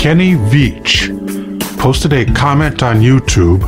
Kenny 0.00 0.32
Veach 0.32 1.10
posted 1.78 2.14
a 2.14 2.24
comment 2.24 2.82
on 2.82 3.02
YouTube 3.02 3.60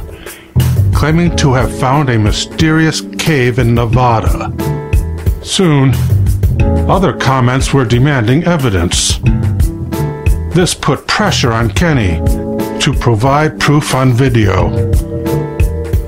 claiming 0.95 1.37
to 1.37 1.53
have 1.53 1.79
found 1.79 2.09
a 2.09 2.19
mysterious 2.19 3.03
cave 3.19 3.59
in 3.59 3.75
Nevada. 3.75 4.51
Soon, 5.43 5.93
other 6.89 7.13
comments 7.13 7.75
were 7.75 7.85
demanding 7.85 8.45
evidence. 8.45 9.19
This 10.55 10.73
put 10.73 11.07
pressure 11.07 11.53
on 11.53 11.69
Kenny 11.69 12.17
to 12.81 12.95
provide 12.99 13.61
proof 13.61 13.95
on 13.95 14.15
video. 14.15 14.71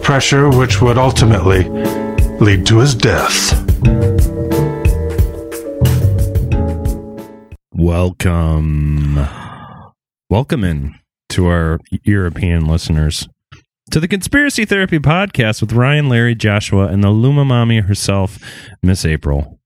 Pressure 0.01 0.49
which 0.49 0.81
would 0.81 0.97
ultimately 0.97 1.69
lead 2.41 2.65
to 2.69 2.79
his 2.79 2.95
death. 2.95 3.53
Welcome. 7.75 9.44
Welcome 10.35 10.65
in 10.65 10.99
to 11.29 11.47
our 11.47 11.79
European 12.03 12.67
listeners 12.67 13.29
to 13.93 14.01
the 14.01 14.09
Conspiracy 14.09 14.65
Therapy 14.65 14.99
Podcast 14.99 15.61
with 15.61 15.73
Ryan, 15.73 16.09
Larry, 16.09 16.35
Joshua, 16.35 16.89
and 16.89 17.05
the 17.05 17.11
Luma 17.11 17.45
Mommy 17.45 17.79
herself, 17.79 18.41
Miss 18.83 19.05
April. 19.05 19.61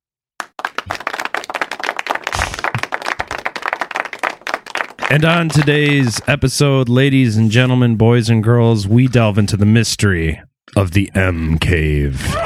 And 5.09 5.25
on 5.25 5.49
today's 5.49 6.21
episode, 6.27 6.91
ladies 6.91 7.39
and 7.39 7.51
gentlemen, 7.51 7.97
boys 7.97 8.29
and 8.29 8.45
girls, 8.45 8.87
we 8.87 9.09
delve 9.09 9.39
into 9.39 9.57
the 9.57 9.65
mystery 9.65 10.43
of 10.77 10.91
the 10.91 11.11
M 11.15 11.59
Cave. 11.59 12.37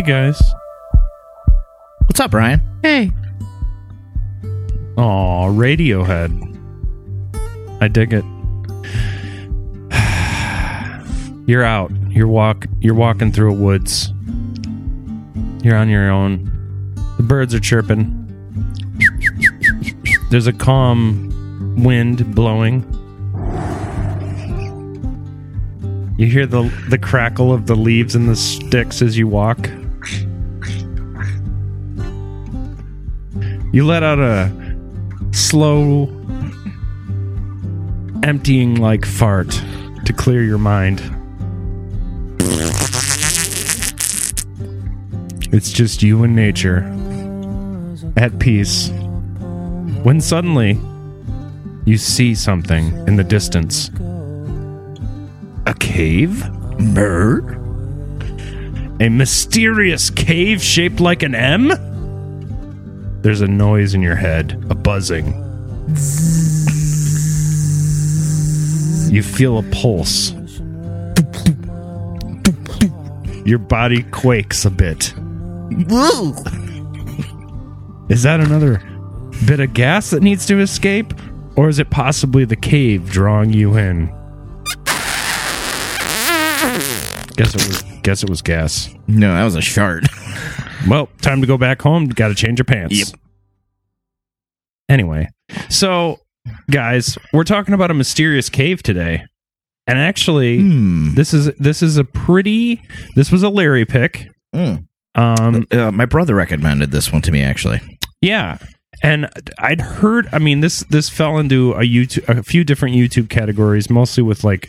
Hey 0.00 0.06
guys. 0.06 0.40
What's 2.06 2.20
up, 2.20 2.32
Ryan? 2.32 2.62
Hey. 2.82 3.12
Aw, 4.96 5.48
Radiohead. 5.48 6.32
I 7.82 7.88
dig 7.88 8.14
it. 8.14 8.24
You're 11.46 11.64
out. 11.64 11.92
You're 12.08 12.28
walk 12.28 12.64
you're 12.80 12.94
walking 12.94 13.30
through 13.30 13.50
a 13.50 13.54
woods. 13.54 14.10
You're 15.62 15.76
on 15.76 15.90
your 15.90 16.10
own. 16.10 16.94
The 17.18 17.22
birds 17.22 17.52
are 17.52 17.60
chirping. 17.60 18.16
There's 20.30 20.46
a 20.46 20.54
calm 20.54 21.76
wind 21.84 22.34
blowing. 22.34 22.86
You 26.16 26.26
hear 26.26 26.46
the 26.46 26.72
the 26.88 26.96
crackle 26.96 27.52
of 27.52 27.66
the 27.66 27.76
leaves 27.76 28.14
and 28.14 28.30
the 28.30 28.36
sticks 28.36 29.02
as 29.02 29.18
you 29.18 29.28
walk. 29.28 29.68
You 33.72 33.86
let 33.86 34.02
out 34.02 34.18
a 34.18 34.50
slow, 35.30 36.08
emptying 38.24 38.74
like 38.74 39.06
fart 39.06 39.50
to 40.06 40.12
clear 40.12 40.42
your 40.42 40.58
mind. 40.58 41.00
It's 45.52 45.70
just 45.70 46.02
you 46.02 46.24
and 46.24 46.34
nature 46.34 46.78
at 48.16 48.40
peace. 48.40 48.90
When 50.02 50.20
suddenly 50.20 50.78
you 51.84 51.96
see 51.96 52.34
something 52.34 52.86
in 53.06 53.14
the 53.14 53.24
distance. 53.24 53.90
A 55.66 55.74
cave? 55.74 56.44
Bird? 56.92 57.56
A 59.00 59.08
mysterious 59.08 60.10
cave 60.10 60.60
shaped 60.60 60.98
like 60.98 61.22
an 61.22 61.36
M? 61.36 61.89
There's 63.22 63.42
a 63.42 63.46
noise 63.46 63.92
in 63.94 64.00
your 64.00 64.16
head, 64.16 64.64
a 64.70 64.74
buzzing. 64.74 65.26
You 69.12 69.22
feel 69.22 69.58
a 69.58 69.62
pulse. 69.64 70.32
Your 73.44 73.58
body 73.58 74.04
quakes 74.04 74.64
a 74.64 74.70
bit. 74.70 75.12
Is 78.08 78.22
that 78.22 78.40
another 78.40 78.82
bit 79.46 79.60
of 79.60 79.74
gas 79.74 80.10
that 80.10 80.22
needs 80.22 80.46
to 80.46 80.60
escape? 80.60 81.12
Or 81.56 81.68
is 81.68 81.78
it 81.78 81.90
possibly 81.90 82.44
the 82.46 82.56
cave 82.56 83.10
drawing 83.10 83.52
you 83.52 83.76
in? 83.76 84.06
Guess 87.36 87.54
it 87.54 87.68
was 87.68 87.82
guess 88.02 88.22
it 88.22 88.30
was 88.30 88.40
gas. 88.40 88.88
No, 89.06 89.34
that 89.34 89.44
was 89.44 89.56
a 89.56 89.60
shard. 89.60 90.08
Well, 90.88 91.08
time 91.20 91.40
to 91.40 91.46
go 91.46 91.58
back 91.58 91.82
home. 91.82 92.06
Got 92.06 92.28
to 92.28 92.34
change 92.34 92.58
your 92.58 92.64
pants. 92.64 92.96
Yep. 92.96 93.20
Anyway, 94.88 95.28
so 95.68 96.18
guys, 96.70 97.16
we're 97.32 97.44
talking 97.44 97.74
about 97.74 97.90
a 97.90 97.94
mysterious 97.94 98.48
cave 98.48 98.82
today, 98.82 99.22
and 99.86 99.98
actually, 99.98 100.58
Hmm. 100.60 101.14
this 101.14 101.32
is 101.32 101.46
this 101.58 101.82
is 101.82 101.96
a 101.96 102.04
pretty. 102.04 102.82
This 103.14 103.30
was 103.30 103.42
a 103.42 103.48
Larry 103.48 103.84
pick. 103.84 104.28
Mm. 104.54 104.86
Um, 105.14 105.66
Uh, 105.70 105.90
my 105.92 106.06
brother 106.06 106.34
recommended 106.34 106.90
this 106.90 107.12
one 107.12 107.22
to 107.22 107.30
me, 107.32 107.42
actually. 107.42 107.80
yeah, 108.20 108.58
and 109.02 109.28
I'd 109.58 109.80
heard. 109.80 110.28
I 110.32 110.38
mean 110.40 110.58
this 110.60 110.80
this 110.90 111.08
fell 111.08 111.38
into 111.38 111.72
a 111.72 111.82
YouTube, 111.82 112.28
a 112.28 112.42
few 112.42 112.64
different 112.64 112.96
YouTube 112.96 113.28
categories, 113.30 113.88
mostly 113.90 114.24
with 114.24 114.42
like 114.42 114.68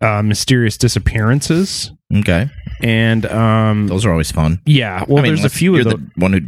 uh, 0.00 0.22
mysterious 0.22 0.76
disappearances, 0.76 1.92
Okay. 2.14 2.48
and 2.82 3.26
um, 3.26 3.86
Those 3.88 4.06
are 4.06 4.10
always 4.10 4.30
fun. 4.32 4.60
yeah. 4.64 5.04
Well, 5.08 5.18
I 5.18 5.22
mean, 5.22 5.34
there's 5.34 5.44
a 5.44 5.50
few 5.50 5.76
of 5.76 5.84
those. 5.84 5.92
the 5.94 6.10
one 6.16 6.32
who 6.32 6.40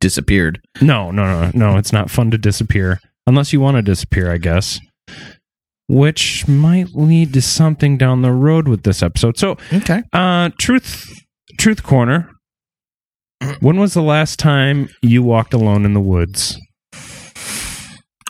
disappeared. 0.00 0.60
No, 0.80 1.10
no, 1.10 1.24
no, 1.24 1.50
no. 1.72 1.76
It's 1.78 1.92
not 1.92 2.10
fun 2.10 2.30
to 2.30 2.38
disappear 2.38 3.00
unless 3.26 3.52
you 3.52 3.60
want 3.60 3.76
to 3.76 3.82
disappear, 3.82 4.30
I 4.32 4.38
guess. 4.38 4.78
Which 5.88 6.46
might 6.46 6.94
lead 6.94 7.32
to 7.34 7.42
something 7.42 7.98
down 7.98 8.22
the 8.22 8.30
road 8.30 8.68
with 8.68 8.84
this 8.84 9.02
episode. 9.02 9.36
So, 9.36 9.56
Okay. 9.72 10.02
uh, 10.12 10.50
truth, 10.58 11.12
truth 11.58 11.82
corner. 11.82 12.30
When 13.58 13.80
was 13.80 13.94
the 13.94 14.02
last 14.02 14.38
time 14.38 14.90
you 15.02 15.22
walked 15.24 15.52
alone 15.54 15.84
in 15.84 15.92
the 15.94 16.00
woods? 16.00 16.56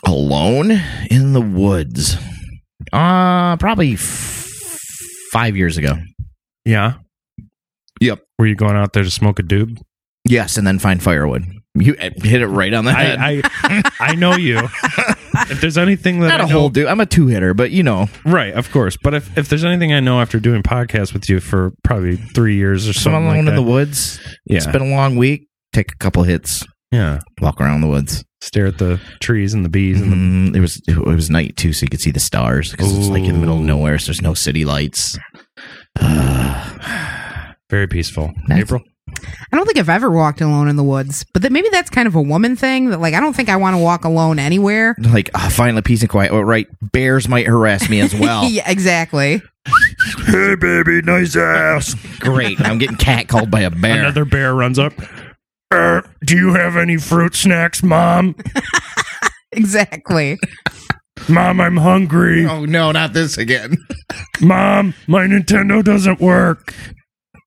Alone 0.05 0.71
in 1.11 1.33
the 1.33 1.41
woods. 1.41 2.17
Uh, 2.91 3.55
probably 3.57 3.93
f- 3.93 4.49
five 5.31 5.55
years 5.55 5.77
ago. 5.77 5.97
Yeah. 6.65 6.93
Yep. 7.99 8.19
Were 8.39 8.47
you 8.47 8.55
going 8.55 8.75
out 8.75 8.93
there 8.93 9.03
to 9.03 9.11
smoke 9.11 9.39
a 9.39 9.43
doob? 9.43 9.79
Yes, 10.23 10.57
and 10.57 10.65
then 10.67 10.79
find 10.79 11.01
firewood. 11.01 11.45
You 11.73 11.95
uh, 11.99 12.09
hit 12.17 12.41
it 12.41 12.47
right 12.47 12.73
on 12.73 12.85
the 12.85 12.93
head. 12.93 13.17
I, 13.19 13.41
I, 13.63 13.81
I 13.99 14.15
know 14.15 14.35
you. 14.35 14.59
if 15.49 15.61
there's 15.61 15.77
anything 15.77 16.19
that 16.19 16.27
Not 16.27 16.41
I 16.41 16.43
a 16.43 16.47
know, 16.47 16.59
whole 16.59 16.69
dude. 16.69 16.87
I'm 16.87 16.99
a 16.99 17.05
two 17.05 17.27
hitter, 17.27 17.53
but 17.53 17.71
you 17.71 17.81
know, 17.81 18.07
right, 18.25 18.53
of 18.53 18.71
course. 18.71 18.97
But 19.01 19.13
if, 19.13 19.37
if 19.37 19.49
there's 19.49 19.63
anything 19.63 19.93
I 19.93 19.99
know 19.99 20.19
after 20.21 20.39
doing 20.39 20.63
podcasts 20.63 21.13
with 21.13 21.29
you 21.29 21.39
for 21.39 21.71
probably 21.83 22.17
three 22.17 22.55
years 22.55 22.87
or 22.87 22.89
I'm 22.89 22.93
something 22.93 23.13
alone 23.23 23.27
like 23.29 23.39
in 23.39 23.45
that, 23.45 23.55
the 23.55 23.61
woods. 23.63 24.19
yeah, 24.45 24.57
It's 24.57 24.67
been 24.67 24.81
a 24.81 24.89
long 24.95 25.15
week. 25.15 25.47
Take 25.73 25.91
a 25.93 25.97
couple 25.97 26.23
hits. 26.23 26.65
yeah. 26.91 27.19
Walk 27.41 27.61
around 27.61 27.81
the 27.81 27.87
woods. 27.87 28.23
stare 28.41 28.67
at 28.67 28.77
the 28.77 28.99
trees 29.21 29.53
and 29.53 29.63
the 29.63 29.69
bees 29.69 30.01
and 30.01 30.11
the 30.11 30.15
Mm, 30.51 30.55
it 30.57 30.59
was 30.59 30.81
it 30.87 30.97
was 30.97 31.29
night 31.29 31.55
too, 31.55 31.71
so 31.73 31.83
you 31.85 31.89
could 31.89 32.01
see 32.01 32.11
the 32.11 32.19
stars 32.19 32.71
because 32.71 32.95
it's 32.97 33.07
like 33.07 33.23
in 33.23 33.33
the 33.33 33.39
middle 33.39 33.57
of 33.57 33.63
nowhere. 33.63 33.97
So 33.97 34.07
there's 34.07 34.21
no 34.21 34.33
city 34.33 34.65
lights. 34.65 35.17
very 37.69 37.87
peaceful. 37.87 38.33
Nice. 38.47 38.61
April. 38.63 38.81
I 39.51 39.57
don't 39.57 39.65
think 39.65 39.77
I've 39.77 39.89
ever 39.89 40.09
walked 40.09 40.39
alone 40.41 40.67
in 40.69 40.77
the 40.77 40.83
woods, 40.83 41.25
but 41.33 41.41
that 41.41 41.51
maybe 41.51 41.67
that's 41.69 41.89
kind 41.89 42.07
of 42.07 42.15
a 42.15 42.21
woman 42.21 42.55
thing. 42.55 42.89
That 42.91 43.01
like 43.01 43.13
I 43.13 43.19
don't 43.19 43.35
think 43.35 43.49
I 43.49 43.57
want 43.57 43.75
to 43.75 43.77
walk 43.81 44.05
alone 44.05 44.39
anywhere. 44.39 44.95
Like 44.99 45.29
ah, 45.35 45.49
finally 45.51 45.81
peace 45.81 46.01
and 46.01 46.09
quiet. 46.09 46.31
Oh, 46.31 46.41
right, 46.41 46.67
bears 46.93 47.27
might 47.27 47.45
harass 47.47 47.89
me 47.89 47.99
as 47.99 48.15
well. 48.19 48.45
yeah, 48.45 48.69
exactly. 48.69 49.41
Hey, 50.25 50.55
baby, 50.55 51.01
nice 51.01 51.35
ass. 51.35 51.93
Great. 52.19 52.59
I'm 52.61 52.77
getting 52.77 52.95
catcalled 52.97 53.51
by 53.51 53.61
a 53.61 53.69
bear. 53.69 53.99
Another 53.99 54.25
bear 54.25 54.55
runs 54.55 54.79
up. 54.79 54.93
"Er, 55.73 56.03
do 56.25 56.35
you 56.37 56.53
have 56.53 56.77
any 56.77 56.97
fruit 56.97 57.35
snacks, 57.35 57.83
mom? 57.83 58.35
Exactly. 59.53 60.39
Mom, 61.29 61.61
I'm 61.61 61.77
hungry. 61.77 62.45
oh 62.45 62.65
no, 62.65 62.91
not 62.91 63.13
this 63.13 63.37
again. 63.37 63.77
Mom, 64.41 64.93
my 65.07 65.25
Nintendo 65.27 65.83
doesn't 65.83 66.19
work. 66.19 66.73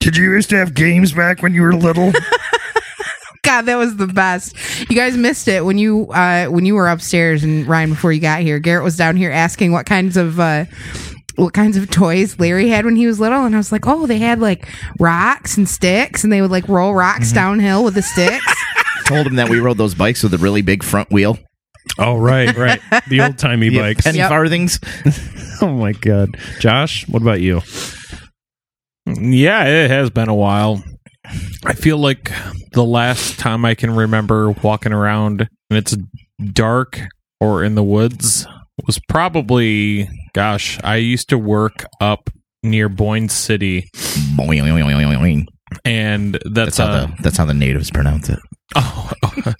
Did 0.00 0.16
you 0.16 0.32
used 0.32 0.50
to 0.50 0.56
have 0.56 0.74
games 0.74 1.12
back 1.12 1.42
when 1.42 1.54
you 1.54 1.62
were 1.62 1.74
little? 1.74 2.12
God, 3.42 3.62
that 3.62 3.76
was 3.76 3.96
the 3.96 4.06
best. 4.06 4.56
You 4.90 4.96
guys 4.96 5.16
missed 5.16 5.48
it 5.48 5.64
when 5.64 5.76
you 5.78 6.06
uh 6.12 6.46
when 6.46 6.64
you 6.64 6.74
were 6.74 6.88
upstairs 6.88 7.44
and 7.44 7.66
Ryan 7.66 7.90
before 7.90 8.12
you 8.12 8.20
got 8.20 8.40
here. 8.40 8.58
Garrett 8.58 8.84
was 8.84 8.96
down 8.96 9.16
here 9.16 9.30
asking 9.30 9.72
what 9.72 9.86
kinds 9.86 10.16
of 10.16 10.40
uh 10.40 10.64
what 11.36 11.52
kinds 11.52 11.76
of 11.76 11.90
toys 11.90 12.38
Larry 12.38 12.68
had 12.68 12.84
when 12.84 12.96
he 12.96 13.06
was 13.06 13.18
little, 13.20 13.44
and 13.44 13.54
I 13.54 13.58
was 13.58 13.72
like, 13.72 13.86
oh, 13.86 14.06
they 14.06 14.18
had 14.18 14.40
like 14.40 14.68
rocks 15.00 15.56
and 15.56 15.68
sticks, 15.68 16.22
and 16.24 16.32
they 16.32 16.40
would 16.40 16.50
like 16.50 16.68
roll 16.68 16.94
rocks 16.94 17.26
Mm-hmm. 17.28 17.34
downhill 17.34 17.84
with 17.84 17.94
the 17.94 18.02
sticks. 18.02 18.54
Told 19.04 19.26
him 19.26 19.34
that 19.36 19.48
we 19.50 19.58
rode 19.58 19.76
those 19.78 19.94
bikes 19.94 20.22
with 20.22 20.32
a 20.32 20.38
really 20.38 20.62
big 20.62 20.82
front 20.82 21.10
wheel. 21.10 21.38
Oh, 21.98 22.16
right, 22.16 22.54
right. 22.56 22.80
The 23.08 23.20
old 23.22 23.38
timey 23.38 23.68
Yeah, 23.68 23.82
bikes. 23.82 24.04
penny 24.04 24.18
Yep. 24.18 24.28
farthings. 24.28 24.80
Oh 25.62 25.68
my 25.72 25.92
god, 25.92 26.36
Josh, 26.58 27.06
what 27.08 27.22
about 27.22 27.40
you? 27.40 27.62
Yeah, 29.06 29.64
it 29.66 29.90
has 29.90 30.10
been 30.10 30.28
a 30.28 30.34
while. 30.34 30.82
I 31.64 31.74
feel 31.74 31.96
like 31.96 32.30
the 32.72 32.84
last 32.84 33.38
time 33.38 33.64
I 33.64 33.74
can 33.74 33.94
remember 33.94 34.50
walking 34.50 34.92
around 34.92 35.42
and 35.70 35.78
it's 35.78 35.96
dark 36.52 37.00
or 37.40 37.62
in 37.62 37.76
the 37.76 37.84
woods 37.84 38.46
was 38.86 38.98
probably, 39.08 40.08
gosh, 40.34 40.78
I 40.82 40.96
used 40.96 41.28
to 41.30 41.38
work 41.38 41.86
up 42.00 42.30
near 42.64 42.88
Boyne 42.88 43.28
City, 43.28 43.88
Boing, 44.36 44.60
boing, 44.62 44.84
boing, 44.84 44.96
boing, 45.06 45.18
boing. 45.18 45.46
and 45.84 46.34
That's 46.44 46.76
that's, 46.76 46.78
how 46.78 46.86
uh, 46.86 47.06
the 47.06 47.22
that's 47.22 47.36
how 47.36 47.44
the 47.44 47.54
natives 47.54 47.90
pronounce 47.90 48.28
it. 48.28 48.40
oh, 48.74 49.12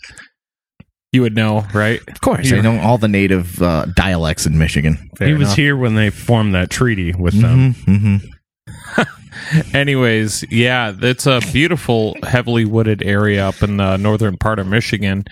you 1.14 1.22
would 1.22 1.36
know, 1.36 1.64
right? 1.72 2.00
Of 2.08 2.20
course, 2.20 2.52
I 2.52 2.60
know 2.60 2.78
all 2.80 2.98
the 2.98 3.08
native 3.08 3.62
uh, 3.62 3.86
dialects 3.86 4.46
in 4.46 4.58
Michigan. 4.58 5.10
Fair 5.16 5.28
he 5.28 5.34
was 5.34 5.48
enough. 5.48 5.56
here 5.56 5.76
when 5.76 5.94
they 5.94 6.10
formed 6.10 6.54
that 6.54 6.70
treaty 6.70 7.12
with 7.12 7.40
them. 7.40 7.74
hmm 7.74 8.16
Anyways, 9.74 10.44
yeah, 10.50 10.94
it's 10.96 11.26
a 11.26 11.40
beautiful, 11.52 12.16
heavily 12.22 12.64
wooded 12.64 13.02
area 13.02 13.46
up 13.46 13.62
in 13.62 13.76
the 13.76 13.96
northern 13.96 14.36
part 14.36 14.58
of 14.58 14.66
Michigan. 14.66 15.24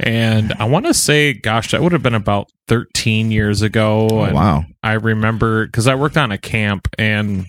And 0.00 0.52
I 0.58 0.64
want 0.64 0.86
to 0.86 0.94
say, 0.94 1.34
gosh, 1.34 1.70
that 1.70 1.82
would 1.82 1.92
have 1.92 2.02
been 2.02 2.14
about 2.14 2.50
13 2.68 3.30
years 3.30 3.62
ago. 3.62 4.08
Oh, 4.10 4.22
and 4.22 4.34
wow. 4.34 4.64
I 4.82 4.94
remember 4.94 5.66
because 5.66 5.86
I 5.86 5.94
worked 5.94 6.16
on 6.16 6.32
a 6.32 6.38
camp 6.38 6.88
and 6.98 7.46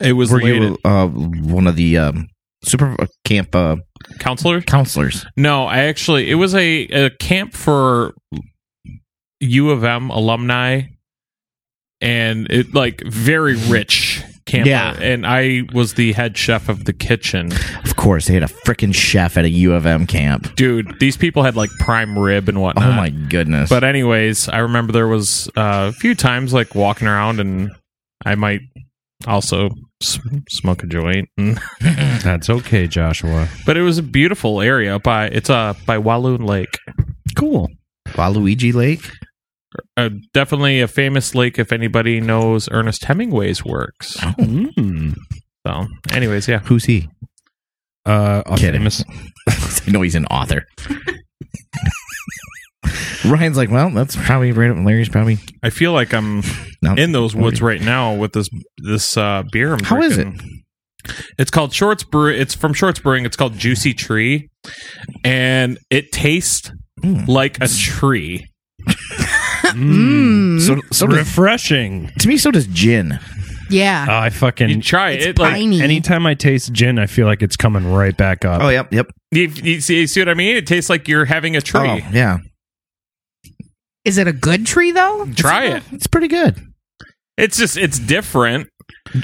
it 0.00 0.12
was 0.12 0.30
Were 0.30 0.40
you 0.40 0.78
uh, 0.84 1.06
one 1.06 1.66
of 1.66 1.76
the 1.76 1.98
um, 1.98 2.28
super 2.62 2.96
uh, 3.00 3.06
camp 3.24 3.54
uh, 3.54 3.76
at- 4.12 4.18
counselor. 4.20 4.60
counselors? 4.60 5.24
No, 5.36 5.64
I 5.66 5.84
actually, 5.84 6.30
it 6.30 6.34
was 6.36 6.54
a, 6.54 6.84
a 6.88 7.10
camp 7.10 7.54
for 7.54 8.14
U 9.40 9.70
of 9.70 9.84
M 9.84 10.10
alumni 10.10 10.82
and 12.00 12.46
it 12.50 12.74
like 12.74 13.02
very 13.06 13.54
rich 13.56 14.22
camp. 14.46 14.66
Yeah. 14.66 14.96
And 15.00 15.26
I 15.26 15.62
was 15.72 15.94
the 15.94 16.12
head 16.12 16.36
chef 16.36 16.68
of 16.68 16.84
the 16.86 16.92
kitchen. 16.92 17.52
Of 17.84 17.96
course, 17.96 18.26
they 18.28 18.34
had 18.34 18.42
a 18.42 18.46
freaking 18.46 18.94
chef 18.94 19.36
at 19.36 19.44
a 19.44 19.48
U 19.50 19.74
of 19.74 19.84
M 19.86 20.06
camp. 20.06 20.54
dude 20.56 20.98
these 21.00 21.16
people 21.16 21.42
had 21.42 21.54
like 21.56 21.70
prime 21.78 22.18
rib 22.18 22.48
and 22.48 22.60
whatnot 22.62 22.84
Oh 22.86 22.92
my 22.92 23.10
goodness! 23.10 23.68
but 23.68 23.84
anyways 23.84 24.48
i 24.48 24.58
remember 24.58 24.92
there 24.92 25.06
was 25.08 25.48
uh, 25.56 25.90
a 25.90 25.92
few 25.92 26.14
times 26.14 26.52
like 26.54 26.74
walking 26.74 27.06
around 27.08 27.40
and 27.40 27.70
i 28.24 28.34
might 28.34 28.60
also 29.26 29.70
s- 30.02 30.18
smoke 30.48 30.82
a 30.82 30.86
joint 30.86 31.28
and, 31.36 31.58
That's 31.80 32.48
okay, 32.50 32.86
Joshua. 32.86 33.48
but 33.66 33.76
it 33.76 33.82
was 33.82 33.98
a 33.98 34.02
beautiful 34.02 34.60
area 34.60 34.98
by 34.98 35.26
it's 35.26 35.50
uh 35.50 35.74
by 35.86 35.98
walloon 35.98 36.44
lake 36.44 36.78
Cool. 37.36 37.68
Waluigi 38.08 38.72
Lake. 38.74 39.08
uh, 39.96 40.08
definitely 40.32 40.80
a 40.80 40.88
famous 40.88 41.34
lake 41.34 41.58
if 41.58 41.72
anybody 41.72 42.20
knows 42.20 42.68
ernest 42.70 43.04
hemingway's 43.04 43.64
works 43.64 44.16
Mm. 44.16 45.14
so 45.66 45.86
anyways 46.10 46.48
yeah 46.48 46.60
Who's 46.60 46.84
he? 46.86 47.08
Uh, 48.06 48.42
a 48.46 48.56
Kidding. 48.56 48.80
famous- 48.80 49.04
I 49.86 49.90
know 49.90 50.00
he's 50.02 50.14
an 50.14 50.24
author. 50.26 50.64
Ryan's 53.26 53.56
like, 53.56 53.70
well, 53.70 53.90
that's 53.90 54.16
probably 54.16 54.52
right 54.52 54.70
up. 54.70 54.76
Larry's 54.84 55.08
probably 55.08 55.38
i 55.62 55.70
feel 55.70 55.92
like 55.92 56.12
i'm 56.14 56.42
not 56.82 56.98
in 56.98 57.12
those 57.12 57.34
woods 57.34 57.60
right 57.60 57.80
now 57.80 58.14
with 58.14 58.32
this 58.32 58.48
this 58.78 59.16
uh 59.16 59.42
beer 59.52 59.72
I'm 59.74 59.80
How 59.84 60.00
is 60.02 60.14
drinking. 60.14 60.64
It's 61.38 61.50
called 61.50 61.72
Shorts 61.72 62.04
Brew. 62.04 62.30
It's 62.32 62.54
from 62.54 62.74
Shorts 62.74 62.98
Brewing. 63.00 63.24
It's 63.24 63.36
called 63.36 63.54
Juicy 63.56 63.94
Tree, 63.94 64.48
and 65.24 65.78
it 65.90 66.12
tastes 66.12 66.70
Mm. 67.02 67.28
like 67.28 67.58
a 67.62 67.68
tree. 67.68 68.44
Mm. 69.68 70.58
Mm. 70.58 70.60
So, 70.60 70.80
so 70.92 71.06
does, 71.06 71.18
refreshing. 71.18 72.10
to 72.20 72.28
me, 72.28 72.36
so 72.38 72.50
does 72.50 72.66
gin. 72.68 73.18
yeah. 73.70 74.06
Oh, 74.08 74.16
I 74.18 74.30
fucking 74.30 74.68
You 74.70 74.80
try 74.82 75.10
it. 75.10 75.16
It's 75.16 75.26
it 75.26 75.38
like 75.38 75.56
anytime 75.56 76.26
I 76.26 76.34
taste 76.34 76.72
gin, 76.72 76.98
I 76.98 77.06
feel 77.06 77.26
like 77.26 77.42
it's 77.42 77.56
coming 77.56 77.90
right 77.92 78.16
back 78.16 78.44
up. 78.44 78.62
Oh, 78.62 78.68
yep, 78.70 78.92
yep. 78.92 79.06
you, 79.30 79.42
you 79.48 79.80
see, 79.80 80.00
you 80.00 80.06
see 80.06 80.20
what 80.20 80.28
I 80.30 80.34
mean? 80.34 80.56
It 80.56 80.66
tastes 80.66 80.88
like 80.88 81.06
you're 81.06 81.26
having 81.26 81.54
a 81.56 81.60
tree. 81.60 81.80
Oh, 81.88 81.98
yeah, 82.12 82.38
Is 84.04 84.18
it 84.18 84.26
a 84.26 84.32
good 84.32 84.66
tree 84.66 84.92
though? 84.92 85.26
Try 85.34 85.66
it. 85.66 85.82
it's 85.92 86.06
pretty 86.06 86.28
good. 86.28 86.56
It's 87.36 87.56
just 87.56 87.76
it's 87.76 87.98
different. 87.98 88.68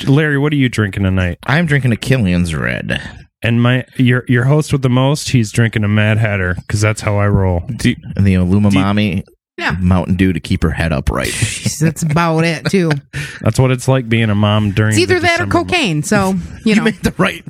Larry, 0.06 0.38
what 0.38 0.53
are 0.53 0.56
you 0.56 0.69
drinking 0.69 1.03
tonight? 1.03 1.38
I'm 1.47 1.67
drinking 1.67 1.93
a 1.93 1.97
Killian's 1.97 2.55
Red. 2.55 3.00
And 3.43 3.62
my 3.62 3.85
your 3.97 4.25
your 4.29 4.44
host 4.44 4.73
with 4.73 4.82
the 4.82 4.88
most, 4.88 5.31
he's 5.31 5.53
drinking 5.53 5.85
a 5.85 5.88
Mad 5.88 6.19
Hatter 6.19 6.55
because 6.55 6.81
that's 6.81 7.03
how 7.03 7.19
I 7.19 7.29
roll. 7.29 7.61
Do, 7.76 7.94
And 8.17 8.26
the 8.26 8.35
Lumamami 8.35 9.25
Yeah. 9.56 9.77
Mountain 9.81 10.17
Dew 10.17 10.33
to 10.33 10.41
keep 10.41 10.62
her 10.65 10.71
head 10.71 10.93
upright. 10.93 11.29
Jeez, 11.29 11.79
That's 11.79 12.03
about 12.03 12.45
it 12.45 12.67
too. 12.67 12.91
That's 13.41 13.59
what 13.59 13.71
it's 13.71 13.87
like 13.87 14.09
being 14.09 14.29
a 14.31 14.35
mom 14.35 14.73
during. 14.73 14.93
It's 14.93 14.99
either 14.99 15.15
the 15.15 15.21
that 15.23 15.41
or 15.41 15.47
December 15.47 15.59
month. 15.59 15.69
cocaine. 15.71 16.03
So 16.03 16.35
you 16.65 16.75
know. 16.75 16.83
made 16.85 16.95
the 17.03 17.15
right. 17.19 17.45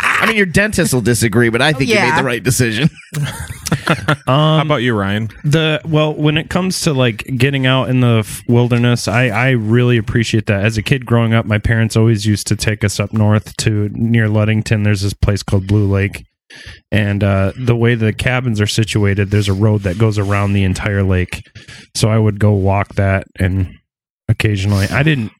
I 0.00 0.26
mean, 0.26 0.36
your 0.36 0.46
dentist 0.46 0.92
will 0.92 1.00
disagree, 1.00 1.48
but 1.48 1.62
I 1.62 1.72
think 1.72 1.88
you 1.88 1.96
yeah. 1.96 2.10
made 2.10 2.18
the 2.20 2.24
right 2.24 2.42
decision. 2.42 2.90
how 4.26 4.58
Um, 4.60 4.66
about 4.66 4.82
you, 4.82 4.94
Ryan? 4.94 5.28
the 5.44 5.80
well, 5.86 6.14
when 6.14 6.36
it 6.36 6.50
comes 6.50 6.82
to 6.82 6.92
like 6.92 7.24
getting 7.36 7.66
out 7.66 7.88
in 7.88 8.00
the 8.00 8.18
f- 8.18 8.42
wilderness, 8.48 9.08
I 9.08 9.28
I 9.28 9.50
really 9.50 9.96
appreciate 9.96 10.46
that. 10.46 10.64
As 10.64 10.76
a 10.76 10.82
kid 10.82 11.06
growing 11.06 11.32
up, 11.32 11.46
my 11.46 11.58
parents 11.58 11.96
always 11.96 12.26
used 12.26 12.46
to 12.48 12.56
take 12.56 12.84
us 12.84 13.00
up 13.00 13.12
north 13.12 13.56
to 13.58 13.88
near 13.92 14.28
Ludington. 14.28 14.82
There's 14.82 15.00
this 15.02 15.14
place 15.14 15.42
called 15.42 15.66
Blue 15.66 15.86
Lake, 15.90 16.24
and 16.90 17.22
uh, 17.24 17.52
the 17.56 17.76
way 17.76 17.94
the 17.94 18.12
cabins 18.12 18.60
are 18.60 18.66
situated, 18.66 19.30
there's 19.30 19.48
a 19.48 19.54
road 19.54 19.82
that 19.82 19.98
goes 19.98 20.18
around 20.18 20.52
the 20.52 20.64
entire 20.64 21.02
lake. 21.02 21.42
So 21.96 22.08
I 22.08 22.18
would 22.18 22.38
go 22.38 22.52
walk 22.52 22.94
that, 22.94 23.26
and 23.38 23.74
occasionally 24.28 24.86
I 24.90 25.02
didn't. 25.02 25.32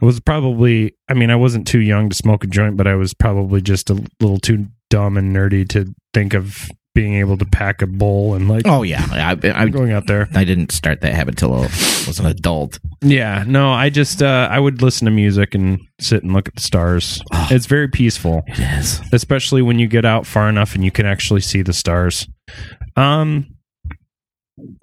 I 0.00 0.04
was 0.04 0.20
probably, 0.20 0.94
I 1.08 1.14
mean, 1.14 1.30
I 1.30 1.36
wasn't 1.36 1.66
too 1.66 1.80
young 1.80 2.08
to 2.08 2.14
smoke 2.14 2.44
a 2.44 2.46
joint, 2.46 2.76
but 2.76 2.86
I 2.86 2.94
was 2.94 3.14
probably 3.14 3.60
just 3.60 3.90
a 3.90 4.00
little 4.20 4.38
too 4.38 4.66
dumb 4.90 5.16
and 5.16 5.34
nerdy 5.34 5.68
to 5.70 5.92
think 6.14 6.34
of 6.34 6.70
being 6.98 7.14
able 7.14 7.38
to 7.38 7.44
pack 7.44 7.80
a 7.80 7.86
bowl 7.86 8.34
and 8.34 8.48
like 8.48 8.62
Oh 8.66 8.82
yeah, 8.82 9.06
I, 9.12 9.38
I, 9.54 9.68
going 9.68 9.92
out 9.92 10.08
there. 10.08 10.28
I 10.34 10.42
didn't 10.42 10.72
start 10.72 11.00
that 11.02 11.14
habit 11.14 11.36
till 11.36 11.54
I 11.54 11.60
was 11.60 12.18
an 12.18 12.26
adult. 12.26 12.80
Yeah, 13.02 13.44
no, 13.46 13.70
I 13.70 13.88
just 13.88 14.20
uh, 14.20 14.48
I 14.50 14.58
would 14.58 14.82
listen 14.82 15.04
to 15.04 15.12
music 15.12 15.54
and 15.54 15.78
sit 16.00 16.24
and 16.24 16.32
look 16.32 16.48
at 16.48 16.56
the 16.56 16.60
stars. 16.60 17.22
Oh. 17.32 17.46
It's 17.52 17.66
very 17.66 17.86
peaceful, 17.86 18.42
It 18.48 18.58
is. 18.80 19.00
especially 19.12 19.62
when 19.62 19.78
you 19.78 19.86
get 19.86 20.04
out 20.04 20.26
far 20.26 20.48
enough 20.48 20.74
and 20.74 20.84
you 20.84 20.90
can 20.90 21.06
actually 21.06 21.40
see 21.40 21.62
the 21.62 21.72
stars. 21.72 22.26
Um 22.96 23.54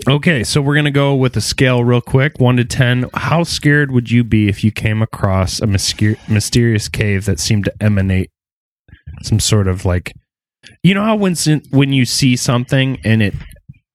Okay, 0.08 0.46
so 0.46 0.62
we're 0.62 0.75
going 0.75 0.86
to 0.86 0.92
go 0.92 1.16
with 1.16 1.36
a 1.36 1.42
scale 1.42 1.84
real 1.84 2.00
quick, 2.00 2.39
1 2.39 2.56
to 2.56 2.63
10. 2.63 3.10
How 3.13 3.44
scared 3.44 3.92
would 3.92 4.10
you 4.10 4.24
be 4.24 4.48
if 4.48 4.63
you 4.63 4.72
came 4.72 5.01
across 5.01 5.60
a 5.62 5.66
myster- 5.66 6.18
mysterious 6.30 6.88
cave 6.88 7.25
that 7.25 7.42
seemed 7.42 7.66
to 7.66 7.74
emanate 7.84 8.30
some 9.24 9.42
sort 9.42 9.68
of 9.68 9.84
like 9.84 10.13
you 10.84 10.93
know 10.93 11.03
how 11.03 11.15
when 11.15 11.36
when 11.72 11.93
you 11.93 12.05
see 12.05 12.36
something 12.36 13.00
and 13.03 13.22
it 13.22 13.34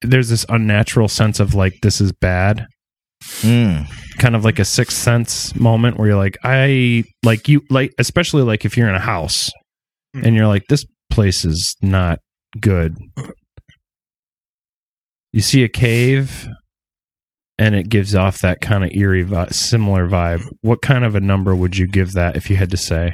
there's 0.02 0.28
this 0.28 0.46
unnatural 0.48 1.08
sense 1.08 1.40
of 1.40 1.54
like 1.54 1.74
this 1.82 2.00
is 2.00 2.12
bad? 2.12 2.66
Mm. 3.42 3.86
kind 4.16 4.34
of 4.34 4.44
like 4.46 4.58
a 4.58 4.64
sixth 4.64 4.96
sense 4.96 5.54
moment 5.54 5.98
where 5.98 6.08
you're 6.08 6.16
like, 6.16 6.38
I 6.42 7.04
like 7.22 7.48
you 7.48 7.62
like 7.68 7.92
especially 7.98 8.42
like 8.42 8.64
if 8.64 8.76
you're 8.76 8.88
in 8.88 8.94
a 8.94 9.00
house 9.00 9.50
and 10.14 10.34
you're 10.34 10.46
like, 10.46 10.64
this 10.68 10.84
place 11.10 11.44
is 11.44 11.76
not 11.82 12.18
good. 12.60 12.96
You 15.32 15.40
see 15.42 15.62
a 15.64 15.68
cave 15.68 16.48
and 17.58 17.74
it 17.74 17.88
gives 17.90 18.14
off 18.14 18.40
that 18.40 18.60
kind 18.62 18.84
of 18.84 18.90
eerie 18.94 19.22
vi- 19.22 19.48
similar 19.48 20.08
vibe. 20.08 20.42
What 20.62 20.80
kind 20.80 21.04
of 21.04 21.14
a 21.14 21.20
number 21.20 21.54
would 21.54 21.76
you 21.76 21.86
give 21.86 22.12
that 22.14 22.36
if 22.36 22.48
you 22.48 22.56
had 22.56 22.70
to 22.70 22.76
say? 22.78 23.12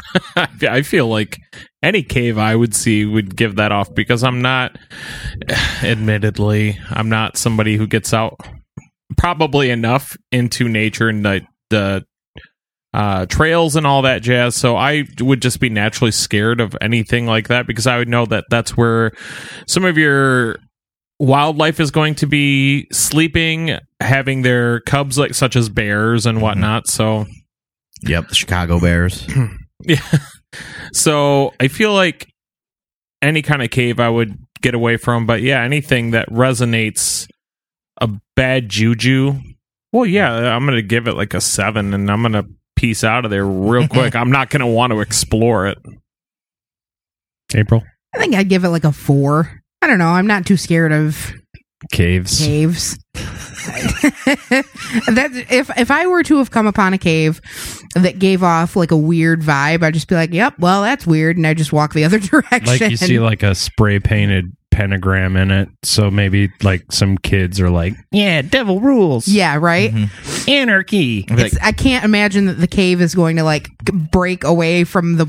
I 0.36 0.82
feel 0.82 1.08
like 1.08 1.38
any 1.82 2.02
cave 2.02 2.38
I 2.38 2.54
would 2.54 2.74
see 2.74 3.04
would 3.04 3.36
give 3.36 3.56
that 3.56 3.72
off 3.72 3.94
because 3.94 4.22
I'm 4.22 4.42
not, 4.42 4.76
admittedly, 5.82 6.78
I'm 6.90 7.08
not 7.08 7.36
somebody 7.36 7.76
who 7.76 7.86
gets 7.86 8.12
out 8.12 8.38
probably 9.16 9.70
enough 9.70 10.16
into 10.30 10.68
nature 10.68 11.08
and 11.08 11.24
the, 11.24 11.42
the 11.70 12.04
uh, 12.94 13.26
trails 13.26 13.76
and 13.76 13.86
all 13.86 14.02
that 14.02 14.22
jazz. 14.22 14.54
So 14.54 14.76
I 14.76 15.04
would 15.20 15.40
just 15.40 15.60
be 15.60 15.70
naturally 15.70 16.12
scared 16.12 16.60
of 16.60 16.76
anything 16.80 17.26
like 17.26 17.48
that 17.48 17.66
because 17.66 17.86
I 17.86 17.98
would 17.98 18.08
know 18.08 18.26
that 18.26 18.44
that's 18.50 18.76
where 18.76 19.12
some 19.66 19.84
of 19.84 19.96
your 19.96 20.58
wildlife 21.18 21.80
is 21.80 21.90
going 21.90 22.16
to 22.16 22.26
be 22.26 22.86
sleeping, 22.92 23.78
having 24.00 24.42
their 24.42 24.80
cubs, 24.80 25.18
like 25.18 25.34
such 25.34 25.56
as 25.56 25.68
bears 25.68 26.26
and 26.26 26.42
whatnot. 26.42 26.86
So 26.86 27.26
Yep, 28.02 28.28
the 28.28 28.34
Chicago 28.34 28.80
Bears. 28.80 29.26
yeah. 29.82 30.02
So 30.92 31.54
I 31.58 31.68
feel 31.68 31.94
like 31.94 32.28
any 33.22 33.40
kind 33.40 33.62
of 33.62 33.70
cave 33.70 33.98
I 33.98 34.10
would 34.10 34.36
get 34.60 34.74
away 34.74 34.98
from, 34.98 35.24
but 35.24 35.40
yeah, 35.40 35.62
anything 35.62 36.10
that 36.10 36.28
resonates 36.28 37.26
a 37.98 38.10
bad 38.36 38.68
juju 38.68 39.32
Well, 39.92 40.04
yeah, 40.04 40.54
I'm 40.54 40.66
gonna 40.66 40.82
give 40.82 41.08
it 41.08 41.14
like 41.14 41.32
a 41.32 41.40
seven, 41.40 41.94
and 41.94 42.10
I'm 42.10 42.20
gonna 42.20 42.44
piece 42.76 43.02
out 43.04 43.24
of 43.24 43.30
there 43.30 43.46
real 43.46 43.88
quick. 43.88 44.14
I'm 44.14 44.30
not 44.30 44.50
gonna 44.50 44.66
want 44.66 44.92
to 44.92 45.00
explore 45.00 45.66
it. 45.68 45.78
April 47.54 47.82
I 48.14 48.18
think 48.18 48.34
I'd 48.34 48.50
give 48.50 48.64
it 48.64 48.68
like 48.70 48.84
a 48.84 48.92
four. 48.92 49.62
I 49.80 49.86
don't 49.86 49.98
know. 49.98 50.08
I'm 50.08 50.26
not 50.26 50.44
too 50.44 50.58
scared 50.58 50.92
of 50.92 51.32
caves. 51.90 52.38
caves. 52.38 52.98
that 53.14 55.30
if 55.50 55.70
if 55.78 55.90
I 55.90 56.06
were 56.06 56.22
to 56.24 56.36
have 56.38 56.50
come 56.50 56.66
upon 56.66 56.92
a 56.92 56.98
cave 56.98 57.40
that 57.94 58.18
gave 58.18 58.42
off 58.42 58.76
like 58.76 58.90
a 58.90 58.96
weird 58.96 59.40
vibe, 59.40 59.82
I'd 59.82 59.94
just 59.94 60.08
be 60.08 60.14
like, 60.14 60.32
"Yep, 60.32 60.58
well, 60.58 60.82
that's 60.82 61.06
weird," 61.06 61.36
and 61.36 61.46
I 61.46 61.54
just 61.54 61.72
walk 61.72 61.94
the 61.94 62.04
other 62.06 62.18
direction. 62.18 62.66
Like 62.66 62.80
you 62.80 62.96
see 62.96 63.18
like 63.18 63.42
a 63.42 63.54
spray 63.54 63.98
painted 63.98 64.52
pentagram 64.72 65.36
in 65.36 65.50
it. 65.52 65.68
So 65.84 66.10
maybe 66.10 66.50
like 66.62 66.90
some 66.90 67.16
kids 67.18 67.60
are 67.60 67.70
like, 67.70 67.94
Yeah, 68.10 68.42
devil 68.42 68.80
rules. 68.80 69.28
yeah, 69.28 69.56
right. 69.56 69.92
Mm-hmm. 69.92 70.50
Anarchy. 70.50 71.26
It's, 71.28 71.56
I 71.58 71.72
can't 71.72 72.04
imagine 72.04 72.46
that 72.46 72.54
the 72.54 72.66
cave 72.66 73.00
is 73.00 73.14
going 73.14 73.36
to 73.36 73.44
like 73.44 73.68
break 74.10 74.42
away 74.42 74.82
from 74.82 75.18
the 75.18 75.28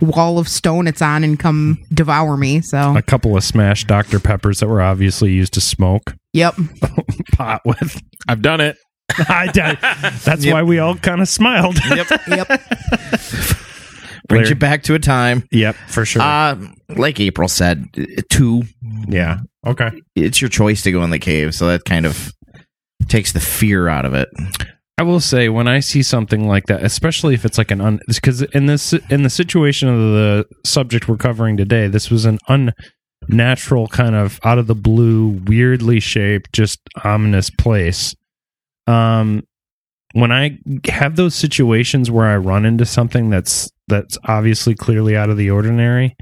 wall 0.00 0.38
of 0.38 0.48
stone 0.48 0.86
it's 0.86 1.02
on 1.02 1.24
and 1.24 1.38
come 1.38 1.78
devour 1.92 2.36
me. 2.36 2.60
So, 2.60 2.96
a 2.96 3.02
couple 3.02 3.36
of 3.36 3.44
smashed 3.44 3.86
Dr. 3.86 4.18
Peppers 4.18 4.60
that 4.60 4.68
were 4.68 4.82
obviously 4.82 5.32
used 5.32 5.54
to 5.54 5.60
smoke 5.60 6.14
yep. 6.32 6.54
pot 7.32 7.62
with. 7.64 8.02
I've 8.28 8.42
done 8.42 8.60
it. 8.60 8.76
I 9.28 9.50
did. 9.52 9.78
That's 10.24 10.46
why 10.46 10.62
we 10.62 10.78
all 10.78 10.96
kind 10.96 11.20
of 11.20 11.28
smiled. 11.28 11.78
Yep. 11.88 12.08
Yep. 12.28 12.48
Brings 14.28 14.48
you 14.48 14.54
back 14.54 14.84
to 14.84 14.94
a 14.94 14.98
time. 15.00 15.48
yep, 15.50 15.74
for 15.88 16.04
sure. 16.04 16.22
Uh, 16.22 16.56
like 16.88 17.18
April 17.18 17.48
said, 17.48 17.88
uh, 17.98 18.22
two. 18.30 18.62
yeah. 19.08 19.40
Okay. 19.66 19.90
It's 20.14 20.40
your 20.40 20.48
choice 20.48 20.82
to 20.84 20.92
go 20.92 21.02
in 21.02 21.10
the 21.10 21.18
cave, 21.18 21.52
so 21.54 21.66
that 21.66 21.84
kind 21.84 22.06
of 22.06 22.32
takes 23.08 23.32
the 23.32 23.40
fear 23.40 23.88
out 23.88 24.04
of 24.04 24.14
it. 24.14 24.28
I 24.98 25.02
will 25.02 25.20
say 25.20 25.48
when 25.48 25.66
I 25.66 25.80
see 25.80 26.02
something 26.02 26.46
like 26.46 26.66
that, 26.66 26.84
especially 26.84 27.34
if 27.34 27.44
it's 27.44 27.58
like 27.58 27.70
an 27.70 27.80
un, 27.80 28.00
because 28.06 28.42
in 28.42 28.66
this 28.66 28.92
in 28.92 29.22
the 29.22 29.30
situation 29.30 29.88
of 29.88 29.96
the 29.98 30.46
subject 30.64 31.08
we're 31.08 31.16
covering 31.16 31.56
today, 31.56 31.88
this 31.88 32.10
was 32.10 32.26
an 32.26 32.38
unnatural 33.28 33.88
kind 33.88 34.14
of 34.14 34.38
out 34.44 34.58
of 34.58 34.66
the 34.66 34.74
blue, 34.74 35.40
weirdly 35.46 36.00
shaped, 36.00 36.52
just 36.52 36.80
ominous 37.02 37.50
place. 37.50 38.14
Um, 38.90 39.44
when 40.12 40.32
I 40.32 40.58
have 40.88 41.14
those 41.14 41.34
situations 41.34 42.10
where 42.10 42.26
I 42.26 42.36
run 42.36 42.66
into 42.66 42.84
something 42.84 43.30
that's 43.30 43.70
that's 43.86 44.18
obviously 44.24 44.74
clearly 44.74 45.16
out 45.16 45.30
of 45.30 45.36
the 45.36 45.50
ordinary, 45.50 46.16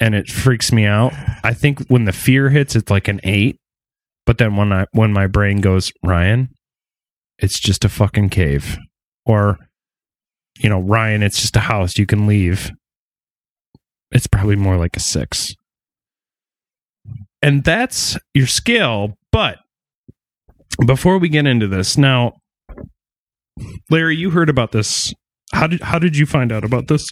and 0.00 0.14
it 0.14 0.28
freaks 0.28 0.72
me 0.72 0.86
out, 0.86 1.12
I 1.44 1.54
think 1.54 1.86
when 1.88 2.04
the 2.04 2.12
fear 2.12 2.50
hits, 2.50 2.74
it's 2.74 2.90
like 2.90 3.06
an 3.08 3.20
eight. 3.22 3.58
But 4.26 4.38
then 4.38 4.56
when 4.56 4.72
I 4.72 4.86
when 4.92 5.12
my 5.12 5.26
brain 5.28 5.60
goes, 5.60 5.92
Ryan, 6.04 6.48
it's 7.38 7.60
just 7.60 7.84
a 7.84 7.88
fucking 7.88 8.30
cave. 8.30 8.76
Or, 9.26 9.58
you 10.58 10.68
know, 10.68 10.80
Ryan, 10.80 11.22
it's 11.22 11.40
just 11.40 11.56
a 11.56 11.60
house. 11.60 11.96
You 11.98 12.06
can 12.06 12.26
leave. 12.26 12.70
It's 14.10 14.26
probably 14.26 14.56
more 14.56 14.76
like 14.76 14.96
a 14.96 15.00
six. 15.00 15.54
And 17.42 17.62
that's 17.64 18.16
your 18.32 18.46
scale. 18.46 19.16
But 19.30 19.58
before 20.86 21.18
we 21.18 21.28
get 21.28 21.46
into 21.46 21.66
this, 21.68 21.96
now, 21.98 22.34
Larry, 23.90 24.16
you 24.16 24.30
heard 24.30 24.48
about 24.48 24.72
this. 24.72 25.12
How 25.52 25.66
did 25.66 25.80
how 25.82 25.98
did 25.98 26.16
you 26.16 26.26
find 26.26 26.50
out 26.52 26.64
about 26.64 26.88
this? 26.88 27.08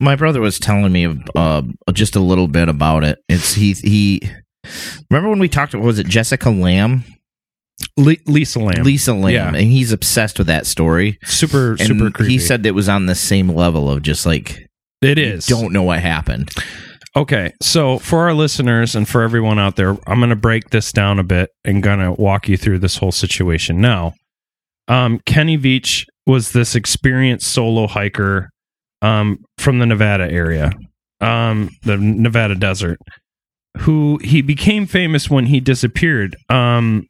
My 0.00 0.16
brother 0.16 0.40
was 0.40 0.58
telling 0.58 0.92
me 0.92 1.20
uh, 1.34 1.62
just 1.92 2.16
a 2.16 2.20
little 2.20 2.48
bit 2.48 2.68
about 2.68 3.04
it. 3.04 3.18
It's 3.28 3.54
he 3.54 3.72
he. 3.74 4.22
Remember 5.10 5.28
when 5.30 5.38
we 5.38 5.48
talked? 5.48 5.74
Was 5.74 5.98
it 5.98 6.06
Jessica 6.06 6.48
Lamb, 6.50 7.04
Le- 7.98 8.16
Lisa 8.26 8.58
Lamb. 8.60 8.82
Lisa 8.84 9.12
Lamb, 9.12 9.32
Yeah. 9.34 9.48
and 9.48 9.56
he's 9.70 9.92
obsessed 9.92 10.38
with 10.38 10.46
that 10.46 10.66
story. 10.66 11.18
super 11.24 11.72
And 11.72 11.80
super 11.80 12.10
creepy. 12.10 12.32
he 12.32 12.38
said 12.38 12.64
it 12.64 12.70
was 12.74 12.88
on 12.88 13.06
the 13.06 13.14
same 13.14 13.48
level 13.50 13.90
of 13.90 14.02
just 14.02 14.24
like 14.24 14.66
it 15.02 15.18
is. 15.18 15.46
don't 15.46 15.72
know 15.72 15.82
what 15.82 16.00
happened. 16.00 16.50
Okay, 17.16 17.52
so 17.62 17.98
for 17.98 18.20
our 18.20 18.34
listeners 18.34 18.96
and 18.96 19.08
for 19.08 19.22
everyone 19.22 19.58
out 19.58 19.76
there, 19.76 19.96
I'm 20.08 20.18
going 20.18 20.30
to 20.30 20.36
break 20.36 20.70
this 20.70 20.90
down 20.90 21.20
a 21.20 21.22
bit 21.22 21.50
and 21.64 21.80
going 21.80 22.00
to 22.00 22.12
walk 22.12 22.48
you 22.48 22.56
through 22.56 22.80
this 22.80 22.96
whole 22.96 23.12
situation. 23.12 23.80
Now, 23.80 24.14
um, 24.88 25.20
Kenny 25.24 25.56
Veach 25.56 26.06
was 26.26 26.50
this 26.50 26.74
experienced 26.74 27.46
solo 27.46 27.86
hiker 27.86 28.50
um, 29.00 29.38
from 29.58 29.78
the 29.78 29.86
Nevada 29.86 30.28
area, 30.28 30.72
um, 31.20 31.70
the 31.82 31.96
Nevada 31.96 32.56
desert, 32.56 32.98
who 33.78 34.18
he 34.24 34.42
became 34.42 34.86
famous 34.86 35.30
when 35.30 35.46
he 35.46 35.60
disappeared. 35.60 36.36
Um, 36.48 37.06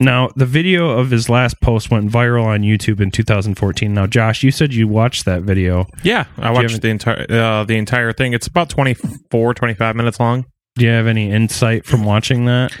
now, 0.00 0.30
the 0.34 0.46
video 0.46 0.88
of 0.90 1.10
his 1.10 1.28
last 1.28 1.60
post 1.60 1.90
went 1.90 2.10
viral 2.10 2.46
on 2.46 2.62
YouTube 2.62 3.00
in 3.00 3.10
2014. 3.10 3.92
Now, 3.92 4.06
Josh, 4.06 4.42
you 4.42 4.50
said 4.50 4.72
you 4.72 4.88
watched 4.88 5.26
that 5.26 5.42
video. 5.42 5.86
Yeah, 6.02 6.24
I 6.38 6.50
watched 6.50 6.80
the 6.80 6.88
entire 6.88 7.26
uh, 7.28 7.64
the 7.64 7.76
entire 7.76 8.12
thing. 8.12 8.32
It's 8.32 8.46
about 8.46 8.70
24, 8.70 9.54
25 9.54 9.96
minutes 9.96 10.18
long. 10.18 10.46
Do 10.76 10.86
you 10.86 10.90
have 10.90 11.06
any 11.06 11.30
insight 11.30 11.84
from 11.84 12.04
watching 12.04 12.46
that? 12.46 12.72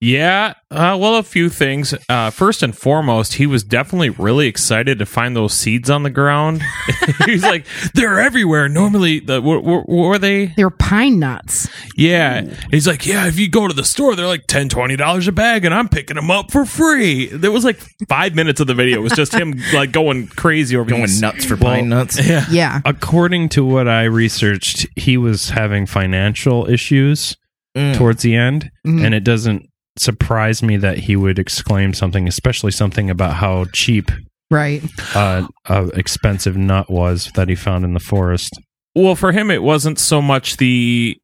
Yeah, 0.00 0.54
uh, 0.70 0.96
well, 1.00 1.16
a 1.16 1.22
few 1.22 1.48
things. 1.48 1.94
Uh, 2.08 2.30
first 2.30 2.62
and 2.62 2.76
foremost, 2.76 3.34
he 3.34 3.46
was 3.46 3.64
definitely 3.64 4.10
really 4.10 4.46
excited 4.46 4.98
to 5.00 5.06
find 5.06 5.34
those 5.34 5.54
seeds 5.54 5.90
on 5.90 6.02
the 6.04 6.10
ground. 6.10 6.62
he 7.26 7.32
was 7.32 7.42
like, 7.42 7.66
"They're 7.94 8.20
everywhere." 8.20 8.68
Normally, 8.68 9.20
the, 9.20 9.40
were, 9.42 9.60
were, 9.60 9.82
were 9.86 10.18
they? 10.18 10.46
They're 10.56 10.70
pine 10.70 11.18
nuts. 11.18 11.68
Yeah. 11.96 12.42
He's 12.70 12.86
like, 12.86 13.06
"Yeah, 13.06 13.26
if 13.26 13.38
you 13.38 13.48
go 13.48 13.66
to 13.66 13.74
the 13.74 13.84
store, 13.84 14.14
they're 14.14 14.26
like 14.26 14.46
10 14.46 14.68
dollars 14.68 15.26
a 15.26 15.32
bag, 15.32 15.64
and 15.64 15.74
I'm 15.74 15.88
picking 15.88 16.16
them 16.16 16.30
up 16.30 16.50
for 16.52 16.64
free." 16.64 17.26
There 17.26 17.50
was 17.52 17.64
like 17.64 17.80
five 18.08 18.34
minutes 18.34 18.60
of 18.60 18.66
the 18.66 18.74
video. 18.74 18.98
It 18.98 19.02
was 19.02 19.12
just 19.12 19.32
him 19.34 19.54
like 19.74 19.90
going 19.92 20.28
crazy 20.28 20.76
over 20.76 20.88
Going 20.88 21.02
these- 21.02 21.20
nuts 21.20 21.44
for 21.44 21.56
pine 21.56 21.88
nuts. 21.88 22.24
Yeah. 22.24 22.44
Yeah. 22.50 22.80
according 22.84 23.48
to 23.50 23.64
what 23.64 23.88
I 23.88 24.04
researched, 24.04 24.86
he 24.96 25.16
was 25.16 25.50
having 25.50 25.86
financial 25.86 26.68
issues 26.68 27.36
Mm. 27.76 27.96
towards 27.96 28.22
the 28.22 28.34
end, 28.34 28.70
Mhm. 28.86 29.04
and 29.04 29.14
it 29.14 29.24
doesn't 29.24 29.68
surprise 29.98 30.62
me 30.62 30.76
that 30.78 30.98
he 30.98 31.16
would 31.16 31.38
exclaim 31.38 31.92
something, 31.92 32.26
especially 32.26 32.70
something 32.72 33.10
about 33.10 33.34
how 33.36 33.66
cheap, 33.72 34.10
Right. 34.50 34.82
uh, 35.14 35.46
uh, 35.66 35.88
expensive 35.94 36.56
nut 36.56 36.90
was 36.90 37.30
that 37.34 37.48
he 37.48 37.54
found 37.54 37.84
in 37.84 37.94
the 37.94 38.00
forest. 38.00 38.52
Well, 38.94 39.14
for 39.14 39.32
him, 39.32 39.50
it 39.50 39.62
wasn't 39.62 39.98
so 39.98 40.20
much 40.22 40.56
the 40.56 41.16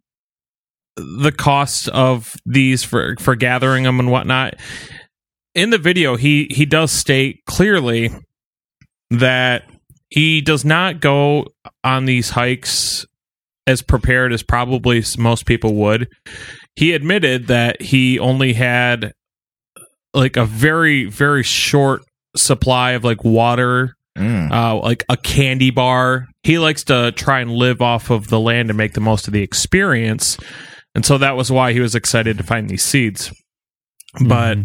the 0.97 1.33
cost 1.33 1.89
of 1.89 2.37
these 2.47 2.85
for 2.85 3.17
for 3.19 3.35
gathering 3.35 3.83
them 3.83 3.99
and 3.99 4.11
whatnot. 4.13 4.55
In 5.55 5.71
the 5.71 5.79
video, 5.79 6.17
he 6.17 6.47
he 6.51 6.67
does 6.67 6.93
state 6.93 7.41
clearly 7.47 8.11
that 9.11 9.65
he 10.11 10.41
does 10.41 10.65
not 10.65 11.01
go 11.01 11.47
on 11.83 12.05
these 12.05 12.31
hikes 12.31 13.07
as 13.67 13.83
prepared 13.83 14.33
as 14.33 14.43
probably 14.43 15.03
most 15.19 15.47
people 15.47 15.75
would. 15.75 16.09
He 16.77 16.93
admitted 16.93 17.47
that 17.49 17.81
he 17.81 18.19
only 18.19 18.53
had 18.53 19.13
like 20.13 20.37
a 20.37 20.45
very 20.45 21.05
very 21.07 21.43
short 21.43 22.03
supply 22.37 22.93
of 22.93 23.05
like 23.05 23.25
water 23.25 23.95
Mm. 24.17 24.53
uh, 24.53 24.79
like 24.81 25.05
a 25.09 25.17
candy 25.17 25.71
bar. 25.73 26.29
He 26.45 26.61
likes 26.61 26.85
to 26.85 27.11
try 27.11 27.41
and 27.41 27.51
live 27.51 27.83
off 27.83 28.11
of 28.11 28.29
the 28.29 28.39
land 28.39 28.71
and 28.71 28.77
make 28.77 28.93
the 28.93 29.01
most 29.01 29.27
of 29.27 29.33
the 29.33 29.43
experience. 29.43 30.39
And 30.95 31.05
so 31.05 31.19
that 31.19 31.37
was 31.37 31.51
why 31.51 31.73
he 31.73 31.81
was 31.81 31.97
excited 31.97 32.39
to 32.39 32.45
find 32.45 32.71
these 32.71 32.85
seeds. 32.85 33.33
But 34.25 34.59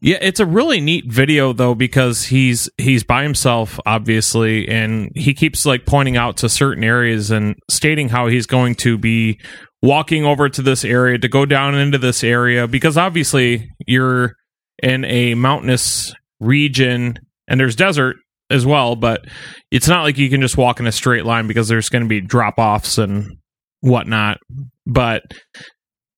yeah, 0.00 0.18
it's 0.20 0.40
a 0.40 0.46
really 0.46 0.80
neat 0.80 1.06
video 1.06 1.52
though 1.52 1.74
because 1.74 2.24
he's 2.24 2.68
he's 2.78 3.02
by 3.02 3.22
himself 3.22 3.78
obviously 3.86 4.68
and 4.68 5.10
he 5.14 5.34
keeps 5.34 5.66
like 5.66 5.86
pointing 5.86 6.16
out 6.16 6.38
to 6.38 6.48
certain 6.48 6.84
areas 6.84 7.30
and 7.30 7.56
stating 7.70 8.08
how 8.08 8.26
he's 8.26 8.46
going 8.46 8.74
to 8.76 8.98
be 8.98 9.40
walking 9.82 10.24
over 10.24 10.48
to 10.48 10.62
this 10.62 10.84
area 10.84 11.18
to 11.18 11.28
go 11.28 11.46
down 11.46 11.74
into 11.74 11.98
this 11.98 12.22
area 12.22 12.66
because 12.66 12.96
obviously 12.96 13.68
you're 13.86 14.34
in 14.82 15.04
a 15.04 15.34
mountainous 15.34 16.12
region 16.40 17.18
and 17.48 17.60
there's 17.60 17.76
desert 17.76 18.16
as 18.50 18.66
well, 18.66 18.96
but 18.96 19.24
it's 19.70 19.88
not 19.88 20.02
like 20.02 20.18
you 20.18 20.28
can 20.28 20.40
just 20.40 20.56
walk 20.56 20.80
in 20.80 20.86
a 20.86 20.92
straight 20.92 21.24
line 21.24 21.46
because 21.46 21.68
there's 21.68 21.88
going 21.88 22.02
to 22.02 22.08
be 22.08 22.20
drop 22.20 22.54
offs 22.58 22.98
and 22.98 23.36
whatnot. 23.80 24.38
But 24.86 25.22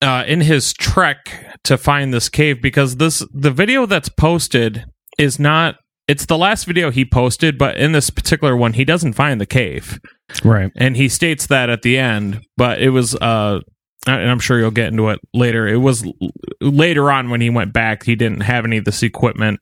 uh, 0.03 0.23
in 0.27 0.41
his 0.41 0.73
trek 0.73 1.57
to 1.63 1.77
find 1.77 2.13
this 2.13 2.29
cave, 2.29 2.61
because 2.61 2.97
this 2.97 3.25
the 3.33 3.51
video 3.51 3.85
that's 3.85 4.09
posted 4.09 4.85
is 5.17 5.39
not. 5.39 5.75
It's 6.07 6.25
the 6.25 6.37
last 6.37 6.65
video 6.65 6.91
he 6.91 7.05
posted, 7.05 7.57
but 7.57 7.77
in 7.77 7.93
this 7.93 8.09
particular 8.09 8.57
one, 8.57 8.73
he 8.73 8.83
doesn't 8.83 9.13
find 9.13 9.39
the 9.39 9.45
cave, 9.45 9.99
Right. 10.43 10.69
and 10.75 10.97
he 10.97 11.07
states 11.07 11.47
that 11.47 11.69
at 11.69 11.81
the 11.81 11.97
end. 11.97 12.41
But 12.57 12.81
it 12.81 12.89
was, 12.89 13.15
uh, 13.15 13.59
and 14.05 14.29
I'm 14.29 14.39
sure 14.39 14.59
you'll 14.59 14.71
get 14.71 14.89
into 14.89 15.07
it 15.09 15.19
later. 15.33 15.65
It 15.65 15.77
was 15.77 16.03
l- 16.03 16.13
later 16.59 17.09
on 17.09 17.29
when 17.29 17.39
he 17.39 17.49
went 17.49 17.71
back, 17.71 18.03
he 18.03 18.15
didn't 18.15 18.41
have 18.41 18.65
any 18.65 18.77
of 18.77 18.83
this 18.85 19.01
equipment, 19.01 19.61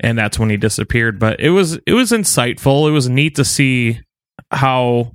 and 0.00 0.16
that's 0.18 0.38
when 0.38 0.48
he 0.48 0.56
disappeared. 0.56 1.20
But 1.20 1.40
it 1.40 1.50
was 1.50 1.78
it 1.86 1.92
was 1.92 2.10
insightful. 2.10 2.88
It 2.88 2.92
was 2.92 3.10
neat 3.10 3.34
to 3.36 3.44
see 3.44 4.00
how 4.50 5.12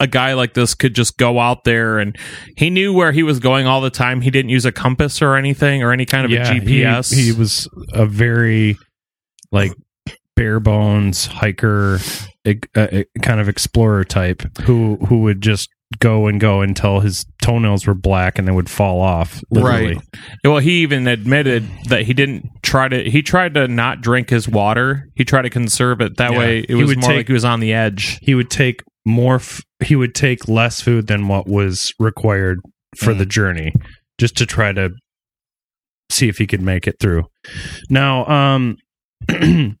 a 0.00 0.06
guy 0.06 0.32
like 0.32 0.54
this 0.54 0.74
could 0.74 0.94
just 0.94 1.16
go 1.18 1.38
out 1.38 1.64
there 1.64 1.98
and 1.98 2.16
he 2.56 2.70
knew 2.70 2.92
where 2.92 3.12
he 3.12 3.22
was 3.22 3.38
going 3.38 3.66
all 3.66 3.80
the 3.80 3.90
time. 3.90 4.22
He 4.22 4.30
didn't 4.30 4.48
use 4.48 4.64
a 4.64 4.72
compass 4.72 5.20
or 5.22 5.36
anything 5.36 5.82
or 5.82 5.92
any 5.92 6.06
kind 6.06 6.24
of 6.24 6.32
a 6.32 6.42
GPS. 6.42 7.14
He, 7.14 7.30
was 7.32 7.68
a 7.92 8.06
very 8.06 8.76
like 9.52 9.72
bare 10.36 10.58
bones 10.60 11.26
hiker, 11.26 11.98
uh, 12.74 12.86
kind 13.22 13.40
of 13.40 13.48
explorer 13.48 14.04
type 14.04 14.42
who 14.62 14.96
who 15.08 15.20
would 15.20 15.40
just 15.42 15.68
go 15.98 16.28
and 16.28 16.40
go 16.40 16.60
until 16.60 17.00
his 17.00 17.26
toenails 17.42 17.84
were 17.86 17.94
black 17.94 18.38
and 18.38 18.46
they 18.46 18.52
would 18.52 18.70
fall 18.70 19.00
off. 19.00 19.42
Literally. 19.50 19.94
Right. 19.96 20.02
Well, 20.44 20.58
he 20.58 20.82
even 20.82 21.08
admitted 21.08 21.68
that 21.88 22.02
he 22.02 22.14
didn't 22.14 22.48
try 22.62 22.88
to. 22.88 23.10
He 23.10 23.22
tried 23.22 23.54
to 23.54 23.66
not 23.68 24.00
drink 24.00 24.30
his 24.30 24.48
water. 24.48 25.08
He 25.16 25.24
tried 25.24 25.42
to 25.42 25.50
conserve 25.50 26.00
it. 26.00 26.16
That 26.16 26.32
Yeah. 26.32 26.38
way, 26.38 26.58
it 26.60 26.68
He 26.68 26.74
was 26.74 26.96
more 26.96 27.08
take- 27.08 27.16
like 27.16 27.26
he 27.26 27.32
was 27.32 27.44
on 27.44 27.58
the 27.60 27.72
edge. 27.72 28.18
He 28.22 28.34
would 28.36 28.50
take 28.50 28.82
more. 29.06 29.36
F- 29.36 29.62
he 29.84 29.96
would 29.96 30.14
take 30.14 30.48
less 30.48 30.80
food 30.80 31.06
than 31.06 31.28
what 31.28 31.46
was 31.46 31.92
required 31.98 32.60
for 32.96 33.14
Mm. 33.14 33.18
the 33.18 33.26
journey, 33.26 33.72
just 34.18 34.36
to 34.38 34.46
try 34.46 34.72
to 34.72 34.90
see 36.10 36.28
if 36.28 36.38
he 36.38 36.46
could 36.46 36.60
make 36.60 36.86
it 36.86 36.96
through. 37.00 37.24
Now, 37.88 38.26
um, 38.26 38.76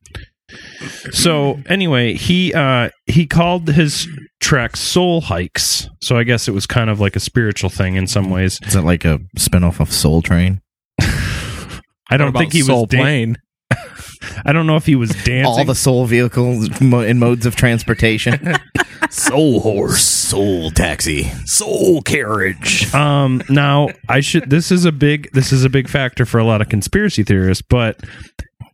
so 1.12 1.60
anyway, 1.68 2.14
he 2.14 2.52
uh 2.54 2.90
he 3.06 3.26
called 3.26 3.68
his 3.68 4.08
trek 4.40 4.76
soul 4.76 5.20
hikes. 5.20 5.88
So 6.02 6.16
I 6.16 6.24
guess 6.24 6.48
it 6.48 6.52
was 6.52 6.66
kind 6.66 6.90
of 6.90 7.00
like 7.00 7.16
a 7.16 7.20
spiritual 7.20 7.70
thing 7.70 7.96
in 7.96 8.06
some 8.06 8.30
ways. 8.30 8.58
Is 8.66 8.72
that 8.74 8.84
like 8.84 9.04
a 9.04 9.18
spinoff 9.38 9.80
of 9.80 9.92
Soul 9.92 10.22
Train? 10.22 10.60
I 11.00 12.16
don't 12.16 12.32
think 12.36 12.52
he 12.52 12.62
Soul 12.62 12.82
was. 12.82 12.88
Dan- 12.90 13.00
Plane. 13.00 13.36
I 14.44 14.52
don't 14.52 14.66
know 14.66 14.76
if 14.76 14.86
he 14.86 14.96
was 14.96 15.10
dancing. 15.10 15.44
All 15.46 15.64
the 15.64 15.74
soul 15.74 16.06
vehicles 16.06 16.80
mo- 16.80 17.00
and 17.00 17.18
modes 17.20 17.46
of 17.46 17.56
transportation. 17.56 18.54
Soul 19.10 19.60
horse, 19.60 20.02
soul 20.04 20.70
taxi. 20.70 21.24
soul 21.44 22.00
carriage. 22.02 22.92
um 22.94 23.42
now 23.48 23.88
i 24.08 24.20
should 24.20 24.48
this 24.50 24.70
is 24.70 24.84
a 24.84 24.92
big 24.92 25.28
this 25.32 25.52
is 25.52 25.64
a 25.64 25.68
big 25.68 25.88
factor 25.88 26.24
for 26.24 26.38
a 26.38 26.44
lot 26.44 26.60
of 26.60 26.68
conspiracy 26.68 27.24
theorists 27.24 27.62
but 27.68 27.98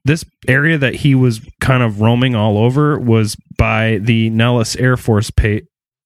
this 0.04 0.24
area 0.46 0.76
that 0.76 0.96
he 0.96 1.14
was 1.14 1.40
kind 1.60 1.82
of 1.82 2.00
roaming 2.02 2.34
all 2.34 2.58
over 2.58 2.98
was 2.98 3.34
by 3.56 3.98
the 4.02 4.28
nellis 4.30 4.76
air 4.76 4.96
force 4.98 5.30
pa- 5.30 5.60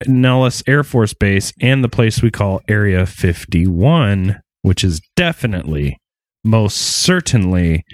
nellis 0.07 0.63
air 0.69 0.85
force 0.85 1.13
base 1.15 1.53
and 1.61 1.83
the 1.83 1.89
place 1.89 2.23
we 2.23 2.31
call 2.31 2.61
area 2.69 3.07
51 3.07 4.41
which 4.63 4.85
is 4.85 5.01
definitely 5.17 5.97
most 6.45 6.77
certainly 6.77 7.85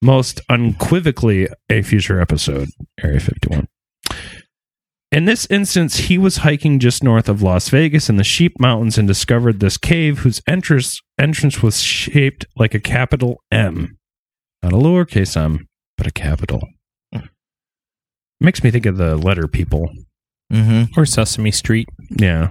most 0.00 0.40
unequivocally 0.48 1.48
a 1.70 1.82
future 1.82 2.20
episode 2.20 2.68
area 3.02 3.20
51 3.20 3.66
in 5.10 5.24
this 5.24 5.46
instance, 5.48 5.96
he 5.96 6.18
was 6.18 6.38
hiking 6.38 6.78
just 6.78 7.02
north 7.02 7.30
of 7.30 7.40
Las 7.40 7.70
Vegas 7.70 8.10
in 8.10 8.16
the 8.16 8.24
Sheep 8.24 8.60
Mountains 8.60 8.98
and 8.98 9.08
discovered 9.08 9.58
this 9.58 9.78
cave 9.78 10.18
whose 10.18 10.42
entrance 10.46 11.00
entrance 11.18 11.62
was 11.62 11.80
shaped 11.80 12.44
like 12.56 12.74
a 12.74 12.80
capital 12.80 13.42
M. 13.50 13.96
Not 14.62 14.74
a 14.74 14.76
lowercase 14.76 15.36
m, 15.36 15.66
but 15.96 16.06
a 16.06 16.10
capital. 16.10 16.60
Makes 18.40 18.62
me 18.62 18.70
think 18.70 18.86
of 18.86 18.98
the 18.98 19.16
letter 19.16 19.48
people. 19.48 19.90
Mm-hmm. 20.52 20.98
or 20.98 21.04
Sesame 21.04 21.50
Street. 21.50 21.88
Yeah. 22.10 22.48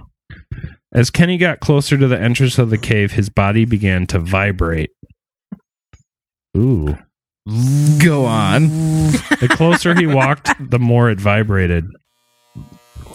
As 0.92 1.10
Kenny 1.10 1.36
got 1.36 1.58
closer 1.58 1.98
to 1.98 2.06
the 2.06 2.20
entrance 2.20 2.56
of 2.56 2.70
the 2.70 2.78
cave, 2.78 3.12
his 3.12 3.28
body 3.28 3.64
began 3.64 4.06
to 4.08 4.20
vibrate. 4.20 4.90
Ooh. 6.56 6.96
Go 8.02 8.24
on. 8.26 8.68
The 9.40 9.48
closer 9.50 9.94
he 9.94 10.06
walked, 10.06 10.50
the 10.70 10.78
more 10.78 11.08
it 11.10 11.18
vibrated. 11.20 11.86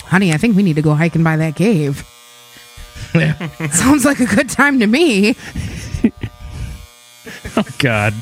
Honey, 0.06 0.34
I 0.34 0.38
think 0.38 0.56
we 0.56 0.64
need 0.64 0.76
to 0.76 0.82
go 0.82 0.96
hiking 0.96 1.24
by 1.24 1.38
that 1.38 1.56
cave. 1.56 2.04
Sounds 3.72 4.06
like 4.06 4.20
a 4.20 4.26
good 4.26 4.50
time 4.50 4.80
to 4.80 4.88
me. 4.88 5.36
Oh 7.56 7.66
God. 7.78 8.14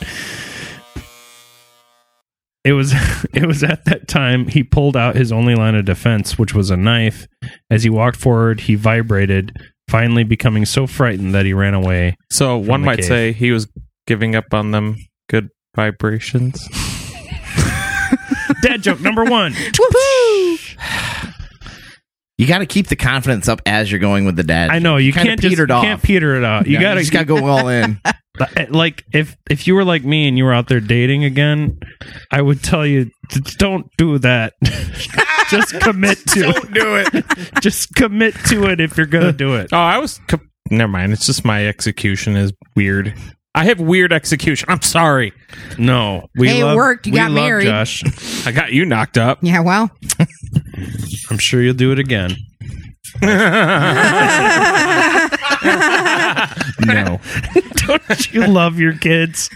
It 2.63 2.73
was 2.73 2.93
it 3.33 3.45
was 3.47 3.63
at 3.63 3.85
that 3.85 4.07
time 4.07 4.47
he 4.47 4.63
pulled 4.63 4.97
out 4.97 5.15
his 5.15 5.31
only 5.31 5.55
line 5.55 5.75
of 5.75 5.85
defense, 5.85 6.37
which 6.37 6.53
was 6.53 6.69
a 6.69 6.77
knife. 6.77 7.27
As 7.69 7.83
he 7.83 7.89
walked 7.89 8.17
forward, 8.17 8.61
he 8.61 8.75
vibrated, 8.75 9.57
finally 9.89 10.23
becoming 10.23 10.65
so 10.65 10.85
frightened 10.85 11.33
that 11.33 11.45
he 11.45 11.53
ran 11.53 11.73
away. 11.73 12.15
So 12.29 12.57
one 12.57 12.81
the 12.81 12.85
might 12.85 12.99
cave. 12.99 13.05
say 13.05 13.31
he 13.31 13.51
was 13.51 13.67
giving 14.05 14.35
up 14.35 14.53
on 14.53 14.71
them 14.71 14.97
good 15.29 15.49
vibrations. 15.75 16.67
Dad 18.63 18.81
joke 18.83 19.01
number 19.01 19.23
one. 19.25 19.53
You 22.37 22.47
got 22.47 22.57
to 22.59 22.65
keep 22.65 22.87
the 22.87 22.95
confidence 22.95 23.47
up 23.47 23.61
as 23.67 23.91
you're 23.91 23.99
going 23.99 24.25
with 24.25 24.35
the 24.35 24.41
dad. 24.41 24.71
I 24.71 24.79
know 24.79 24.97
you 24.97 25.13
Kinda 25.13 25.27
can't 25.29 25.41
just 25.41 25.51
petered 25.51 25.69
off. 25.69 25.83
can't 25.83 26.01
peter 26.01 26.35
it 26.37 26.43
out. 26.43 26.65
You 26.65 26.73
Yeah, 26.73 26.81
gotta 26.81 27.01
just 27.01 27.11
got 27.11 27.19
to 27.19 27.25
go 27.25 27.45
all 27.45 27.67
in. 27.67 27.99
Uh, 28.39 28.47
like 28.69 29.03
if 29.13 29.35
if 29.49 29.67
you 29.67 29.75
were 29.75 29.83
like 29.83 30.05
me 30.05 30.25
and 30.27 30.37
you 30.37 30.45
were 30.45 30.53
out 30.53 30.69
there 30.69 30.79
dating 30.79 31.25
again, 31.25 31.77
I 32.31 32.41
would 32.41 32.63
tell 32.63 32.85
you 32.87 33.11
"D- 33.29 33.41
don't 33.57 33.85
do 33.97 34.17
that. 34.19 34.53
just 35.49 35.77
commit 35.81 36.17
to 36.29 36.39
it. 36.39 36.53
Don't 36.53 36.73
do 36.73 36.95
it. 36.95 37.25
just 37.61 37.93
commit 37.93 38.33
to 38.45 38.67
it 38.69 38.79
if 38.79 38.95
you're 38.97 39.05
gonna 39.05 39.33
do 39.33 39.55
it. 39.55 39.69
Oh, 39.73 39.77
I 39.77 39.97
was. 39.97 40.19
Co- 40.29 40.39
Never 40.71 40.89
mind. 40.91 41.11
It's 41.11 41.25
just 41.25 41.43
my 41.43 41.67
execution 41.67 42.37
is 42.37 42.53
weird. 42.75 43.13
I 43.53 43.65
have 43.65 43.81
weird 43.81 44.13
execution. 44.13 44.69
I'm 44.69 44.81
sorry. 44.81 45.33
No, 45.77 46.27
we 46.35 46.47
Hey, 46.47 46.61
it 46.61 46.65
love, 46.65 46.75
worked. 46.77 47.05
You 47.07 47.13
we 47.13 47.19
got 47.19 47.31
love 47.31 47.43
married. 47.43 47.65
Josh. 47.65 48.03
I 48.47 48.51
got 48.51 48.71
you 48.71 48.85
knocked 48.85 49.17
up. 49.17 49.39
Yeah, 49.41 49.59
well. 49.59 49.91
I'm 51.29 51.37
sure 51.37 51.61
you'll 51.61 51.73
do 51.73 51.91
it 51.91 51.99
again. 51.99 52.35
No. 56.85 57.19
Don't 57.75 58.33
you 58.33 58.47
love 58.47 58.79
your 58.79 58.93
kids? 58.97 59.49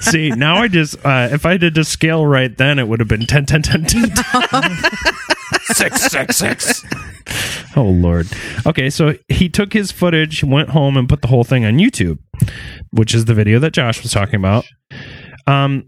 See, 0.00 0.30
now 0.30 0.56
I 0.56 0.68
just 0.68 0.96
uh, 1.04 1.28
if 1.30 1.46
I 1.46 1.56
did 1.56 1.74
the 1.74 1.84
scale 1.84 2.26
right 2.26 2.56
then 2.56 2.78
it 2.78 2.88
would 2.88 3.00
have 3.00 3.08
been 3.08 3.26
10 3.26 3.46
10 3.46 3.62
10 3.62 3.84
10. 3.84 4.12
six, 5.62 6.02
six, 6.02 6.36
six. 6.36 6.84
Oh 7.76 7.84
lord. 7.88 8.28
Okay, 8.66 8.88
so 8.90 9.14
he 9.28 9.48
took 9.48 9.72
his 9.72 9.90
footage, 9.90 10.44
went 10.44 10.70
home 10.70 10.96
and 10.96 11.08
put 11.08 11.22
the 11.22 11.28
whole 11.28 11.44
thing 11.44 11.64
on 11.64 11.74
YouTube, 11.78 12.18
which 12.90 13.14
is 13.14 13.24
the 13.24 13.34
video 13.34 13.58
that 13.58 13.72
Josh 13.72 14.02
was 14.02 14.12
talking 14.12 14.36
about. 14.36 14.64
Um 15.46 15.84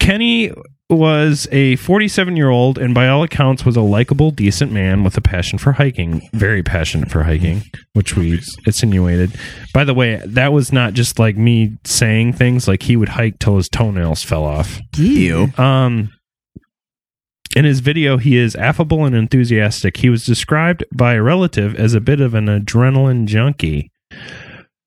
Kenny 0.00 0.52
was 0.90 1.46
a 1.52 1.76
47 1.76 2.36
year 2.36 2.50
old 2.50 2.76
and 2.76 2.92
by 2.94 3.06
all 3.08 3.22
accounts 3.22 3.64
was 3.64 3.76
a 3.76 3.80
likable 3.80 4.32
decent 4.32 4.72
man 4.72 5.04
with 5.04 5.16
a 5.16 5.20
passion 5.20 5.56
for 5.56 5.70
hiking 5.72 6.20
very 6.32 6.64
passionate 6.64 7.08
for 7.08 7.22
hiking 7.22 7.62
which 7.92 8.16
we 8.16 8.40
insinuated 8.66 9.32
by 9.72 9.84
the 9.84 9.94
way 9.94 10.20
that 10.26 10.52
was 10.52 10.72
not 10.72 10.92
just 10.92 11.20
like 11.20 11.36
me 11.36 11.76
saying 11.84 12.32
things 12.32 12.66
like 12.66 12.82
he 12.82 12.96
would 12.96 13.10
hike 13.10 13.38
till 13.38 13.56
his 13.56 13.68
toenails 13.68 14.24
fell 14.24 14.44
off 14.44 14.80
You. 14.96 15.52
um, 15.58 16.10
in 17.56 17.64
his 17.64 17.80
video, 17.80 18.16
he 18.16 18.36
is 18.36 18.54
affable 18.56 19.04
and 19.04 19.14
enthusiastic. 19.14 19.98
He 19.98 20.10
was 20.10 20.24
described 20.24 20.84
by 20.92 21.14
a 21.14 21.22
relative 21.22 21.74
as 21.74 21.94
a 21.94 22.00
bit 22.00 22.20
of 22.20 22.34
an 22.34 22.46
adrenaline 22.46 23.26
junkie. 23.26 23.90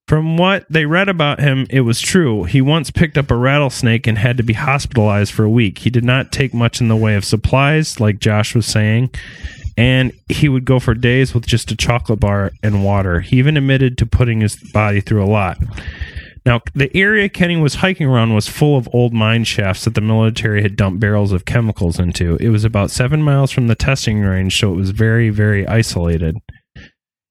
From 0.07 0.37
what 0.37 0.65
they 0.69 0.85
read 0.85 1.07
about 1.07 1.39
him, 1.39 1.65
it 1.69 1.81
was 1.81 2.01
true. 2.01 2.43
He 2.43 2.61
once 2.61 2.91
picked 2.91 3.17
up 3.17 3.31
a 3.31 3.35
rattlesnake 3.35 4.05
and 4.05 4.17
had 4.17 4.37
to 4.37 4.43
be 4.43 4.53
hospitalized 4.53 5.31
for 5.31 5.43
a 5.43 5.49
week. 5.49 5.79
He 5.79 5.89
did 5.89 6.03
not 6.03 6.31
take 6.31 6.53
much 6.53 6.81
in 6.81 6.89
the 6.89 6.95
way 6.95 7.15
of 7.15 7.23
supplies, 7.23 7.99
like 7.99 8.19
Josh 8.19 8.53
was 8.53 8.65
saying, 8.65 9.11
and 9.77 10.11
he 10.29 10.49
would 10.49 10.65
go 10.65 10.79
for 10.79 10.93
days 10.93 11.33
with 11.33 11.47
just 11.47 11.71
a 11.71 11.75
chocolate 11.75 12.19
bar 12.19 12.51
and 12.61 12.83
water. 12.83 13.21
He 13.21 13.37
even 13.37 13.55
admitted 13.55 13.97
to 13.97 14.05
putting 14.05 14.41
his 14.41 14.57
body 14.71 14.99
through 14.99 15.23
a 15.23 15.25
lot. 15.25 15.57
Now, 16.45 16.61
the 16.73 16.95
area 16.95 17.29
Kenny 17.29 17.55
was 17.55 17.75
hiking 17.75 18.05
around 18.07 18.33
was 18.33 18.49
full 18.49 18.77
of 18.77 18.89
old 18.91 19.13
mine 19.13 19.45
shafts 19.45 19.85
that 19.85 19.95
the 19.95 20.01
military 20.01 20.61
had 20.61 20.75
dumped 20.75 20.99
barrels 20.99 21.31
of 21.31 21.45
chemicals 21.45 21.99
into. 21.99 22.35
It 22.37 22.49
was 22.49 22.65
about 22.65 22.91
seven 22.91 23.21
miles 23.21 23.51
from 23.51 23.67
the 23.67 23.75
testing 23.75 24.19
range, 24.21 24.59
so 24.59 24.71
it 24.73 24.75
was 24.75 24.89
very, 24.89 25.29
very 25.29 25.65
isolated. 25.65 26.37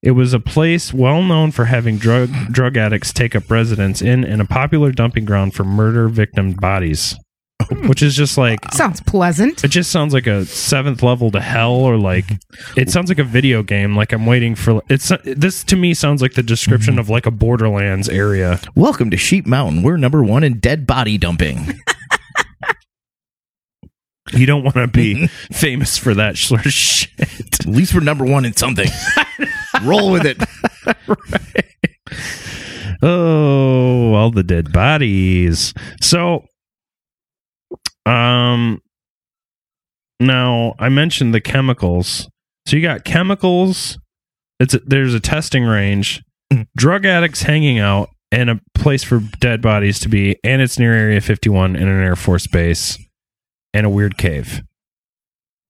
It 0.02 0.12
was 0.12 0.32
a 0.32 0.40
place 0.40 0.92
well 0.92 1.22
known 1.22 1.52
for 1.52 1.66
having 1.66 1.98
drug 1.98 2.30
drug 2.50 2.76
addicts 2.76 3.12
take 3.12 3.36
up 3.36 3.50
residence 3.50 4.02
in 4.02 4.24
and 4.24 4.40
a 4.40 4.46
popular 4.46 4.90
dumping 4.90 5.24
ground 5.24 5.54
for 5.54 5.62
murder 5.62 6.08
victim 6.08 6.52
bodies. 6.52 7.14
Hmm. 7.68 7.88
Which 7.88 8.02
is 8.02 8.14
just 8.16 8.36
like 8.38 8.60
Sounds 8.72 9.00
pleasant. 9.00 9.62
it 9.64 9.68
just 9.68 9.90
sounds 9.90 10.12
like 10.14 10.26
a 10.26 10.44
seventh 10.46 11.02
level 11.02 11.30
to 11.30 11.40
hell 11.40 11.72
or 11.74 11.96
like 11.96 12.24
it 12.76 12.90
sounds 12.90 13.08
like 13.08 13.18
a 13.18 13.24
video 13.24 13.62
game 13.62 13.94
like 13.96 14.12
i'm 14.12 14.26
waiting 14.26 14.54
for 14.54 14.82
it's 14.88 15.12
this 15.24 15.62
to 15.64 15.76
me 15.76 15.94
sounds 15.94 16.22
like 16.22 16.34
the 16.34 16.42
description 16.42 16.98
of 16.98 17.08
like 17.08 17.26
a 17.26 17.30
borderlands 17.30 18.08
area 18.08 18.58
Welcome 18.74 19.10
to 19.10 19.16
Sheep 19.16 19.46
Mountain. 19.46 19.82
We're 19.82 19.96
number 19.96 20.22
one 20.24 20.44
in 20.44 20.58
dead 20.58 20.86
body 20.86 21.18
dumping. 21.18 21.74
You 24.34 24.46
don't 24.46 24.62
want 24.62 24.76
to 24.76 24.86
be 24.86 25.26
famous 25.52 25.98
for 25.98 26.14
that 26.14 26.38
sort 26.38 26.64
of 26.64 26.72
shit. 26.72 27.10
At 27.20 27.66
least 27.66 27.92
we're 27.92 28.00
number 28.00 28.24
one 28.24 28.46
in 28.46 28.54
something. 28.54 28.88
Roll 29.82 30.10
with 30.10 30.24
it. 30.24 30.38
Oh, 33.02 34.14
all 34.14 34.30
the 34.30 34.42
dead 34.44 34.72
bodies. 34.72 35.74
So, 36.00 36.46
um, 38.06 38.80
now 40.20 40.74
I 40.78 40.88
mentioned 40.88 41.34
the 41.34 41.40
chemicals. 41.40 42.28
So 42.66 42.76
you 42.76 42.82
got 42.82 43.04
chemicals. 43.04 43.98
It's 44.60 44.74
a, 44.74 44.78
there's 44.80 45.14
a 45.14 45.20
testing 45.20 45.64
range, 45.64 46.22
Mm. 46.52 46.66
drug 46.76 47.06
addicts 47.06 47.42
hanging 47.42 47.78
out, 47.78 48.10
and 48.30 48.50
a 48.50 48.60
place 48.74 49.02
for 49.02 49.20
dead 49.40 49.62
bodies 49.62 49.98
to 50.00 50.08
be. 50.08 50.36
And 50.44 50.60
it's 50.62 50.78
near 50.78 50.92
Area 50.92 51.20
51 51.20 51.76
in 51.76 51.88
an 51.88 52.02
Air 52.02 52.14
Force 52.16 52.46
base, 52.46 52.98
and 53.74 53.86
a 53.86 53.90
weird 53.90 54.18
cave. 54.18 54.62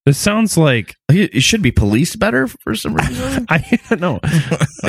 This 0.04 0.18
sounds 0.18 0.58
like 0.58 0.96
It 1.08 1.42
should 1.44 1.62
be 1.62 1.70
policed 1.70 2.18
better 2.18 2.48
for 2.48 2.74
some 2.74 2.94
reason. 2.94 3.46
I 3.48 3.78
don't 3.88 4.00
know. 4.00 4.18
What's 4.48 4.82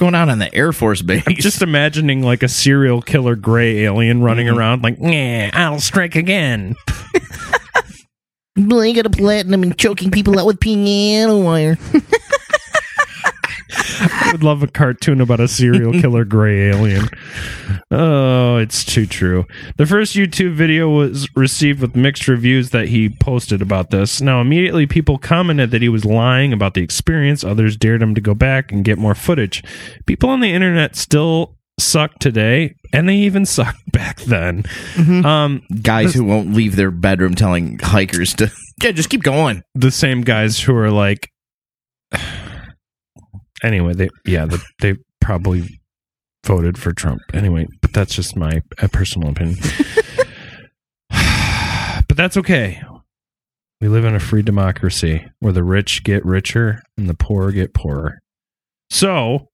going 0.00 0.14
on 0.16 0.28
in 0.30 0.38
the 0.40 0.52
Air 0.54 0.72
Force 0.72 1.02
base? 1.02 1.22
I'm 1.26 1.36
just 1.36 1.62
imagining 1.62 2.22
like 2.22 2.42
a 2.42 2.48
serial 2.48 3.00
killer 3.02 3.36
gray 3.36 3.84
alien 3.84 4.22
running 4.22 4.48
Mhm. 4.48 4.56
around 4.56 4.82
like, 4.82 4.96
yeah, 5.00 5.50
I'll 5.52 5.78
strike 5.78 6.16
again. 6.16 6.74
playing 8.68 8.98
at 8.98 9.06
a 9.06 9.10
platinum 9.10 9.62
and 9.62 9.78
choking 9.78 10.10
people 10.10 10.38
out 10.38 10.46
with 10.46 10.58
piano 10.60 11.38
wire. 11.38 11.78
I 13.72 14.30
would 14.32 14.42
love 14.42 14.62
a 14.62 14.66
cartoon 14.66 15.20
about 15.20 15.40
a 15.40 15.48
serial 15.48 15.92
killer 15.92 16.24
gray 16.24 16.70
alien. 16.70 17.08
Oh, 17.90 18.56
it's 18.56 18.84
too 18.84 19.06
true. 19.06 19.46
The 19.76 19.86
first 19.86 20.14
YouTube 20.14 20.54
video 20.54 20.88
was 20.88 21.28
received 21.36 21.80
with 21.80 21.96
mixed 21.96 22.28
reviews 22.28 22.70
that 22.70 22.88
he 22.88 23.08
posted 23.08 23.62
about 23.62 23.90
this. 23.90 24.20
Now, 24.20 24.40
immediately 24.40 24.86
people 24.86 25.18
commented 25.18 25.70
that 25.70 25.82
he 25.82 25.88
was 25.88 26.04
lying 26.04 26.52
about 26.52 26.74
the 26.74 26.82
experience. 26.82 27.44
Others 27.44 27.76
dared 27.76 28.02
him 28.02 28.14
to 28.14 28.20
go 28.20 28.34
back 28.34 28.70
and 28.72 28.84
get 28.84 28.98
more 28.98 29.14
footage. 29.14 29.62
People 30.06 30.30
on 30.30 30.40
the 30.40 30.52
internet 30.52 30.96
still 30.96 31.56
suck 31.78 32.18
today, 32.18 32.74
and 32.92 33.08
they 33.08 33.16
even 33.16 33.46
sucked 33.46 33.90
back 33.92 34.20
then. 34.22 34.64
Um, 35.24 35.62
Guys 35.82 36.14
who 36.14 36.24
won't 36.24 36.52
leave 36.52 36.76
their 36.76 36.90
bedroom 36.90 37.34
telling 37.34 37.78
hikers 37.78 38.34
to 38.34 38.50
yeah, 38.82 38.92
just 38.92 39.10
keep 39.10 39.22
going. 39.22 39.62
the 39.74 39.90
same 39.90 40.22
guys 40.22 40.60
who 40.60 40.74
are 40.76 40.90
like 40.90 41.30
anyway 43.62 43.94
they 43.94 44.08
yeah 44.26 44.44
they, 44.46 44.56
they 44.80 44.98
probably 45.20 45.80
voted 46.46 46.78
for 46.78 46.92
trump. 46.92 47.20
Anyway 47.32 47.66
but 47.82 47.92
that's 47.92 48.14
just 48.14 48.36
my 48.36 48.62
uh, 48.82 48.88
personal 48.88 49.30
opinion. 49.30 49.58
But 52.08 52.16
that's 52.16 52.36
okay. 52.36 52.82
We 53.80 53.88
live 53.88 54.04
in 54.04 54.14
a 54.16 54.20
free 54.20 54.42
democracy 54.42 55.26
where 55.38 55.52
the 55.52 55.62
rich 55.62 56.02
get 56.02 56.24
richer 56.24 56.82
and 56.98 57.08
the 57.08 57.14
poor 57.14 57.52
get 57.52 57.72
poorer. 57.72 58.18
So 58.90 59.48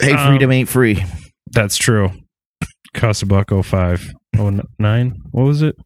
Hey, 0.00 0.12
Um, 0.14 0.28
freedom 0.28 0.50
ain't 0.50 0.68
free. 0.70 1.04
that's 1.52 1.76
true. 1.76 2.10
Cost 2.94 3.22
a 3.22 3.26
buck 3.26 3.50
05 3.50 4.12
09 4.34 5.12
what 5.32 5.42
was 5.44 5.60
it 5.62 5.76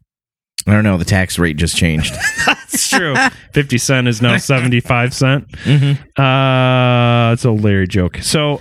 I 0.66 0.72
don't 0.72 0.84
know. 0.84 0.96
The 0.96 1.04
tax 1.04 1.38
rate 1.38 1.56
just 1.56 1.76
changed. 1.76 2.14
that's 2.46 2.88
true 2.88 3.14
50 3.52 3.78
cent 3.78 4.08
is 4.08 4.20
now 4.20 4.36
75 4.38 5.14
cent 5.14 5.48
mm-hmm. 5.48 6.20
Uh, 6.20 7.32
it's 7.32 7.44
a 7.44 7.50
Larry 7.50 7.88
joke. 7.88 8.18
So 8.18 8.60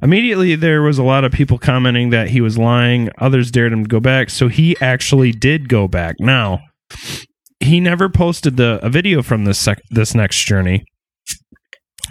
immediately 0.00 0.54
there 0.54 0.82
was 0.82 0.98
a 0.98 1.02
lot 1.02 1.24
of 1.24 1.32
people 1.32 1.58
commenting 1.58 2.10
that 2.10 2.28
he 2.28 2.40
was 2.40 2.56
lying. 2.56 3.10
Others 3.18 3.50
dared 3.50 3.72
him 3.72 3.84
to 3.84 3.88
go 3.88 4.00
back. 4.00 4.30
So 4.30 4.48
he 4.48 4.76
actually 4.80 5.32
did 5.32 5.68
go 5.68 5.88
back. 5.88 6.16
Now 6.20 6.60
he 7.60 7.80
never 7.80 8.08
posted 8.08 8.56
the 8.56 8.78
a 8.82 8.90
video 8.90 9.22
from 9.22 9.44
this 9.44 9.58
sec- 9.58 9.82
this 9.90 10.14
next 10.14 10.44
journey, 10.44 10.84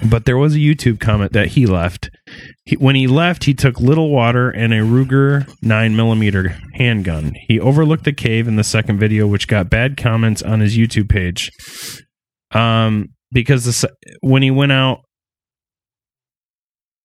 but 0.10 0.26
there 0.26 0.38
was 0.38 0.56
a 0.56 0.60
YouTube 0.60 1.00
comment 1.00 1.34
that 1.34 1.50
he 1.50 1.66
left. 1.66 2.10
He, 2.66 2.76
when 2.76 2.96
he 2.96 3.08
left, 3.08 3.44
he 3.44 3.54
took 3.54 3.80
little 3.80 4.10
water 4.10 4.50
and 4.50 4.74
a 4.74 4.80
Ruger 4.80 5.52
nine 5.62 5.96
millimeter 5.96 6.58
handgun. 6.74 7.34
He 7.48 7.60
overlooked 7.60 8.04
the 8.06 8.14
cave 8.14 8.48
in 8.48 8.56
the 8.56 8.64
second 8.64 9.00
video, 9.00 9.28
which 9.28 9.48
got 9.48 9.70
bad 9.70 9.98
comments 9.98 10.42
on 10.42 10.60
his 10.60 10.78
YouTube 10.78 11.10
page. 11.10 11.52
Um, 12.52 13.10
because 13.32 13.66
the 13.66 13.90
when 14.22 14.42
he 14.42 14.52
went 14.52 14.72
out, 14.72 15.02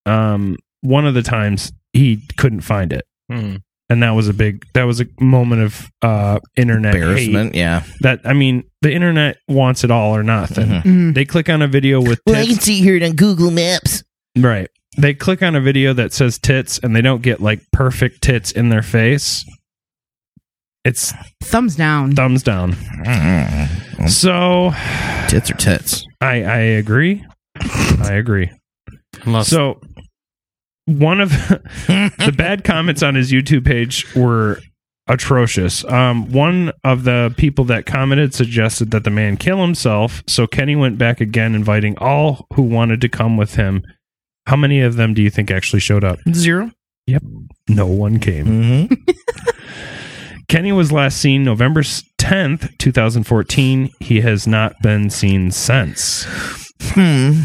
um, 0.05 0.57
one 0.81 1.07
of 1.07 1.15
the 1.15 1.23
times 1.23 1.73
he 1.93 2.23
couldn't 2.37 2.61
find 2.61 2.93
it, 2.93 3.05
Hmm. 3.31 3.57
And 3.89 4.03
that 4.03 4.11
was 4.11 4.29
a 4.29 4.35
big 4.35 4.65
that 4.75 4.85
was 4.85 5.01
a 5.01 5.07
moment 5.21 5.63
of 5.63 5.91
uh 6.03 6.39
internet 6.57 6.95
hate. 6.95 7.03
Embarrassment. 7.03 7.55
Yeah. 7.55 7.83
That 8.01 8.21
I 8.25 8.33
mean, 8.33 8.65
the 8.83 8.93
internet 8.93 9.39
wants 9.49 9.85
it 9.85 9.91
all 9.91 10.17
or 10.17 10.23
nothing. 10.23 10.67
Mhm. 10.69 10.83
Mhm. 10.83 11.15
They 11.15 11.25
click 11.25 11.49
on 11.49 11.63
a 11.63 11.69
video 11.69 12.01
with 12.01 12.21
tits, 12.27 12.65
see 12.65 12.81
here 12.81 13.03
on 13.05 13.13
Google 13.13 13.51
Maps. 13.51 14.03
right? 14.37 14.69
They 14.99 15.13
click 15.15 15.43
on 15.43 15.55
a 15.55 15.61
video 15.61 15.93
that 15.93 16.13
says 16.15 16.39
tits, 16.39 16.79
and 16.83 16.97
they 16.97 17.03
don't 17.03 17.21
get 17.23 17.41
like 17.41 17.61
perfect 17.71 18.23
tits 18.23 18.51
in 18.51 18.71
their 18.71 18.83
face. 18.83 19.45
It's 20.85 21.13
Thumbs 21.43 21.75
down. 21.77 22.15
thumbs 22.15 22.43
down. 22.43 22.73
Mm-hmm. 22.73 24.07
So 24.07 24.73
Tits 25.29 25.51
or 25.51 25.55
tits. 25.55 26.05
I 26.21 26.43
I 26.45 26.59
agree. 26.79 27.25
I 28.03 28.13
agree. 28.15 28.51
Unless 29.25 29.49
So 29.49 29.81
one 30.87 31.21
of 31.21 31.31
the 31.31 32.35
bad 32.37 32.65
comments 32.65 33.03
on 33.03 33.15
his 33.15 33.31
YouTube 33.31 33.67
page 33.67 34.15
were 34.15 34.61
atrocious. 35.09 35.85
Um, 35.85 36.31
one 36.33 36.73
of 36.85 37.05
the 37.05 37.33
people 37.37 37.65
that 37.67 37.87
commented 37.87 38.35
suggested 38.35 38.91
that 38.91 39.05
the 39.05 39.11
man 39.11 39.37
kill 39.37 39.61
himself. 39.61 40.23
So 40.27 40.47
Kenny 40.47 40.77
went 40.77 40.99
back 40.99 41.21
again, 41.21 41.55
inviting 41.55 41.97
all 41.99 42.47
who 42.55 42.63
wanted 42.63 43.01
to 43.03 43.09
come 43.09 43.37
with 43.37 43.55
him. 43.55 43.83
How 44.47 44.57
many 44.57 44.81
of 44.81 44.97
them 44.97 45.15
do 45.15 45.23
you 45.23 45.31
think 45.31 45.51
actually 45.51 45.81
showed 45.81 46.05
up? 46.05 46.19
Zero. 46.33 46.71
Yep. 47.07 47.23
No 47.69 47.87
one 47.87 48.19
came. 48.19 48.47
Mm-hmm. 48.47 48.95
Kenny 50.49 50.71
was 50.73 50.93
last 50.93 51.19
seen 51.19 51.43
November 51.43 51.83
10th, 51.83 52.77
2014. 52.79 53.91
He 54.01 54.21
has 54.21 54.47
not 54.47 54.81
been 54.83 55.11
seen 55.11 55.51
since. 55.51 56.25
Hmm. 56.81 57.43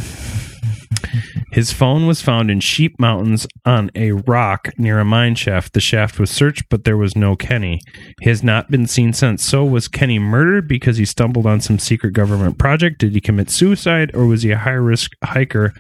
His 1.52 1.72
phone 1.72 2.08
was 2.08 2.22
found 2.22 2.50
in 2.50 2.60
Sheep 2.60 3.00
Mountains 3.00 3.46
on 3.66 3.92
a 3.96 4.12
rock 4.12 4.70
near 4.78 5.00
a 5.00 5.06
mine 5.06 5.36
shaft. 5.36 5.74
The 5.74 5.80
shaft 5.80 6.20
was 6.20 6.32
searched, 6.32 6.70
but 6.70 6.84
there 6.86 6.98
was 6.98 7.16
no 7.16 7.36
Kenny. 7.36 7.82
He 8.22 8.30
has 8.30 8.44
not 8.44 8.72
been 8.72 8.88
seen 8.88 9.14
since. 9.14 9.44
So, 9.44 9.66
was 9.66 9.88
Kenny 9.88 10.20
murdered 10.20 10.68
because 10.68 10.98
he 10.98 11.06
stumbled 11.06 11.46
on 11.46 11.60
some 11.62 11.80
secret 11.80 12.14
government 12.14 12.58
project? 12.58 13.00
Did 13.00 13.14
he 13.14 13.22
commit 13.22 13.50
suicide, 13.50 14.16
or 14.16 14.26
was 14.26 14.44
he 14.44 14.52
a 14.52 14.58
high 14.58 14.72
risk 14.72 15.12
hiker 15.24 15.74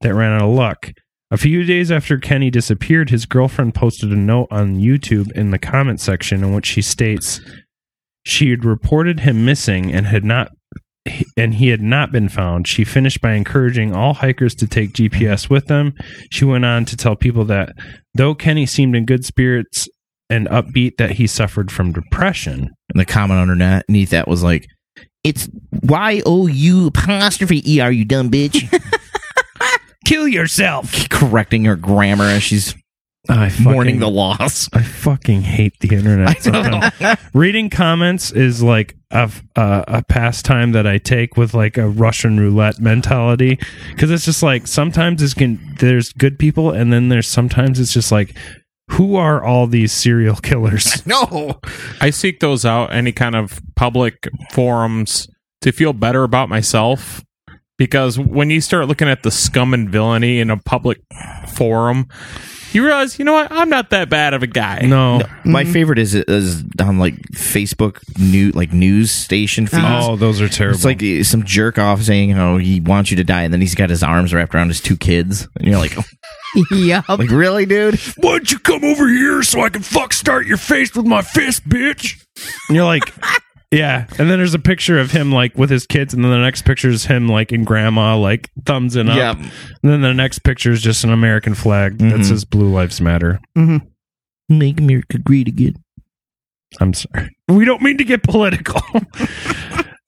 that 0.00 0.14
ran 0.14 0.32
out 0.32 0.48
of 0.48 0.54
luck? 0.54 0.92
A 1.30 1.36
few 1.36 1.64
days 1.64 1.92
after 1.92 2.16
Kenny 2.16 2.50
disappeared, 2.50 3.10
his 3.10 3.26
girlfriend 3.26 3.74
posted 3.74 4.10
a 4.10 4.16
note 4.16 4.48
on 4.50 4.76
YouTube 4.76 5.30
in 5.32 5.50
the 5.50 5.58
comment 5.58 6.00
section 6.00 6.42
in 6.42 6.54
which 6.54 6.66
she 6.66 6.80
states 6.80 7.40
she 8.24 8.50
had 8.50 8.64
reported 8.64 9.20
him 9.20 9.44
missing 9.44 9.92
and 9.92 10.06
had 10.06 10.24
not 10.24 10.52
and 11.36 11.54
he 11.54 11.68
had 11.68 11.80
not 11.80 12.12
been 12.12 12.28
found. 12.28 12.66
She 12.66 12.84
finished 12.84 13.20
by 13.20 13.32
encouraging 13.32 13.94
all 13.94 14.14
hikers 14.14 14.54
to 14.56 14.66
take 14.66 14.92
GPS 14.92 15.48
with 15.48 15.66
them. 15.66 15.94
She 16.30 16.44
went 16.44 16.64
on 16.64 16.84
to 16.86 16.96
tell 16.96 17.16
people 17.16 17.44
that 17.46 17.70
though 18.14 18.34
Kenny 18.34 18.66
seemed 18.66 18.96
in 18.96 19.06
good 19.06 19.24
spirits 19.24 19.88
and 20.30 20.48
upbeat, 20.48 20.96
that 20.98 21.12
he 21.12 21.26
suffered 21.26 21.70
from 21.70 21.92
depression. 21.92 22.70
And 22.90 23.00
the 23.00 23.04
comment 23.04 23.40
underneath 23.40 24.10
that 24.10 24.28
was 24.28 24.42
like, 24.42 24.66
"It's 25.24 25.48
Y 25.82 26.22
O 26.26 26.46
U 26.46 26.86
apostrophe 26.88 27.62
E 27.70 27.80
R. 27.80 27.90
You 27.90 28.04
dumb 28.04 28.30
bitch." 28.30 28.68
Kill 30.04 30.28
yourself. 30.28 31.08
Correcting 31.10 31.64
her 31.64 31.76
grammar 31.76 32.24
as 32.24 32.42
she's 32.42 32.74
I 33.28 33.48
fucking, 33.50 33.64
mourning 33.64 33.98
the 33.98 34.08
loss. 34.08 34.68
I 34.72 34.82
fucking 34.82 35.42
hate 35.42 35.78
the 35.80 35.94
internet. 35.94 36.42
Sometimes. 36.42 37.20
Reading 37.34 37.68
comments 37.70 38.30
is 38.30 38.62
like 38.62 38.96
a, 39.10 39.30
a 39.56 39.84
a 39.88 40.02
pastime 40.04 40.72
that 40.72 40.86
I 40.86 40.98
take 40.98 41.36
with 41.36 41.54
like 41.54 41.76
a 41.76 41.88
Russian 41.88 42.40
roulette 42.40 42.80
mentality 42.80 43.58
because 43.90 44.10
it's 44.10 44.24
just 44.24 44.42
like 44.42 44.66
sometimes 44.66 45.22
it's 45.22 45.34
can 45.34 45.76
there's 45.78 46.12
good 46.12 46.38
people 46.38 46.70
and 46.70 46.92
then 46.92 47.08
there's 47.08 47.28
sometimes 47.28 47.80
it's 47.80 47.92
just 47.92 48.10
like 48.10 48.36
who 48.92 49.16
are 49.16 49.42
all 49.44 49.66
these 49.66 49.92
serial 49.92 50.36
killers? 50.42 51.04
no. 51.06 51.60
I 52.00 52.10
seek 52.10 52.40
those 52.40 52.64
out 52.64 52.92
any 52.92 53.12
kind 53.12 53.36
of 53.36 53.60
public 53.76 54.28
forums 54.52 55.28
to 55.60 55.72
feel 55.72 55.92
better 55.92 56.22
about 56.24 56.48
myself 56.48 57.22
because 57.76 58.18
when 58.18 58.50
you 58.50 58.60
start 58.60 58.88
looking 58.88 59.08
at 59.08 59.22
the 59.22 59.30
scum 59.30 59.72
and 59.74 59.88
villainy 59.90 60.40
in 60.40 60.50
a 60.50 60.56
public 60.56 61.00
forum, 61.54 62.08
you 62.74 62.84
realize, 62.84 63.18
you 63.18 63.24
know 63.24 63.32
what, 63.32 63.50
I'm 63.50 63.68
not 63.68 63.90
that 63.90 64.08
bad 64.08 64.34
of 64.34 64.42
a 64.42 64.46
guy. 64.46 64.80
No. 64.82 65.20
My 65.44 65.62
mm-hmm. 65.62 65.72
favorite 65.72 65.98
is 65.98 66.14
is 66.14 66.64
on 66.80 66.98
like 66.98 67.16
Facebook 67.32 68.00
new 68.18 68.50
like 68.50 68.72
news 68.72 69.10
station 69.10 69.66
uh-huh. 69.66 69.76
feeds. 69.76 70.08
Oh, 70.08 70.16
those 70.16 70.40
are 70.40 70.48
terrible. 70.48 70.76
It's 70.76 70.84
like 70.84 71.02
some 71.24 71.44
jerk 71.44 71.78
off 71.78 72.02
saying, 72.02 72.38
"Oh, 72.38 72.58
he 72.58 72.80
wants 72.80 73.10
you 73.10 73.16
to 73.16 73.24
die," 73.24 73.42
and 73.42 73.52
then 73.52 73.60
he's 73.60 73.74
got 73.74 73.90
his 73.90 74.02
arms 74.02 74.34
wrapped 74.34 74.54
around 74.54 74.68
his 74.68 74.80
two 74.80 74.96
kids, 74.96 75.48
and 75.56 75.66
you're 75.68 75.78
like, 75.78 75.96
yep. 76.70 77.08
"Like 77.08 77.30
really, 77.30 77.66
dude?" 77.66 77.98
why 78.18 78.32
don't 78.32 78.50
you 78.50 78.58
come 78.58 78.84
over 78.84 79.08
here 79.08 79.42
so 79.42 79.60
I 79.60 79.68
can 79.68 79.82
fuck 79.82 80.12
start 80.12 80.46
your 80.46 80.56
face 80.56 80.94
with 80.94 81.06
my 81.06 81.22
fist, 81.22 81.68
bitch? 81.68 82.22
And 82.68 82.76
you're 82.76 82.84
like, 82.84 83.12
yeah. 83.70 84.06
And 84.18 84.30
then 84.30 84.38
there's 84.38 84.54
a 84.54 84.58
picture 84.58 84.98
of 84.98 85.10
him 85.10 85.30
like 85.32 85.56
with 85.56 85.70
his 85.70 85.86
kids, 85.86 86.14
and 86.14 86.24
then 86.24 86.30
the 86.30 86.38
next 86.38 86.62
picture 86.64 86.88
is 86.88 87.04
him 87.06 87.28
like 87.28 87.52
in 87.52 87.64
grandma, 87.64 88.16
like 88.16 88.50
thumbs 88.64 88.96
in 88.96 89.08
up. 89.08 89.16
Yeah. 89.16 89.30
And 89.32 89.50
then 89.92 90.00
the 90.02 90.14
next 90.14 90.40
picture 90.40 90.70
is 90.72 90.80
just 90.82 91.04
an 91.04 91.10
American 91.12 91.54
flag 91.54 91.98
that 91.98 92.20
Mhm. 92.20 92.24
says 92.24 92.44
Blue 92.44 92.68
Lives 92.72 93.00
Matter. 93.00 93.40
Mm-hmm. 93.56 93.86
Make 94.58 94.80
America 94.80 95.18
great 95.18 95.48
again. 95.48 95.74
I'm 96.80 96.94
sorry. 96.94 97.36
We 97.48 97.64
don't 97.64 97.82
mean 97.82 97.98
to 97.98 98.04
get 98.04 98.22
political. 98.22 98.80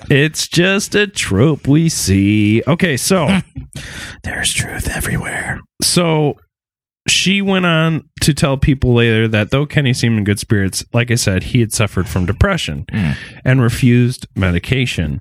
It's 0.09 0.49
just 0.49 0.95
a 0.95 1.07
trope 1.07 1.69
we 1.69 1.91
see. 1.91 2.63
Okay, 2.67 2.97
so 2.97 3.29
There's 4.25 4.53
truth 4.53 4.89
everywhere. 4.89 5.61
so 5.83 6.39
she 7.09 7.41
went 7.43 7.65
on 7.67 8.09
to 8.21 8.35
tell 8.35 8.57
people 8.59 8.93
later 8.95 9.27
that 9.29 9.51
though 9.51 9.65
Kenny 9.67 9.93
seemed 9.95 10.19
in 10.19 10.25
good 10.25 10.39
spirits, 10.39 10.85
like 10.93 11.11
I 11.11 11.15
said, 11.15 11.45
he 11.45 11.61
had 11.61 11.73
suffered 11.73 12.07
from 12.09 12.27
depression 12.27 12.85
Mm. 12.93 13.17
and 13.45 13.63
refused 13.63 14.27
medication. 14.37 15.21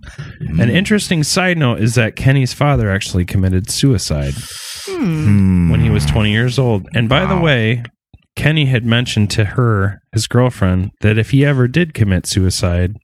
An 0.60 0.70
interesting 0.70 1.24
side 1.24 1.58
note 1.58 1.80
is 1.80 1.96
that 1.96 2.16
Kenny's 2.16 2.54
father 2.54 2.90
actually 2.92 3.26
committed 3.26 3.70
suicide 3.70 4.34
Hmm. 4.88 5.70
when 5.72 5.80
he 5.80 5.90
was 5.90 6.06
20 6.06 6.32
years 6.32 6.60
old. 6.60 6.88
And 6.94 7.08
by 7.08 7.26
the 7.26 7.38
way, 7.40 7.84
Kenny 8.36 8.66
had 8.66 8.86
mentioned 8.86 9.30
to 9.32 9.46
her, 9.46 10.02
his 10.14 10.28
girlfriend, 10.28 10.92
that 11.02 11.18
if 11.18 11.32
he 11.32 11.46
ever 11.46 11.68
did 11.68 11.94
commit 11.94 12.26
suicide, 12.26 12.96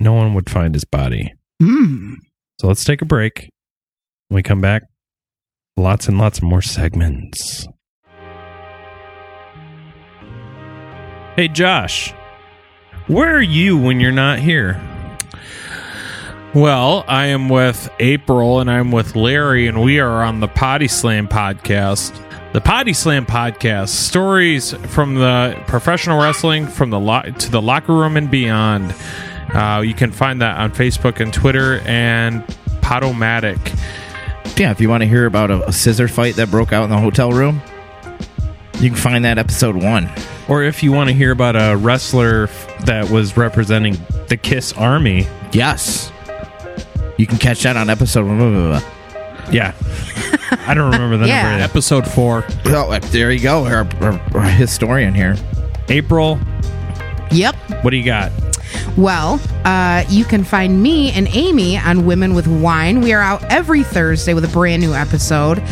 no 0.00 0.12
one 0.12 0.34
would 0.34 0.50
find 0.50 0.74
his 0.74 0.84
body. 0.84 1.32
Hmm. 1.62 2.14
So 2.60 2.66
let's 2.68 2.84
take 2.84 3.00
a 3.02 3.06
break. 3.06 3.48
When 4.28 4.36
we 4.36 4.42
come 4.42 4.60
back, 4.60 4.82
lots 5.76 6.08
and 6.08 6.18
lots 6.18 6.42
more 6.42 6.62
segments. 6.62 7.66
Hey, 11.36 11.48
Josh, 11.48 12.12
where 13.08 13.36
are 13.36 13.42
you 13.42 13.76
when 13.76 14.00
you're 14.00 14.10
not 14.10 14.38
here? 14.38 14.80
Well, 16.54 17.04
I 17.06 17.26
am 17.26 17.50
with 17.50 17.90
April 17.98 18.60
and 18.60 18.70
I'm 18.70 18.90
with 18.90 19.14
Larry, 19.14 19.66
and 19.66 19.82
we 19.82 20.00
are 20.00 20.24
on 20.24 20.40
the 20.40 20.48
Potty 20.48 20.88
Slam 20.88 21.28
podcast. 21.28 22.18
The 22.54 22.62
Potty 22.62 22.94
Slam 22.94 23.26
podcast 23.26 23.90
stories 23.90 24.72
from 24.72 25.16
the 25.16 25.62
professional 25.66 26.18
wrestling, 26.18 26.66
from 26.66 26.88
the 26.88 26.98
lo- 26.98 27.20
to 27.20 27.50
the 27.50 27.60
locker 27.60 27.92
room 27.92 28.16
and 28.16 28.30
beyond. 28.30 28.94
Uh, 29.52 29.82
you 29.84 29.92
can 29.92 30.12
find 30.12 30.40
that 30.40 30.56
on 30.56 30.70
Facebook 30.70 31.20
and 31.20 31.34
Twitter 31.34 31.80
and 31.80 32.46
Podomatic. 32.80 33.58
Yeah, 34.58 34.70
if 34.70 34.80
you 34.80 34.88
want 34.88 35.02
to 35.02 35.06
hear 35.06 35.26
about 35.26 35.50
a, 35.50 35.68
a 35.68 35.72
scissor 35.74 36.08
fight 36.08 36.36
that 36.36 36.50
broke 36.50 36.72
out 36.72 36.84
in 36.84 36.88
the 36.90 36.98
hotel 36.98 37.30
room, 37.30 37.60
you 38.80 38.90
can 38.90 38.96
find 38.96 39.24
that 39.24 39.38
episode 39.38 39.76
one. 39.76 40.10
Or 40.48 40.62
if 40.62 40.82
you 40.82 40.92
want 40.92 41.08
to 41.10 41.14
hear 41.14 41.30
about 41.32 41.56
a 41.56 41.76
wrestler 41.76 42.46
that 42.84 43.10
was 43.10 43.36
representing 43.36 43.96
the 44.28 44.36
Kiss 44.36 44.72
Army, 44.74 45.26
Yes. 45.52 46.12
You 47.18 47.26
can 47.26 47.38
catch 47.38 47.62
that 47.62 47.76
on 47.78 47.88
episode 47.88 48.26
one. 48.26 48.82
yeah. 49.50 49.72
I 50.66 50.74
don't 50.74 50.90
remember 50.92 51.16
the 51.16 51.26
Yeah. 51.28 51.48
number. 51.50 51.64
Episode 51.64 52.06
four. 52.06 52.44
Oh, 52.66 52.98
there 52.98 53.30
you 53.32 53.40
go. 53.40 53.64
Our, 53.64 53.88
our, 54.02 54.20
our 54.34 54.42
historian 54.42 55.14
here. 55.14 55.36
April, 55.88 56.38
Yep. 57.30 57.56
what 57.82 57.90
do 57.90 57.96
you 57.96 58.04
got? 58.04 58.30
Well, 58.96 59.40
uh, 59.64 60.04
you 60.08 60.24
can 60.24 60.44
find 60.44 60.82
me 60.82 61.10
and 61.12 61.28
Amy 61.32 61.76
on 61.78 62.06
Women 62.06 62.34
with 62.34 62.46
Wine. 62.46 63.00
We 63.00 63.12
are 63.12 63.20
out 63.20 63.44
every 63.44 63.82
Thursday 63.82 64.34
with 64.34 64.44
a 64.44 64.48
brand 64.48 64.82
new 64.82 64.94
episode. 64.94 65.62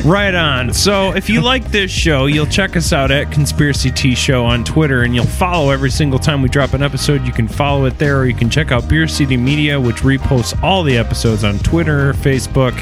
right 0.06 0.34
on. 0.34 0.74
So, 0.74 1.14
if 1.14 1.30
you 1.30 1.42
like 1.42 1.66
this 1.72 1.92
show, 1.92 2.26
you'll 2.26 2.46
check 2.46 2.76
us 2.76 2.94
out 2.94 3.12
at 3.12 3.32
Conspiracy 3.32 3.92
T 3.92 4.16
Show 4.16 4.46
on 4.46 4.64
Twitter, 4.64 5.04
and 5.04 5.16
you'll 5.16 5.26
follow 5.26 5.72
every 5.72 5.92
single 5.92 6.20
time 6.20 6.42
we 6.42 6.50
drop 6.50 6.74
an 6.74 6.82
episode. 6.82 7.26
You 7.26 7.32
can 7.32 7.48
follow 7.48 7.86
it 7.86 7.98
there, 7.98 8.20
or 8.20 8.26
you 8.26 8.34
can 8.34 8.50
check 8.50 8.72
out 8.72 8.88
Beer 8.88 9.08
City 9.08 9.38
Media, 9.38 9.80
which 9.80 9.98
reposts 9.98 10.62
all 10.64 10.84
the 10.84 10.98
episodes 10.98 11.44
on 11.44 11.60
Twitter, 11.60 12.14
Facebook. 12.14 12.74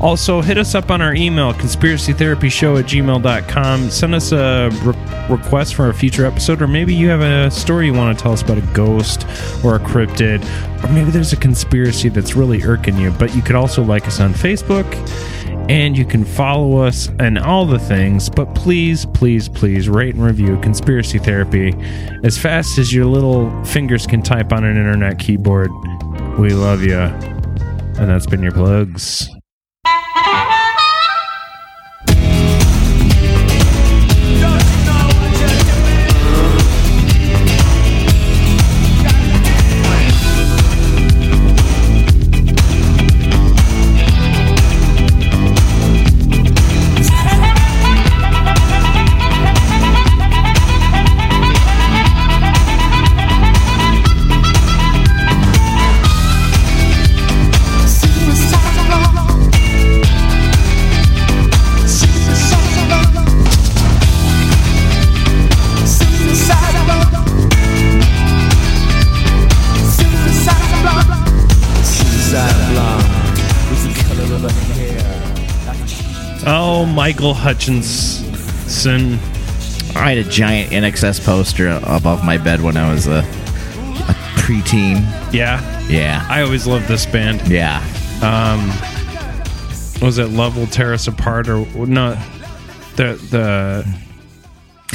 Also, 0.00 0.40
hit 0.40 0.58
us 0.58 0.74
up 0.74 0.90
on 0.90 1.00
our 1.00 1.14
email, 1.14 1.52
conspiracytherapyshow 1.54 2.78
at 2.78 2.86
gmail.com. 2.86 3.90
Send 3.90 4.14
us 4.14 4.32
a 4.32 4.70
re- 4.82 5.28
request 5.28 5.74
for 5.74 5.88
a 5.88 5.94
future 5.94 6.26
episode, 6.26 6.62
or 6.62 6.66
maybe 6.66 6.94
you 6.94 7.08
have 7.08 7.20
a 7.20 7.50
story 7.50 7.86
you 7.86 7.94
want 7.94 8.16
to 8.16 8.22
tell 8.22 8.32
us 8.32 8.42
about 8.42 8.58
a 8.58 8.66
ghost 8.74 9.26
or 9.64 9.76
a 9.76 9.80
cryptid, 9.80 10.44
or 10.84 10.92
maybe 10.92 11.10
there's 11.10 11.32
a 11.32 11.36
conspiracy 11.36 12.08
that's 12.08 12.36
really 12.36 12.62
irking 12.62 12.96
you. 12.98 13.10
But 13.10 13.34
you 13.34 13.42
could 13.42 13.56
also 13.56 13.82
like 13.82 14.06
us 14.06 14.20
on 14.20 14.32
Facebook 14.32 14.86
and 15.68 15.96
you 15.96 16.04
can 16.04 16.24
follow 16.24 16.78
us 16.78 17.08
and 17.18 17.38
all 17.38 17.66
the 17.66 17.78
things. 17.78 18.28
But 18.30 18.54
please, 18.54 19.04
please, 19.06 19.48
please 19.48 19.88
rate 19.88 20.14
and 20.14 20.24
review 20.24 20.58
Conspiracy 20.60 21.18
Therapy 21.18 21.74
as 22.24 22.38
fast 22.38 22.78
as 22.78 22.92
your 22.92 23.06
little 23.06 23.64
fingers 23.64 24.06
can 24.06 24.22
type 24.22 24.52
on 24.52 24.64
an 24.64 24.76
internet 24.76 25.18
keyboard. 25.18 25.70
We 26.38 26.50
love 26.50 26.82
you. 26.82 26.98
And 26.98 28.10
that's 28.10 28.26
been 28.26 28.42
your 28.42 28.52
plugs. 28.52 29.35
Michael 76.96 77.34
Hutchence. 77.34 78.22
I 79.94 80.14
had 80.14 80.18
a 80.18 80.24
giant 80.24 80.72
INXS 80.72 81.24
poster 81.24 81.78
above 81.84 82.24
my 82.24 82.38
bed 82.38 82.62
when 82.62 82.76
I 82.78 82.90
was 82.92 83.06
a, 83.06 83.18
a 83.18 84.14
preteen. 84.40 85.02
Yeah, 85.32 85.60
Yeah. 85.88 86.26
I 86.28 86.40
always 86.40 86.66
loved 86.66 86.88
this 86.88 87.04
band. 87.06 87.46
Yeah. 87.48 87.78
Um, 88.22 88.66
was 90.00 90.16
it 90.16 90.30
Love 90.30 90.56
Will 90.56 90.66
Tear 90.66 90.94
Us 90.94 91.06
Apart 91.06 91.48
or 91.48 91.66
no? 91.86 92.14
The 92.96 93.14
the 93.30 93.86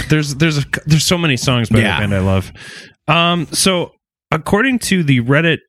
there's 0.09 0.35
there's 0.35 0.57
a, 0.57 0.65
there's 0.87 1.05
so 1.05 1.19
many 1.19 1.37
songs 1.37 1.69
by 1.69 1.79
Yeah. 1.79 1.87
that 1.87 1.99
band 1.99 2.15
I 2.15 2.19
love. 2.19 2.51
Um, 3.07 3.45
so 3.51 3.91
according 4.31 4.79
to 4.79 5.03
the 5.03 5.21
Reddit 5.21 5.59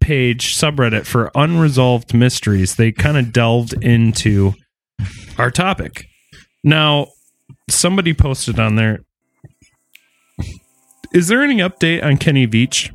page 0.00 0.56
subreddit 0.56 1.04
for 1.04 1.30
unresolved 1.34 2.14
mysteries, 2.14 2.76
they 2.76 2.92
kind 2.92 3.16
of 3.16 3.32
delved 3.32 3.72
into 3.82 4.54
our 5.40 5.50
topic. 5.50 6.06
Now, 6.62 7.08
somebody 7.68 8.14
posted 8.14 8.60
on 8.60 8.76
there. 8.76 9.00
Is 11.12 11.28
there 11.28 11.42
any 11.42 11.56
update 11.56 12.04
on 12.04 12.18
Kenny 12.18 12.46
Veach? 12.46 12.94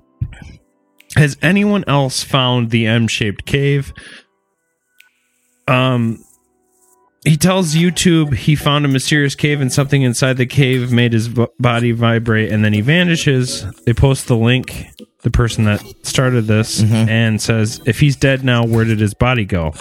Has 1.15 1.37
anyone 1.41 1.83
else 1.87 2.23
found 2.23 2.69
the 2.69 2.85
M-shaped 2.85 3.45
cave? 3.45 3.93
Um 5.67 6.23
he 7.25 7.37
tells 7.37 7.73
YouTube 7.73 8.35
he 8.35 8.55
found 8.55 8.85
a 8.85 8.87
mysterious 8.87 9.33
cave 9.33 9.59
and 9.59 9.73
something 9.73 10.03
inside 10.03 10.37
the 10.37 10.45
cave 10.45 10.91
made 10.91 11.11
his 11.11 11.27
body 11.59 11.91
vibrate 11.91 12.51
and 12.51 12.63
then 12.63 12.71
he 12.71 12.81
vanishes. 12.81 13.65
They 13.85 13.93
post 13.93 14.27
the 14.27 14.37
link, 14.37 14.85
the 15.23 15.31
person 15.31 15.63
that 15.63 15.83
started 16.03 16.43
this, 16.43 16.83
and 17.09 17.41
says, 17.41 17.81
if 17.87 17.99
he's 17.99 18.15
dead 18.15 18.43
now, 18.43 18.63
where 18.63 18.85
did 18.85 18.99
his 18.99 19.15
body 19.15 19.43
go? 19.43 19.73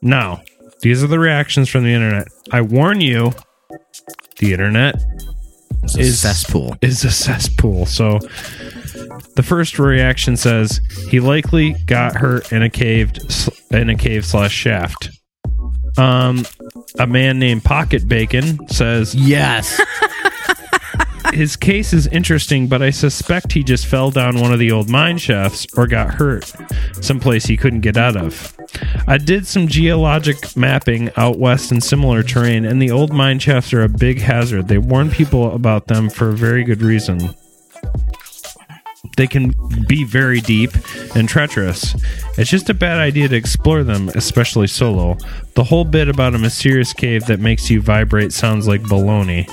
Now, 0.00 0.40
these 0.82 1.02
are 1.02 1.06
the 1.06 1.18
reactions 1.18 1.68
from 1.68 1.84
the 1.84 1.92
internet. 1.92 2.28
I 2.50 2.60
warn 2.60 3.00
you, 3.00 3.32
the 4.38 4.52
internet 4.52 4.96
It's 5.84 5.96
a 5.96 6.00
Is- 6.00 6.20
cesspool. 6.20 6.76
is 6.82 7.04
a 7.04 7.10
cesspool. 7.10 7.86
So 7.86 8.18
the 9.36 9.42
first 9.42 9.78
reaction 9.78 10.36
says 10.36 10.80
he 11.08 11.20
likely 11.20 11.74
got 11.86 12.16
hurt 12.16 12.52
in 12.52 12.62
a 12.62 12.70
cave 12.70 13.12
in 13.70 13.88
a 13.90 13.96
cave 13.96 14.24
slash 14.24 14.52
shaft. 14.52 15.10
Um, 15.98 16.44
a 16.98 17.06
man 17.06 17.38
named 17.38 17.64
Pocket 17.64 18.08
Bacon 18.08 18.58
says 18.68 19.14
Yes. 19.14 19.80
his 21.32 21.56
case 21.56 21.92
is 21.92 22.06
interesting, 22.08 22.66
but 22.66 22.82
I 22.82 22.90
suspect 22.90 23.52
he 23.52 23.62
just 23.62 23.86
fell 23.86 24.10
down 24.10 24.40
one 24.40 24.52
of 24.52 24.58
the 24.58 24.72
old 24.72 24.88
mine 24.90 25.18
shafts 25.18 25.66
or 25.76 25.86
got 25.86 26.14
hurt 26.14 26.50
someplace 27.00 27.44
he 27.46 27.56
couldn't 27.56 27.80
get 27.80 27.96
out 27.96 28.16
of. 28.16 28.56
I 29.06 29.18
did 29.18 29.46
some 29.46 29.68
geologic 29.68 30.56
mapping 30.56 31.10
out 31.16 31.38
west 31.38 31.72
in 31.72 31.80
similar 31.80 32.22
terrain, 32.22 32.64
and 32.64 32.80
the 32.80 32.90
old 32.90 33.12
mine 33.12 33.38
shafts 33.38 33.72
are 33.72 33.82
a 33.82 33.88
big 33.88 34.20
hazard. 34.20 34.68
They 34.68 34.78
warn 34.78 35.10
people 35.10 35.52
about 35.54 35.86
them 35.88 36.08
for 36.08 36.30
a 36.30 36.34
very 36.36 36.64
good 36.64 36.82
reason. 36.82 37.34
They 39.16 39.26
can 39.26 39.54
be 39.86 40.04
very 40.04 40.40
deep 40.40 40.70
and 41.14 41.28
treacherous. 41.28 41.94
It's 42.38 42.50
just 42.50 42.70
a 42.70 42.74
bad 42.74 42.98
idea 42.98 43.28
to 43.28 43.36
explore 43.36 43.84
them, 43.84 44.08
especially 44.14 44.68
solo. 44.68 45.18
The 45.54 45.64
whole 45.64 45.84
bit 45.84 46.08
about 46.08 46.34
a 46.34 46.38
mysterious 46.38 46.92
cave 46.92 47.26
that 47.26 47.40
makes 47.40 47.68
you 47.68 47.82
vibrate 47.82 48.32
sounds 48.32 48.66
like 48.66 48.80
baloney. 48.82 49.46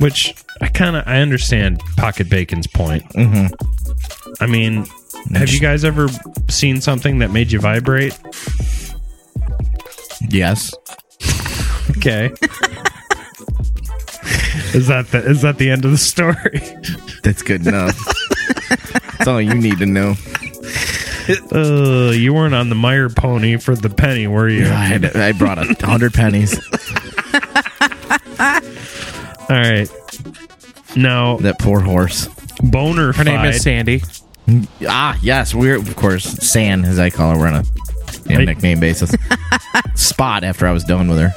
Which 0.00 0.34
I 0.60 0.68
kind 0.68 0.94
of 0.96 1.02
I 1.06 1.18
understand 1.20 1.80
Pocket 1.96 2.30
Bacon's 2.30 2.68
point. 2.68 3.02
Mhm. 3.14 3.50
I 4.40 4.46
mean, 4.46 4.86
have 5.34 5.50
you 5.50 5.60
guys 5.60 5.84
ever 5.84 6.08
seen 6.48 6.80
something 6.80 7.18
that 7.18 7.30
made 7.30 7.52
you 7.52 7.60
vibrate? 7.60 8.18
yes. 10.28 10.74
Okay. 11.96 12.26
is 14.74 14.86
that 14.88 15.08
the 15.10 15.22
is 15.26 15.40
that 15.42 15.56
the 15.58 15.70
end 15.70 15.84
of 15.86 15.90
the 15.90 15.96
story? 15.98 16.60
That's 17.24 17.42
good 17.42 17.66
enough. 17.66 17.98
That's 19.16 19.26
all 19.26 19.40
you 19.40 19.54
need 19.54 19.78
to 19.78 19.86
know. 19.86 20.14
Uh, 21.50 22.12
you 22.12 22.32
weren't 22.34 22.54
on 22.54 22.68
the 22.68 22.74
Meyer 22.76 23.08
pony 23.08 23.56
for 23.56 23.74
the 23.74 23.88
penny, 23.90 24.26
were 24.26 24.48
you? 24.48 24.66
I, 24.66 24.84
had, 24.84 25.16
I 25.16 25.32
brought 25.32 25.58
a 25.58 25.74
hundred 25.84 26.12
pennies. 26.14 26.54
All 28.38 29.56
right. 29.56 29.88
Now, 30.94 31.38
That 31.38 31.58
poor 31.58 31.80
horse. 31.80 32.28
boner. 32.62 33.12
Her 33.12 33.24
name 33.24 33.44
is 33.46 33.62
Sandy. 33.62 34.02
Ah, 34.86 35.18
yes. 35.22 35.54
We're 35.54 35.76
of 35.76 35.96
course 35.96 36.24
San, 36.24 36.84
as 36.84 36.98
I 36.98 37.10
call 37.10 37.32
her. 37.32 37.38
We're 37.38 37.48
on 37.48 37.54
a 37.54 37.64
you 38.28 38.38
know, 38.38 38.44
nickname 38.44 38.80
basis. 38.80 39.14
Spot 39.94 40.44
after 40.44 40.66
I 40.66 40.72
was 40.72 40.84
done 40.84 41.08
with 41.08 41.18
her. 41.18 41.32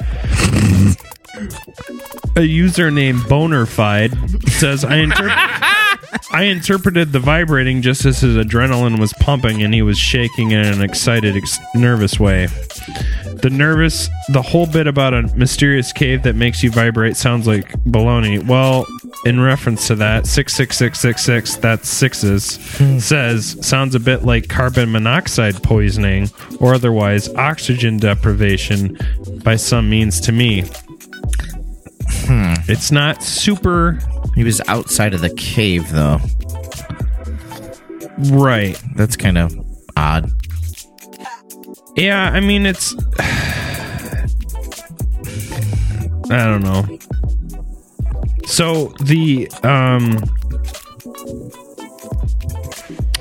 a 2.36 2.42
user 2.42 2.90
named 2.90 3.20
Bonerfied 3.20 4.12
says 4.50 4.84
I 4.84 4.96
interpret. 4.96 5.32
I 6.30 6.44
interpreted 6.44 7.12
the 7.12 7.20
vibrating 7.20 7.82
just 7.82 8.04
as 8.04 8.20
his 8.20 8.36
adrenaline 8.36 8.98
was 8.98 9.12
pumping 9.14 9.62
and 9.62 9.72
he 9.72 9.82
was 9.82 9.98
shaking 9.98 10.50
in 10.50 10.60
an 10.60 10.82
excited, 10.82 11.36
ex- 11.36 11.58
nervous 11.74 12.18
way. 12.18 12.46
The 13.42 13.50
nervous, 13.50 14.08
the 14.28 14.42
whole 14.42 14.66
bit 14.66 14.86
about 14.86 15.14
a 15.14 15.22
mysterious 15.36 15.92
cave 15.92 16.22
that 16.22 16.36
makes 16.36 16.62
you 16.62 16.70
vibrate 16.70 17.16
sounds 17.16 17.46
like 17.46 17.72
baloney. 17.84 18.46
Well, 18.46 18.86
in 19.24 19.40
reference 19.40 19.86
to 19.88 19.94
that, 19.96 20.26
66666, 20.26 21.56
that's 21.56 21.88
sixes, 21.88 22.58
hmm. 22.78 22.98
says 22.98 23.56
sounds 23.66 23.94
a 23.94 24.00
bit 24.00 24.24
like 24.24 24.48
carbon 24.48 24.92
monoxide 24.92 25.62
poisoning 25.62 26.28
or 26.60 26.74
otherwise 26.74 27.32
oxygen 27.34 27.98
deprivation 27.98 28.98
by 29.42 29.56
some 29.56 29.88
means 29.88 30.20
to 30.20 30.32
me. 30.32 30.62
Hmm. 32.24 32.54
It's 32.68 32.90
not 32.92 33.22
super 33.22 33.98
He 34.34 34.44
was 34.44 34.60
outside 34.68 35.14
of 35.14 35.20
the 35.20 35.30
cave, 35.34 35.90
though. 35.90 36.18
right. 38.30 38.80
That's 38.96 39.16
kind 39.16 39.38
of 39.38 39.54
odd. 39.96 40.30
Yeah, 41.96 42.30
I 42.32 42.40
mean 42.40 42.64
it's 42.66 42.94
I 46.30 46.44
don't 46.46 46.62
know. 46.62 46.98
So 48.46 48.88
the 49.02 49.48
um 49.62 50.18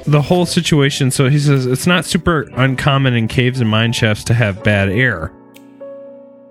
the 0.07 0.21
whole 0.21 0.45
situation 0.45 1.11
so 1.11 1.29
he 1.29 1.37
says 1.39 1.65
it's 1.65 1.85
not 1.87 2.05
super 2.05 2.49
uncommon 2.55 3.13
in 3.13 3.27
caves 3.27 3.61
and 3.61 3.69
mine 3.69 3.93
shafts 3.93 4.23
to 4.25 4.33
have 4.33 4.61
bad 4.63 4.89
air 4.89 5.27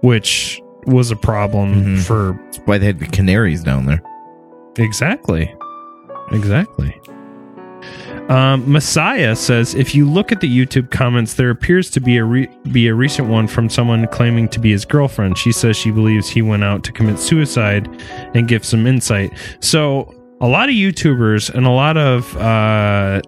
which 0.03 0.63
was 0.87 1.11
a 1.11 1.17
problem 1.17 1.75
Mhm. 1.97 2.03
for 2.07 2.39
That's 2.45 2.59
why 2.67 2.79
they 2.79 2.87
had 2.87 3.01
the 3.01 3.07
canaries 3.07 3.63
down 3.63 3.85
there. 3.87 4.01
Exactly. 4.79 5.55
Exactly. 6.33 6.97
Um, 8.29 8.71
Messiah 8.71 9.35
says 9.35 9.75
if 9.75 9.95
you 9.95 10.09
look 10.09 10.31
at 10.31 10.41
the 10.41 10.49
YouTube 10.49 10.91
comments, 10.93 11.35
there 11.35 11.51
appears 11.51 11.91
to 11.91 12.01
be 12.01 12.17
a 12.19 12.25
re- 12.25 12.49
be 12.71 12.87
a 12.87 12.95
recent 12.95 13.29
one 13.29 13.49
from 13.49 13.69
someone 13.69 14.07
claiming 14.09 14.49
to 14.51 14.61
be 14.61 14.71
his 14.71 14.85
girlfriend. 14.85 15.37
She 15.37 15.51
says 15.51 15.77
she 15.77 15.91
believes 15.91 16.29
he 16.29 16.41
went 16.43 16.63
out 16.63 16.85
to 16.85 16.93
commit 16.93 17.19
suicide 17.19 17.89
and 18.35 18.47
give 18.47 18.65
some 18.65 18.87
insight. 18.87 19.33
So 19.61 20.15
a 20.41 20.47
lot 20.47 20.69
of 20.69 20.77
YouTubers 20.77 21.53
and 21.53 21.67
a 21.67 21.71
lot 21.71 21.97
of 21.97 22.37
uh, 22.37 23.21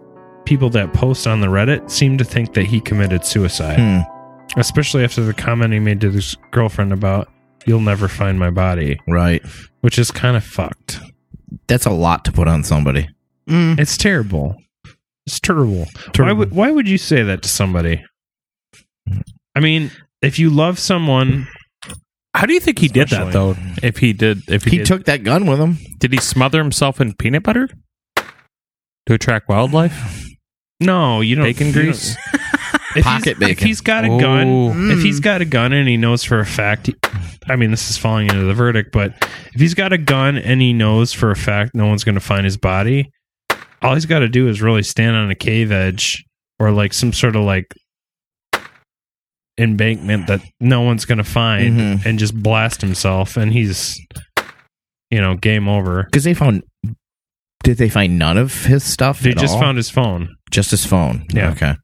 people 0.44 0.70
that 0.70 0.92
post 0.94 1.26
on 1.26 1.40
the 1.40 1.48
Reddit 1.48 1.90
seem 1.90 2.16
to 2.18 2.24
think 2.24 2.54
that 2.54 2.66
he 2.66 2.80
committed 2.80 3.24
suicide, 3.24 3.78
Hmm. 3.80 4.60
especially 4.60 5.02
after 5.02 5.22
the 5.24 5.34
comment 5.34 5.72
he 5.72 5.80
made 5.80 6.00
to 6.02 6.10
his 6.12 6.36
girlfriend 6.52 6.92
about 6.92 7.28
"You'll 7.66 7.80
never 7.80 8.06
find 8.06 8.38
my 8.38 8.50
body," 8.50 9.00
Right. 9.08 9.42
which 9.80 9.98
is 9.98 10.12
kind 10.12 10.36
of 10.36 10.44
fucked. 10.44 11.00
That's 11.66 11.86
a 11.86 11.90
lot 11.90 12.24
to 12.26 12.32
put 12.32 12.48
on 12.48 12.62
somebody. 12.64 13.08
Mm. 13.48 13.78
It's 13.78 13.96
terrible. 13.96 14.56
It's 15.26 15.40
terrible. 15.40 15.86
Why 16.16 16.32
would 16.32 16.52
why 16.52 16.70
would 16.70 16.88
you 16.88 16.98
say 16.98 17.22
that 17.22 17.42
to 17.42 17.48
somebody? 17.48 18.02
I 19.54 19.60
mean, 19.60 19.90
if 20.22 20.38
you 20.38 20.50
love 20.50 20.78
someone, 20.78 21.46
How 22.34 22.46
do 22.46 22.54
you 22.54 22.60
think 22.60 22.78
he 22.78 22.88
did 22.88 23.08
that 23.10 23.32
though? 23.32 23.54
If 23.82 23.98
he 23.98 24.12
did, 24.12 24.42
if 24.48 24.64
he, 24.64 24.70
He 24.70 24.76
did, 24.78 24.86
took 24.86 25.04
that 25.04 25.22
gun 25.24 25.46
with 25.46 25.58
him. 25.60 25.78
did 25.98 26.12
he 26.12 26.18
smother 26.20 26.58
himself 26.58 27.00
in 27.00 27.14
peanut 27.14 27.42
butter 27.42 27.68
to 28.16 29.14
attract 29.14 29.48
wildlife? 29.48 30.26
no, 30.80 31.20
you 31.20 31.36
don't. 31.36 31.44
Bacon 31.44 31.68
you 31.68 31.72
don't- 31.72 31.82
grease. 31.84 32.16
If 32.96 33.04
Pocket 33.04 33.36
he's, 33.38 33.48
If 33.50 33.58
he's 33.60 33.80
got 33.80 34.04
a 34.04 34.08
gun, 34.08 34.46
if 34.92 34.98
Mm. 34.98 35.02
he's 35.02 35.20
got 35.20 35.40
a 35.40 35.44
gun 35.44 35.72
and 35.72 35.88
he 35.88 35.96
knows 35.96 36.24
for 36.24 36.38
a 36.40 36.46
fact, 36.46 36.90
I 37.48 37.56
mean, 37.56 37.70
this 37.70 37.90
is 37.90 37.96
falling 37.98 38.28
into 38.28 38.42
the 38.44 38.54
verdict, 38.54 38.92
but 38.92 39.14
if 39.54 39.60
he's 39.60 39.74
got 39.74 39.92
a 39.92 39.98
gun 39.98 40.36
and 40.36 40.60
he 40.60 40.72
knows 40.72 41.12
for 41.12 41.30
a 41.30 41.36
fact 41.36 41.74
no 41.74 41.86
one's 41.86 42.04
going 42.04 42.14
to 42.16 42.20
find 42.20 42.44
his 42.44 42.56
body, 42.56 43.10
all 43.80 43.94
he's 43.94 44.06
got 44.06 44.20
to 44.20 44.28
do 44.28 44.48
is 44.48 44.60
really 44.62 44.82
stand 44.82 45.16
on 45.16 45.30
a 45.30 45.34
cave 45.34 45.72
edge 45.72 46.24
or 46.60 46.70
like 46.70 46.92
some 46.92 47.12
sort 47.12 47.34
of 47.36 47.44
like 47.44 47.66
embankment 49.58 50.26
that 50.28 50.40
no 50.60 50.80
one's 50.82 51.04
going 51.04 51.18
to 51.18 51.24
find 51.24 51.78
Mhm. 51.78 52.06
and 52.06 52.18
just 52.18 52.34
blast 52.34 52.80
himself, 52.80 53.36
and 53.36 53.52
he's, 53.52 53.98
you 55.10 55.20
know, 55.20 55.36
game 55.36 55.68
over. 55.68 56.04
Because 56.04 56.24
they 56.24 56.34
found. 56.34 56.62
Did 57.64 57.76
they 57.78 57.88
find 57.88 58.18
none 58.18 58.38
of 58.38 58.64
his 58.64 58.82
stuff? 58.82 59.20
They 59.20 59.34
just 59.34 59.54
all? 59.54 59.60
found 59.60 59.76
his 59.76 59.88
phone. 59.90 60.34
just 60.50 60.70
his 60.72 60.84
phone. 60.84 61.24
Yeah. 61.32 61.50
Okay. 61.52 61.74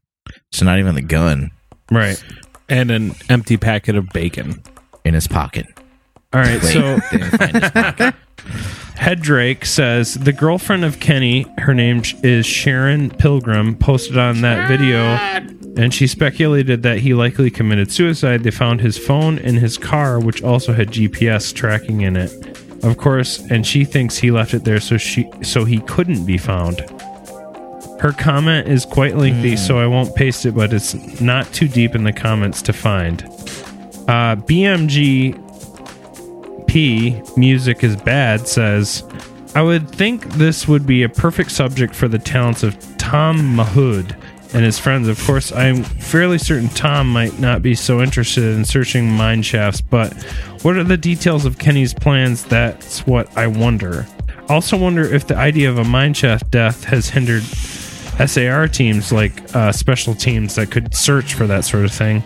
So 0.51 0.65
not 0.65 0.79
even 0.79 0.95
the 0.95 1.01
gun 1.01 1.51
Right. 1.91 2.21
and 2.67 2.91
an 2.91 3.15
empty 3.29 3.57
packet 3.57 3.95
of 3.95 4.09
bacon. 4.09 4.61
in 5.05 5.13
his 5.13 5.27
pocket. 5.27 5.65
All 6.33 6.41
right. 6.41 6.61
Wait, 6.61 6.73
So 6.73 6.97
they 7.11 7.17
didn't 7.17 7.37
find 7.37 7.55
his 7.63 7.71
pocket. 7.71 8.15
Headrake 8.99 9.65
says 9.65 10.15
the 10.15 10.33
girlfriend 10.33 10.83
of 10.83 10.99
Kenny, 10.99 11.45
her 11.59 11.73
name 11.73 12.03
sh- 12.03 12.15
is 12.21 12.45
Sharon 12.45 13.09
Pilgrim, 13.11 13.75
posted 13.77 14.17
on 14.17 14.41
that 14.41 14.67
video, 14.67 14.99
and 15.81 15.93
she 15.93 16.05
speculated 16.05 16.83
that 16.83 16.99
he 16.99 17.13
likely 17.13 17.49
committed 17.49 17.91
suicide. 17.93 18.43
They 18.43 18.51
found 18.51 18.81
his 18.81 18.97
phone 18.97 19.37
in 19.37 19.55
his 19.55 19.77
car, 19.77 20.19
which 20.19 20.43
also 20.43 20.73
had 20.73 20.89
GPS 20.91 21.53
tracking 21.53 22.01
in 22.01 22.17
it, 22.17 22.31
of 22.83 22.97
course, 22.97 23.39
and 23.49 23.65
she 23.65 23.85
thinks 23.85 24.17
he 24.17 24.31
left 24.31 24.53
it 24.53 24.65
there 24.65 24.81
so 24.81 24.97
she 24.97 25.29
so 25.43 25.63
he 25.63 25.79
couldn't 25.79 26.25
be 26.25 26.37
found. 26.37 26.81
Her 27.99 28.13
comment 28.13 28.67
is 28.67 28.85
quite 28.85 29.17
lengthy, 29.17 29.57
so 29.57 29.77
I 29.77 29.85
won't 29.85 30.15
paste 30.15 30.45
it, 30.45 30.55
but 30.55 30.71
it's 30.71 30.93
not 31.19 31.51
too 31.53 31.67
deep 31.67 31.95
in 31.95 32.03
the 32.03 32.13
comments 32.13 32.61
to 32.63 32.73
find. 32.73 33.23
Uh, 34.07 34.35
BMG 34.37 35.45
P 36.67 37.19
music 37.35 37.83
is 37.83 37.95
bad 37.95 38.47
says 38.47 39.03
I 39.55 39.63
would 39.63 39.89
think 39.89 40.23
this 40.33 40.67
would 40.67 40.85
be 40.85 41.01
a 41.01 41.09
perfect 41.09 41.51
subject 41.51 41.95
for 41.95 42.07
the 42.07 42.19
talents 42.19 42.61
of 42.61 42.77
Tom 42.97 43.37
Mahood 43.37 44.15
and 44.53 44.63
his 44.63 44.77
friends. 44.77 45.07
Of 45.07 45.19
course, 45.25 45.51
I'm 45.51 45.83
fairly 45.83 46.37
certain 46.37 46.69
Tom 46.69 47.11
might 47.11 47.39
not 47.39 47.61
be 47.61 47.73
so 47.73 48.01
interested 48.01 48.55
in 48.55 48.65
searching 48.65 49.11
mine 49.11 49.41
shafts, 49.41 49.81
but 49.81 50.13
what 50.61 50.77
are 50.77 50.83
the 50.83 50.97
details 50.97 51.45
of 51.45 51.57
Kenny's 51.57 51.93
plans? 51.93 52.43
That's 52.45 53.05
what 53.07 53.35
I 53.35 53.47
wonder. 53.47 54.05
Also, 54.47 54.77
wonder 54.77 55.03
if 55.03 55.27
the 55.27 55.35
idea 55.35 55.69
of 55.69 55.79
a 55.79 55.83
mine 55.83 56.13
shaft 56.13 56.51
death 56.51 56.83
has 56.85 57.09
hindered 57.09 57.43
SAR 58.25 58.67
teams, 58.67 59.11
like 59.11 59.55
uh, 59.55 59.71
special 59.71 60.13
teams 60.13 60.55
that 60.55 60.71
could 60.71 60.93
search 60.93 61.33
for 61.33 61.47
that 61.47 61.63
sort 61.65 61.85
of 61.85 61.91
thing, 61.91 62.23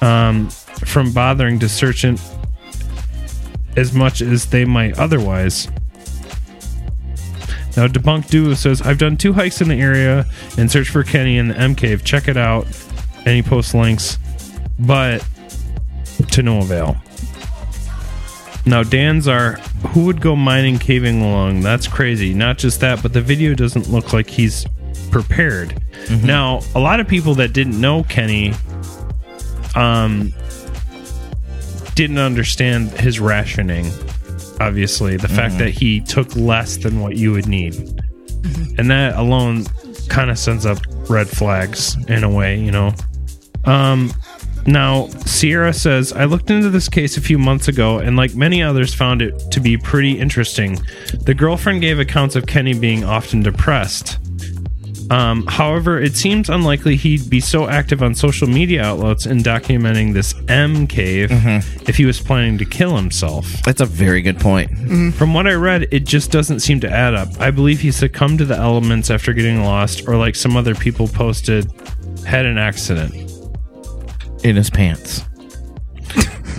um, 0.00 0.50
from 0.50 1.12
bothering 1.12 1.58
to 1.60 1.68
search 1.68 2.04
in 2.04 2.18
as 3.76 3.92
much 3.94 4.20
as 4.20 4.46
they 4.46 4.64
might 4.64 4.98
otherwise. 4.98 5.68
Now, 7.74 7.86
Debunk 7.86 8.28
Duo 8.28 8.52
says, 8.52 8.82
I've 8.82 8.98
done 8.98 9.16
two 9.16 9.32
hikes 9.32 9.62
in 9.62 9.68
the 9.68 9.80
area 9.80 10.26
and 10.58 10.70
searched 10.70 10.90
for 10.90 11.02
Kenny 11.02 11.38
in 11.38 11.48
the 11.48 11.56
M 11.56 11.74
Cave. 11.74 12.04
Check 12.04 12.28
it 12.28 12.36
out. 12.36 12.66
And 13.24 13.36
he 13.36 13.42
posts 13.42 13.72
links, 13.72 14.18
but 14.78 15.24
to 16.32 16.42
no 16.42 16.58
avail. 16.58 16.96
Now, 18.66 18.82
Dan's 18.82 19.26
are 19.26 19.52
who 19.92 20.04
would 20.04 20.20
go 20.20 20.36
mining 20.36 20.78
caving 20.78 21.22
along? 21.22 21.60
That's 21.60 21.88
crazy. 21.88 22.34
Not 22.34 22.58
just 22.58 22.80
that, 22.80 23.02
but 23.02 23.12
the 23.12 23.20
video 23.20 23.54
doesn't 23.54 23.88
look 23.88 24.12
like 24.12 24.28
he's 24.28 24.66
prepared. 25.10 25.82
Now, 26.24 26.60
a 26.74 26.80
lot 26.80 27.00
of 27.00 27.08
people 27.08 27.34
that 27.36 27.52
didn't 27.52 27.80
know 27.80 28.02
Kenny 28.04 28.52
um 29.74 30.32
didn't 31.94 32.18
understand 32.18 32.90
his 32.90 33.20
rationing 33.20 33.90
obviously 34.60 35.16
the 35.16 35.28
fact 35.28 35.58
that 35.58 35.70
he 35.70 36.00
took 36.00 36.34
less 36.36 36.76
than 36.76 37.00
what 37.00 37.16
you 37.16 37.32
would 37.32 37.48
need. 37.48 37.74
And 38.78 38.90
that 38.90 39.16
alone 39.16 39.64
kind 40.08 40.30
of 40.30 40.38
sends 40.38 40.64
up 40.66 40.78
red 41.08 41.28
flags 41.28 41.96
in 42.08 42.22
a 42.22 42.30
way 42.30 42.58
you 42.58 42.70
know? 42.70 42.94
Um 43.64 44.12
now 44.64 45.08
sierra 45.26 45.72
says 45.72 46.12
i 46.12 46.24
looked 46.24 46.48
into 46.48 46.70
this 46.70 46.88
case 46.88 47.16
a 47.16 47.20
few 47.20 47.36
months 47.36 47.66
ago 47.66 47.98
and 47.98 48.16
like 48.16 48.32
many 48.36 48.62
others 48.62 48.94
found 48.94 49.20
it 49.20 49.36
to 49.50 49.58
be 49.58 49.76
pretty 49.76 50.18
interesting. 50.18 50.78
The 51.24 51.34
girlfriend 51.34 51.80
gave 51.80 51.98
accounts 51.98 52.36
of 52.36 52.46
kenny 52.46 52.74
being 52.74 53.02
often 53.02 53.42
depressed 53.42 54.18
um, 55.12 55.44
however, 55.46 56.00
it 56.00 56.16
seems 56.16 56.48
unlikely 56.48 56.96
he'd 56.96 57.28
be 57.28 57.40
so 57.40 57.68
active 57.68 58.02
on 58.02 58.14
social 58.14 58.48
media 58.48 58.82
outlets 58.82 59.26
in 59.26 59.38
documenting 59.38 60.14
this 60.14 60.34
M 60.48 60.86
cave 60.86 61.30
if 61.86 61.96
he 61.96 62.06
was 62.06 62.18
planning 62.20 62.56
to 62.58 62.64
kill 62.64 62.96
himself. 62.96 63.46
That's 63.64 63.80
a 63.80 63.86
very 63.86 64.22
good 64.22 64.40
point. 64.40 64.70
From 65.14 65.34
what 65.34 65.46
I 65.46 65.52
read, 65.52 65.86
it 65.90 66.04
just 66.04 66.30
doesn't 66.30 66.60
seem 66.60 66.80
to 66.80 66.90
add 66.90 67.14
up. 67.14 67.28
I 67.38 67.50
believe 67.50 67.80
he 67.80 67.90
succumbed 67.92 68.38
to 68.38 68.44
the 68.46 68.56
elements 68.56 69.10
after 69.10 69.32
getting 69.32 69.62
lost, 69.62 70.08
or 70.08 70.16
like 70.16 70.34
some 70.34 70.56
other 70.56 70.74
people 70.74 71.08
posted, 71.08 71.70
had 72.26 72.46
an 72.46 72.56
accident. 72.58 73.14
In 74.44 74.56
his 74.56 74.70
pants. 74.70 75.24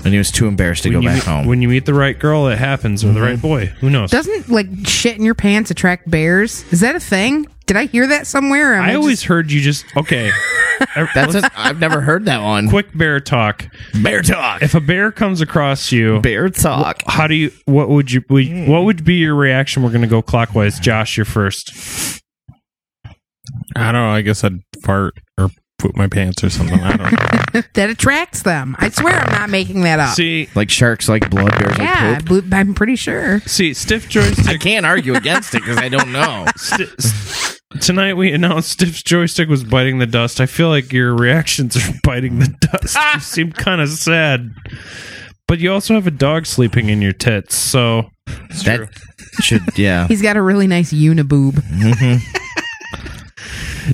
And 0.04 0.14
he 0.14 0.18
was 0.18 0.32
too 0.32 0.48
embarrassed 0.48 0.84
to 0.84 0.90
When 0.90 1.02
go 1.02 1.08
back 1.08 1.16
meet, 1.16 1.24
home. 1.24 1.46
when 1.48 1.62
you 1.62 1.68
meet 1.68 1.86
the 1.86 1.94
right 1.94 2.18
girl, 2.18 2.48
it 2.48 2.58
happens, 2.58 3.04
or 3.04 3.12
the 3.14 3.22
right 3.22 3.34
mm-hmm. 3.34 3.42
boy. 3.42 3.66
Who 3.80 3.90
knows? 3.90 4.12
Doesn't 4.12 4.50
like 4.50 4.68
shit 4.86 5.18
in 5.18 5.24
your 5.24 5.36
pants 5.36 5.72
attract 5.72 6.10
bears? 6.10 6.64
Is 6.74 6.82
that 6.82 6.96
a 6.96 7.00
thing? 7.00 7.48
Did 7.66 7.78
I 7.78 7.86
hear 7.86 8.08
that 8.08 8.28
somewhere? 8.28 8.74
or 8.74 8.76
am 8.76 8.84
I 8.84 8.96
always 8.96 9.20
just- 9.20 9.26
heard 9.26 9.52
you 9.52 9.62
just 9.62 9.86
okay. 9.96 10.32
That's 11.16 11.36
a, 11.36 11.50
I've 11.56 11.80
never 11.80 12.02
heard 12.02 12.26
that 12.26 12.42
one. 12.42 12.70
quick 12.70 12.96
bear 12.98 13.20
talk. 13.20 13.68
bear 14.02 14.22
talk. 14.22 14.62
If 14.62 14.76
a 14.76 14.82
bear 14.82 15.12
comes 15.12 15.40
across 15.40 15.92
you, 15.92 16.20
bear 16.20 16.50
talk. 16.50 17.02
how 17.08 17.28
do 17.28 17.36
you 17.36 17.52
what 17.66 17.90
would 17.90 18.12
you 18.12 18.24
would- 18.30 18.48
hmm. 18.48 18.68
what 18.70 18.84
would 18.84 19.06
be 19.06 19.16
your 19.16 19.36
reaction 19.36 19.84
we're 19.84 19.90
going 19.90 20.02
to 20.02 20.08
go 20.08 20.22
clockwise 20.22 20.80
josh 20.80 21.16
you're 21.16 21.26
first 21.26 21.72
I 23.76 23.92
don't 23.92 23.94
know. 23.94 24.10
I 24.12 24.22
guess 24.22 24.44
I'd 24.44 24.60
fart 24.82 25.16
or 25.38 25.50
poop 25.84 25.96
my 25.98 26.08
pants 26.08 26.44
or 26.44 26.50
something. 26.50 26.80
I 26.80 26.96
don't 26.98 27.12
know. 27.54 27.62
that 27.74 27.90
attracts 27.90 28.44
them. 28.44 28.76
I 28.80 28.90
swear 28.90 29.14
I'm 29.20 29.32
not 29.34 29.50
making 29.50 29.82
that 29.82 30.00
up. 30.00 30.16
see 30.16 30.48
Like 30.56 30.70
sharks 30.70 31.10
like 31.10 31.30
blood, 31.30 31.52
bears 31.60 31.78
yeah, 31.78 32.14
like 32.16 32.26
poop. 32.26 32.46
bl- 32.46 32.56
I'm 32.56 32.74
pretty 32.74 32.96
sure. 32.96 33.42
see 33.42 33.74
stiff 33.74 34.08
joystick. 34.10 34.48
I 34.48 34.58
can't 34.58 34.86
argue 34.86 35.14
against 35.16 35.54
it 35.56 35.60
because 35.62 35.78
I 35.78 35.90
don't 35.90 36.12
know. 36.12 36.46
sti- 36.56 36.86
s- 36.98 37.60
tonight 37.82 38.14
we 38.14 38.32
announced 38.32 38.70
stiff 38.72 39.04
joystick 39.04 39.50
was 39.50 39.64
biting 39.64 39.98
the 39.98 40.06
dust 40.06 40.40
i 40.40 40.46
feel 40.46 40.70
like 40.70 40.94
your 40.94 41.16
reactions 41.16 41.76
are 41.76 41.92
biting 42.04 42.38
the 42.38 42.48
dust 42.60 42.96
you 43.16 43.20
seem 43.20 43.52
kind 43.52 43.82
of 43.82 43.90
sad 43.90 44.52
but 45.48 45.58
you 45.58 45.74
also 45.74 45.96
have 45.96 46.06
a 46.06 46.12
dog 46.12 46.46
sleeping 46.46 46.90
in 46.90 47.02
your 47.02 47.14
tits 47.14 47.56
so 47.56 48.12
That 48.66 48.88
should, 49.42 49.64
yeah. 49.76 50.08
He's 50.08 50.22
got 50.22 50.38
a 50.38 50.42
really 50.44 50.68
nice 50.68 50.94
uniboob. 50.94 51.54
Mm-hmm. 51.54 52.18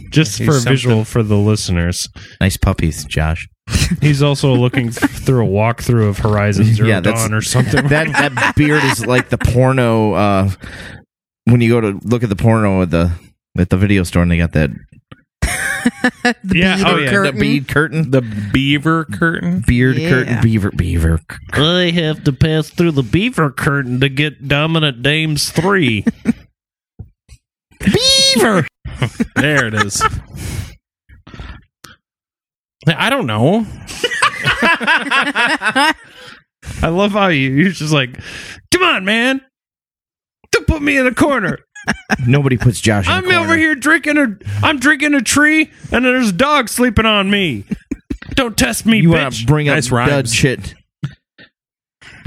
Just 0.09 0.37
Here's 0.37 0.47
for 0.47 0.53
something. 0.53 0.71
visual 0.71 1.05
for 1.05 1.23
the 1.23 1.37
listeners 1.37 2.07
Nice 2.41 2.57
puppies, 2.57 3.05
Josh. 3.05 3.47
he's 4.01 4.21
also 4.21 4.53
looking 4.53 4.91
through 4.91 5.45
a 5.45 5.49
walkthrough 5.49 6.09
of 6.09 6.17
horizon 6.19 6.65
zero 6.65 6.87
Yeah, 6.89 6.99
that's- 6.99 7.23
dawn 7.23 7.33
or 7.33 7.41
something 7.41 7.87
That 7.89 8.07
that 8.07 8.55
beard 8.55 8.83
is 8.83 9.05
like 9.05 9.29
the 9.29 9.37
porno. 9.37 10.13
Uh, 10.13 10.51
when 11.45 11.61
you 11.61 11.69
go 11.69 11.81
to 11.81 11.99
look 12.03 12.23
at 12.23 12.29
the 12.29 12.35
porno 12.35 12.81
at 12.81 12.89
the 12.91 13.11
at 13.57 13.69
the 13.69 13.77
video 13.77 14.03
store, 14.03 14.21
and 14.23 14.31
they 14.31 14.37
got 14.37 14.51
that 14.53 14.69
The 16.43 16.57
Yeah, 16.57 16.75
bead 16.77 16.85
oh, 16.85 16.97
yeah, 16.97 17.05
the 17.05 17.05
the 17.05 17.11
curtain. 17.11 17.39
bead 17.39 17.67
curtain, 17.67 18.11
the 18.11 18.21
beaver 18.53 19.05
curtain. 19.05 19.63
beard 19.65 19.97
Yeah. 19.97 20.09
curtain, 20.09 20.41
beaver, 20.41 20.71
beaver. 20.71 21.19
I 21.53 21.91
have 21.95 22.23
to 22.25 22.33
pass 22.33 22.69
through 22.69 22.91
the 22.91 23.03
beaver 23.03 23.49
curtain 23.51 23.99
to 24.01 24.09
get 24.09 24.47
Dominant 24.47 25.01
Dames 25.01 25.49
3. 25.51 26.05
Beaver. 27.79 28.67
There 29.35 29.67
it 29.67 29.73
is. 29.73 30.01
I 32.87 33.09
don't 33.09 33.27
know. 33.27 33.65
I 36.81 36.87
love 36.87 37.11
how 37.11 37.27
you, 37.27 37.49
you're 37.51 37.71
just 37.71 37.93
like, 37.93 38.17
come 38.71 38.83
on, 38.83 39.05
man. 39.05 39.41
Don't 40.51 40.67
put 40.67 40.81
me 40.81 40.97
in 40.97 41.05
a 41.07 41.13
corner. 41.13 41.59
Nobody 42.27 42.57
puts 42.57 42.81
Josh. 42.81 43.05
In 43.07 43.11
I'm 43.13 43.25
a 43.25 43.29
corner. 43.29 43.39
over 43.39 43.55
here 43.57 43.75
drinking 43.75 44.17
a, 44.17 44.37
I'm 44.63 44.79
drinking 44.79 45.13
a 45.13 45.21
tree 45.21 45.71
and 45.91 46.03
there's 46.05 46.29
a 46.29 46.33
dog 46.33 46.69
sleeping 46.69 47.05
on 47.05 47.29
me. 47.29 47.65
Don't 48.31 48.57
test 48.57 48.85
me, 48.85 48.99
You 48.99 49.11
want 49.11 49.33
bitch. 49.33 49.41
to 49.41 49.45
bring 49.47 49.69
up 49.69 49.75
Nice 49.75 49.89
dud 49.89 50.29
shit? 50.29 50.73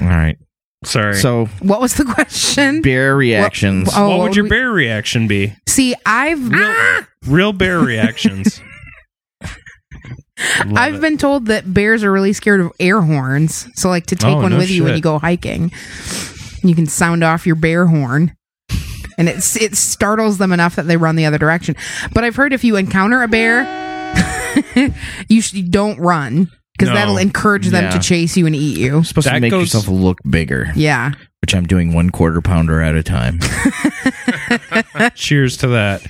All 0.01 0.07
right. 0.09 0.37
Sorry. 0.85 1.15
So 1.15 1.47
What 1.61 1.81
was 1.81 1.95
the 1.95 2.05
question? 2.05 2.83
bear 2.83 3.15
reactions. 3.17 3.89
oh, 3.95 4.09
what 4.11 4.19
would 4.21 4.37
your 4.37 4.45
we- 4.45 4.51
bear 4.51 4.71
reaction 4.73 5.29
be? 5.29 5.55
See, 5.69 5.95
I've 6.05 6.49
Real 7.27 7.49
ah! 7.49 7.53
bear 7.53 7.79
reactions. 7.81 8.61
Love 10.67 10.77
I've 10.77 10.95
it. 10.97 11.01
been 11.01 11.19
told 11.19 11.47
that 11.47 11.73
bears 11.73 12.03
are 12.03 12.11
really 12.11 12.33
scared 12.33 12.61
of 12.61 12.73
air 12.81 13.01
horns. 13.01 13.69
So, 13.75 13.89
like 13.89 14.07
to 14.07 14.17
take 14.17 14.35
Oh, 14.35 14.43
one 14.43 14.51
no 14.53 14.59
with 14.59 14.71
you 14.71 14.83
when 14.83 14.91
shit. 14.91 14.97
you 14.97 15.03
go 15.03 15.19
hiking, 15.19 15.71
you 16.65 16.75
can 16.75 16.87
sound 16.87 17.23
off 17.23 17.47
your 17.47 17.55
bear 17.55 17.87
horn, 17.87 18.35
and 19.19 19.29
it's 19.29 19.55
it 19.57 19.77
startles 19.77 20.39
them 20.39 20.51
enough 20.53 20.75
that 20.77 20.89
they 20.89 20.97
run 20.97 21.15
the 21.15 21.27
other 21.27 21.39
direction. 21.39 21.77
But 22.13 22.25
I've 22.25 22.35
heard 22.35 22.53
if 22.53 22.65
you 22.65 22.75
encounter 22.77 23.23
a 23.23 23.29
bear, 23.29 23.63
you 25.29 25.41
sh- 25.41 25.53
you 25.53 25.69
don't 25.69 25.99
run 26.01 26.51
because 26.77 26.89
No. 26.89 26.95
that'll 26.95 27.19
encourage 27.19 27.69
them 27.69 27.85
Yeah. 27.85 27.91
to 27.91 27.99
chase 28.01 28.37
you 28.37 28.47
and 28.47 28.55
eat 28.57 28.79
you. 28.79 28.87
You're 28.87 29.05
supposed 29.05 29.27
That 29.29 29.35
to 29.35 29.41
make 29.41 29.51
goes- 29.51 29.75
yourself 29.75 29.89
look 29.89 30.19
bigger, 30.29 30.73
Yeah, 30.75 31.13
which 31.43 31.55
I'm 31.55 31.67
doing 31.67 31.93
one 31.93 32.11
quarter 32.11 32.41
pounder 32.41 32.81
at 32.81 32.95
a 32.95 33.03
time. 33.03 33.39
Cheers 35.15 35.57
to 35.59 35.69
that. 35.69 36.03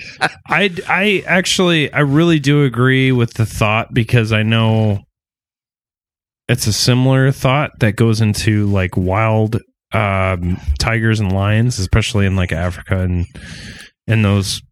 I 0.49 0.71
I 0.89 1.23
actually 1.27 1.93
I 1.93 2.01
really 2.01 2.39
do 2.39 2.65
agree 2.65 3.13
with 3.13 3.35
the 3.35 3.47
thought 3.47 3.93
because 3.93 4.33
I 4.33 4.43
know 4.43 5.03
it's 6.49 6.67
a 6.67 6.73
similar 6.73 7.31
thought 7.33 7.71
that 7.81 7.97
goes 7.97 8.21
into 8.21 8.67
like 8.67 8.97
wild 8.97 9.59
um, 9.93 10.59
tigers 10.79 11.21
and 11.21 11.33
lions, 11.33 11.79
especially 11.79 12.27
in 12.27 12.35
like 12.37 12.53
Africa 12.53 13.01
and 13.01 13.27
in 14.07 14.23
those 14.23 14.63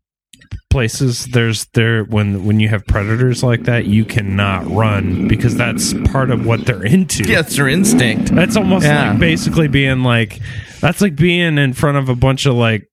places. 0.70 1.26
There's 1.26 1.66
there 1.74 2.04
when 2.04 2.44
when 2.44 2.60
you 2.60 2.68
have 2.68 2.86
predators 2.86 3.42
like 3.42 3.64
that, 3.64 3.86
you 3.86 4.04
cannot 4.04 4.66
run 4.66 5.26
because 5.28 5.56
that's 5.56 5.94
part 6.10 6.30
of 6.30 6.46
what 6.46 6.64
they're 6.66 6.84
into. 6.84 7.24
yeah 7.24 7.40
it's 7.40 7.56
their 7.56 7.68
instinct. 7.68 8.34
That's 8.34 8.56
almost 8.56 8.84
Yeah. 8.86 9.10
like 9.10 9.20
basically 9.20 9.68
being 9.68 10.02
like 10.02 10.38
that's 10.80 11.00
like 11.00 11.16
being 11.16 11.58
in 11.58 11.72
front 11.72 11.98
of 11.98 12.08
a 12.08 12.14
bunch 12.14 12.46
of 12.46 12.54
like 12.54 12.86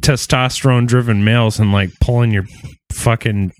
testosterone 0.00 0.86
driven 0.86 1.24
males 1.24 1.58
and 1.58 1.72
like 1.72 1.90
pulling 2.00 2.30
your 2.32 2.44
fucking 2.92 3.52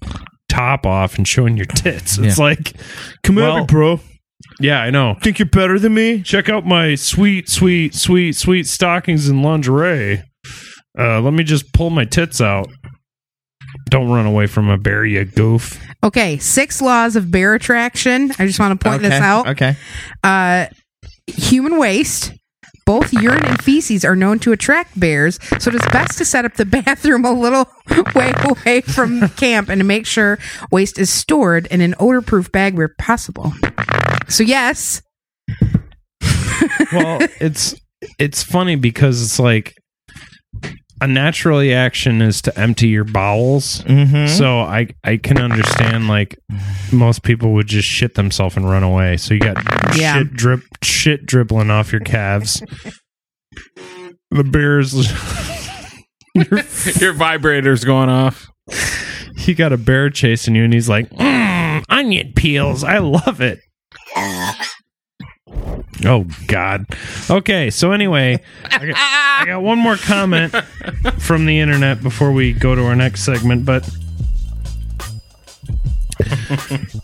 top 0.49 0.87
off 0.87 1.17
and 1.17 1.27
showing 1.27 1.57
your 1.57 1.67
tits. 1.67 2.19
It's 2.19 2.39
like 2.39 2.75
come 3.23 3.39
at 3.39 3.61
me, 3.61 3.67
bro. 3.67 4.01
Yeah, 4.61 4.81
I 4.81 4.91
know. 4.91 5.17
Think 5.23 5.39
you're 5.39 5.47
better 5.49 5.79
than 5.79 5.95
me? 5.95 6.23
Check 6.23 6.49
out 6.49 6.65
my 6.67 6.95
sweet, 6.95 7.49
sweet, 7.49 7.95
sweet, 7.95 8.33
sweet 8.37 8.67
stockings 8.67 9.29
and 9.29 9.43
lingerie. 9.43 10.23
Uh, 10.97 11.21
let 11.21 11.33
me 11.35 11.43
just 11.43 11.73
pull 11.73 11.91
my 11.91 12.05
tits 12.05 12.41
out. 12.41 12.69
Don't 13.91 14.09
run 14.09 14.27
away 14.27 14.47
from 14.47 14.69
a 14.69 14.79
bear, 14.79 15.05
you 15.05 15.25
goof. 15.25 15.81
Okay, 16.03 16.39
six 16.39 16.81
laws 16.83 17.17
of 17.17 17.31
bear 17.31 17.55
attraction. 17.55 18.31
I 18.39 18.47
just 18.47 18.59
want 18.59 18.79
to 18.79 18.89
point 18.89 19.03
this 19.03 19.13
out. 19.13 19.49
Okay. 19.49 19.77
Uh, 20.23 20.67
human 21.27 21.79
waste, 21.79 22.33
Both 22.87 23.13
urine 23.15 23.45
and 23.47 23.63
feces 23.63 24.05
are 24.05 24.15
known 24.15 24.39
to 24.41 24.53
attract 24.53 24.99
bears, 25.01 25.39
so 25.59 25.71
it 25.71 25.75
is 25.75 25.83
best 25.91 26.19
to 26.19 26.25
set 26.25 26.45
up 26.45 26.55
the 26.55 26.67
bathroom 26.85 27.25
a 27.25 27.33
little 27.33 27.67
way 28.15 28.33
away 28.45 28.81
from 28.83 29.27
camp 29.31 29.71
and 29.71 29.81
to 29.81 29.85
make 29.85 30.05
sure 30.05 30.39
waste 30.71 30.99
is 30.99 31.09
stored 31.09 31.67
in 31.69 31.81
an 31.81 31.95
odor-proof 31.99 32.53
bag 32.53 32.77
where 32.77 32.95
possible. 32.99 33.53
So 34.29 34.43
yes, 34.43 35.01
well, 36.93 37.19
it's 37.41 37.75
it's 38.19 38.43
funny 38.43 38.77
because 38.77 39.23
it's 39.23 39.39
like 39.39 39.75
a 41.05 41.07
natural 41.07 41.59
reaction 41.61 42.23
is 42.23 42.41
to 42.43 42.59
empty 42.59 42.89
your 42.89 43.05
bowels. 43.05 43.83
Mm-hmm. 43.83 44.27
So 44.37 44.61
I 44.61 44.89
I 45.05 45.19
can 45.19 45.39
understand 45.39 46.09
like 46.09 46.39
most 46.93 47.23
people 47.23 47.53
would 47.53 47.67
just 47.67 47.87
shit 47.89 48.15
themselves 48.15 48.57
and 48.57 48.69
run 48.69 48.83
away. 48.83 49.17
So 49.19 49.35
you 49.35 49.41
got 49.41 49.57
Yeah. 49.97 50.19
shit 50.19 50.33
drip 50.33 50.61
shit 50.83 51.27
dribbling 51.27 51.71
off 51.71 51.93
your 51.93 52.01
calves. 52.01 52.63
The 54.31 54.45
bears 54.45 54.95
Your 57.01 57.13
vibrator's 57.13 57.85
going 57.85 58.09
off. 58.09 58.49
you 59.47 59.55
got 59.55 59.73
a 59.73 59.77
bear 59.77 60.11
chasing 60.11 60.55
you 60.57 60.65
and 60.65 60.73
he's 60.75 60.89
like 60.89 61.09
"Mm, 61.11 61.85
onion 61.89 62.33
peels. 62.35 62.83
I 62.83 62.99
love 62.99 63.41
it. 63.41 63.61
Oh 66.05 66.27
God. 66.47 66.87
Okay, 67.31 67.71
so 67.71 67.93
anyway, 67.93 68.41
I 68.65 68.87
got, 68.87 68.97
I 68.97 69.45
got 69.47 69.63
one 69.63 69.79
more 69.79 69.97
comment 69.97 70.55
from 71.19 71.47
the 71.47 71.61
internet 71.61 72.03
before 72.03 72.33
we 72.33 72.53
go 72.53 72.75
to 72.75 72.85
our 72.85 72.97
next 72.97 73.23
segment, 73.25 73.65
but 73.65 73.89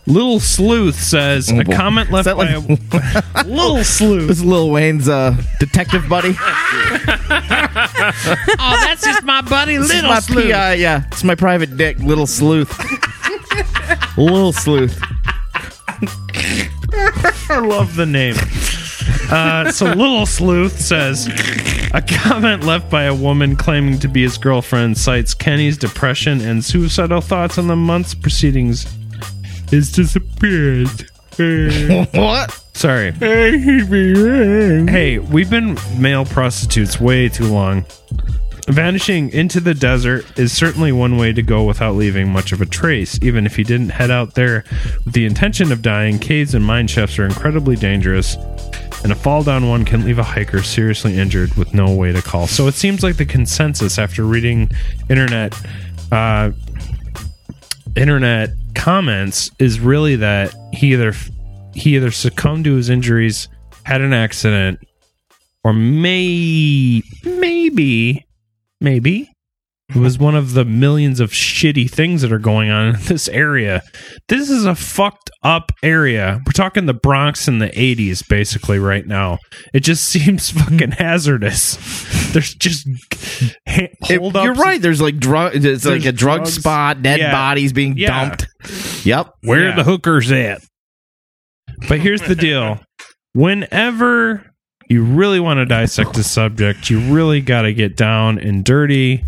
Little 0.07 0.39
Sleuth 0.39 0.95
says 0.95 1.49
a 1.51 1.63
boy. 1.63 1.75
comment 1.75 2.11
left 2.11 2.25
that 2.25 2.37
by 2.37 2.49
a 2.49 2.59
Little 3.47 3.83
Sleuth. 3.83 4.27
This 4.27 4.37
is 4.39 4.45
Lil 4.45 4.69
Wayne's 4.69 5.07
uh, 5.09 5.35
detective 5.59 6.07
buddy. 6.09 6.35
Oh, 8.63 8.77
that's 8.85 9.03
just 9.03 9.23
my 9.23 9.41
buddy 9.41 9.77
This 9.77 9.89
Little 9.89 10.09
my 10.09 10.19
Sleuth. 10.19 10.51
PI, 10.51 10.73
yeah. 10.75 11.03
It's 11.07 11.23
my 11.23 11.35
private 11.35 11.77
dick, 11.77 11.97
Little 11.99 12.27
Sleuth. 12.27 12.69
Little 14.17 14.53
Sleuth. 14.53 14.99
I 17.49 17.59
love 17.59 17.95
the 17.95 18.05
name. 18.05 18.35
Uh, 19.31 19.71
so 19.71 19.85
Little 19.85 20.25
Sleuth 20.25 20.79
says 20.79 21.27
a 21.93 22.01
comment 22.01 22.63
left 22.63 22.89
by 22.89 23.03
a 23.03 23.15
woman 23.15 23.55
claiming 23.55 23.97
to 23.99 24.07
be 24.07 24.23
his 24.23 24.37
girlfriend 24.37 24.97
cites 24.97 25.33
Kenny's 25.33 25.77
depression 25.77 26.41
and 26.41 26.63
suicidal 26.63 27.21
thoughts 27.21 27.57
on 27.57 27.67
the 27.67 27.75
month's 27.75 28.13
proceedings. 28.13 28.85
Is 29.71 29.91
disappeared. 29.91 31.07
What? 32.13 32.51
Sorry. 32.73 33.11
Hey, 34.87 35.17
we've 35.17 35.49
been 35.49 35.77
male 35.97 36.25
prostitutes 36.25 36.99
way 36.99 37.29
too 37.29 37.45
long. 37.45 37.85
Vanishing 38.67 39.29
into 39.31 39.59
the 39.59 39.73
desert 39.73 40.37
is 40.37 40.55
certainly 40.55 40.91
one 40.91 41.17
way 41.17 41.33
to 41.33 41.41
go 41.41 41.63
without 41.63 41.95
leaving 41.95 42.29
much 42.29 42.51
of 42.51 42.61
a 42.61 42.65
trace. 42.65 43.17
Even 43.23 43.45
if 43.45 43.57
you 43.57 43.63
didn't 43.63 43.89
head 43.89 44.11
out 44.11 44.35
there 44.35 44.63
with 45.03 45.13
the 45.13 45.25
intention 45.25 45.71
of 45.71 45.81
dying, 45.81 46.19
caves 46.19 46.53
and 46.53 46.63
mine 46.63 46.85
shafts 46.87 47.17
are 47.17 47.25
incredibly 47.25 47.75
dangerous, 47.75 48.35
and 49.03 49.11
a 49.11 49.15
fall 49.15 49.43
down 49.43 49.67
one 49.67 49.85
can 49.85 50.05
leave 50.05 50.19
a 50.19 50.23
hiker 50.23 50.61
seriously 50.61 51.17
injured 51.17 51.55
with 51.55 51.73
no 51.73 51.93
way 51.93 52.11
to 52.11 52.21
call. 52.21 52.47
So 52.47 52.67
it 52.67 52.75
seems 52.75 53.03
like 53.03 53.17
the 53.17 53.25
consensus 53.25 53.97
after 53.97 54.23
reading 54.23 54.69
internet 55.09 55.59
uh, 56.11 56.51
internet 57.95 58.51
comments 58.75 59.51
is 59.59 59.79
really 59.79 60.15
that 60.17 60.53
he 60.73 60.93
either 60.93 61.13
he 61.73 61.95
either 61.95 62.11
succumbed 62.11 62.65
to 62.65 62.75
his 62.75 62.89
injuries, 62.89 63.47
had 63.83 64.01
an 64.01 64.13
accident, 64.13 64.79
or 65.63 65.73
may 65.73 67.01
maybe 67.23 68.25
maybe 68.79 69.29
it 69.89 69.97
was 69.97 70.17
one 70.17 70.35
of 70.35 70.53
the 70.53 70.63
millions 70.63 71.19
of 71.19 71.31
shitty 71.31 71.89
things 71.89 72.21
that 72.21 72.31
are 72.31 72.39
going 72.39 72.69
on 72.69 72.95
in 72.95 73.01
this 73.05 73.27
area. 73.29 73.81
This 74.27 74.49
is 74.49 74.65
a 74.65 74.75
fucked 74.75 75.30
up 75.43 75.71
area. 75.81 76.39
We're 76.45 76.51
talking 76.53 76.85
the 76.85 76.93
Bronx 76.93 77.47
in 77.47 77.59
the 77.59 77.69
80s 77.69 78.27
basically 78.27 78.77
right 78.79 79.05
now. 79.05 79.39
It 79.73 79.79
just 79.81 80.05
seems 80.09 80.49
fucking 80.51 80.91
hazardous. 80.91 81.77
There's 82.33 82.53
just 82.53 82.87
ha- 83.67 83.87
It- 84.09 84.33
you're 84.35 84.53
right. 84.53 84.81
There's 84.81 85.01
like 85.01 85.17
drug. 85.17 85.53
It's 85.55 85.85
like 85.85 86.05
a 86.05 86.11
drug 86.11 86.39
drugs. 86.41 86.53
spot. 86.53 87.01
Dead 87.01 87.19
Yeah. 87.19 87.31
bodies 87.31 87.73
being 87.73 87.97
Yeah. 87.97 88.07
dumped. 88.27 88.47
Yep. 89.05 89.29
Where 89.43 89.63
Yeah. 89.63 89.73
are 89.73 89.75
the 89.75 89.83
hookers 89.83 90.31
at? 90.31 90.61
But 91.89 91.99
here's 91.99 92.21
the 92.21 92.35
deal. 92.35 92.79
Whenever 93.33 94.45
you 94.89 95.03
really 95.03 95.39
want 95.39 95.57
to 95.57 95.65
dissect 95.65 96.17
a 96.17 96.23
subject, 96.23 96.89
you 96.89 96.99
really 97.13 97.41
got 97.41 97.63
to 97.63 97.73
get 97.73 97.95
down 97.97 98.37
and 98.37 98.63
dirty 98.63 99.23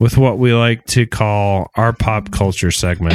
with 0.00 0.16
what 0.16 0.38
we 0.38 0.52
like 0.54 0.84
to 0.86 1.06
call 1.06 1.68
our 1.76 1.92
pop 1.92 2.30
culture 2.32 2.70
segment. 2.70 3.14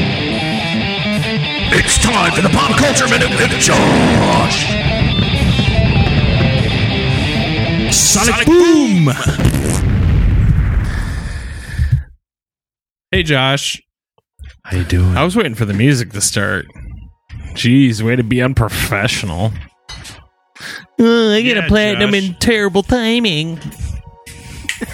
It's 1.72 1.97
time 1.97 2.32
for 2.34 2.41
the 2.41 2.49
Pop 2.49 2.78
Culture 2.78 3.07
Minute 3.07 3.30
with 3.32 3.51
Josh. 3.59 4.66
Sonic, 7.93 8.45
Boom! 8.45 9.09
Hey, 13.11 13.24
Josh. 13.24 13.82
How 14.63 14.78
you 14.78 14.84
doing? 14.84 15.18
I 15.18 15.24
was 15.24 15.36
waiting 15.36 15.55
for 15.55 15.66
the 15.66 15.74
music 15.74 16.11
to 16.11 16.22
start. 16.22 16.66
Jeez, 17.53 18.01
way 18.01 18.16
to 18.16 18.24
be 18.24 18.41
unprofessional. 18.41 19.51
Uh, 20.99 21.30
I 21.32 21.41
get 21.41 21.57
a 21.57 21.63
platinum 21.68 22.11
Josh. 22.11 22.24
in 22.24 22.36
terrible 22.36 22.84
timing. 22.84 23.55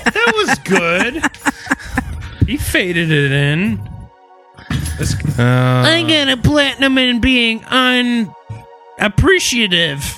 That 0.05 0.33
was 0.35 0.59
good. 0.59 1.23
he 2.47 2.57
faded 2.57 3.11
it 3.11 3.31
in. 3.31 3.90
This- 4.97 5.15
Uh, 5.39 5.83
I 5.87 6.03
got 6.07 6.29
a 6.29 6.37
platinum 6.37 6.97
in 6.97 7.19
being 7.19 7.63
unappreciative. 7.65 10.17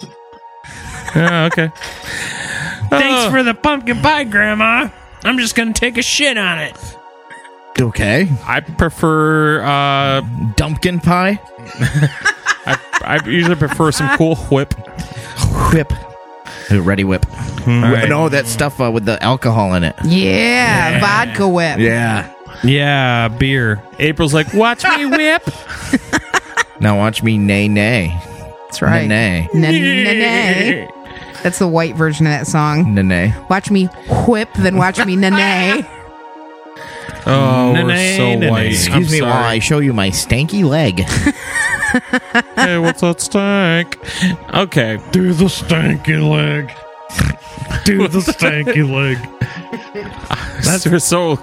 yeah, 1.16 1.48
okay. 1.52 1.70
Thanks 2.90 3.26
Uh, 3.26 3.30
for 3.30 3.42
the 3.42 3.54
pumpkin 3.54 4.00
pie, 4.00 4.24
Grandma. 4.24 4.88
I'm 5.24 5.38
just 5.38 5.54
gonna 5.54 5.72
take 5.72 5.96
a 5.98 6.02
shit 6.02 6.36
on 6.38 6.58
it. 6.58 6.76
Okay. 7.80 8.28
I 8.46 8.60
prefer. 8.60 9.62
Uh, 9.62 10.20
Dumpkin 10.56 11.02
pie. 11.02 11.40
I, 12.66 12.76
I 13.04 13.18
usually 13.26 13.56
prefer 13.56 13.90
some 13.92 14.16
Cool 14.16 14.36
Whip. 14.36 14.74
Whip. 15.72 15.92
Reddi-wip. 16.68 17.26
right. 17.66 18.08
No, 18.08 18.28
that 18.28 18.46
stuff 18.46 18.80
uh, 18.80 18.90
with 18.92 19.04
the 19.04 19.20
alcohol 19.22 19.74
in 19.74 19.82
it. 19.84 19.96
yeah, 20.04 21.00
vodka 21.00 21.48
whip. 21.48 21.78
Yeah. 21.80 22.32
Yeah, 22.62 23.28
beer. 23.28 23.82
April's 23.98 24.34
like, 24.34 24.52
watch 24.52 24.84
me 24.84 25.06
whip. 25.06 25.42
Now 26.80 26.96
watch 26.98 27.22
me 27.22 27.38
nay 27.38 27.68
nay. 27.68 28.18
That's 28.64 28.82
right. 28.82 29.06
Nay 29.08 29.48
Nay, 29.54 29.80
nay, 29.80 30.04
nay. 30.04 30.88
That's 31.42 31.58
the 31.58 31.68
white 31.68 31.96
version 31.96 32.26
of 32.26 32.30
that 32.32 32.46
song. 32.46 32.94
nay. 32.94 33.02
Nay. 33.02 33.34
Watch 33.48 33.70
me 33.70 33.86
whip, 34.26 34.48
then 34.54 34.76
watch 34.76 35.04
me 35.04 35.16
nay. 35.16 35.82
Oh, 37.26 37.72
Nay, 37.74 37.84
we're 37.84 38.16
so 38.16 38.38
nay, 38.38 38.50
white. 38.50 38.60
nay. 38.62 38.70
Excuse 38.70 39.12
I'm 39.12 39.12
me 39.12 39.20
while 39.22 39.44
I 39.44 39.58
show 39.58 39.78
you 39.80 39.92
my 39.92 40.08
stanky 40.08 40.64
leg. 40.64 41.00
hey, 42.56 42.78
what's 42.78 43.02
that 43.02 43.20
stank? 43.20 43.98
Okay. 44.54 44.98
Do 45.12 45.34
the 45.34 45.44
stanky 45.44 46.18
leg. 46.18 46.70
Do 47.84 48.08
the 48.08 48.20
stanky 48.20 48.88
leg. 48.88 49.18
That's 50.72 50.86
we're 50.86 50.98
so. 50.98 51.36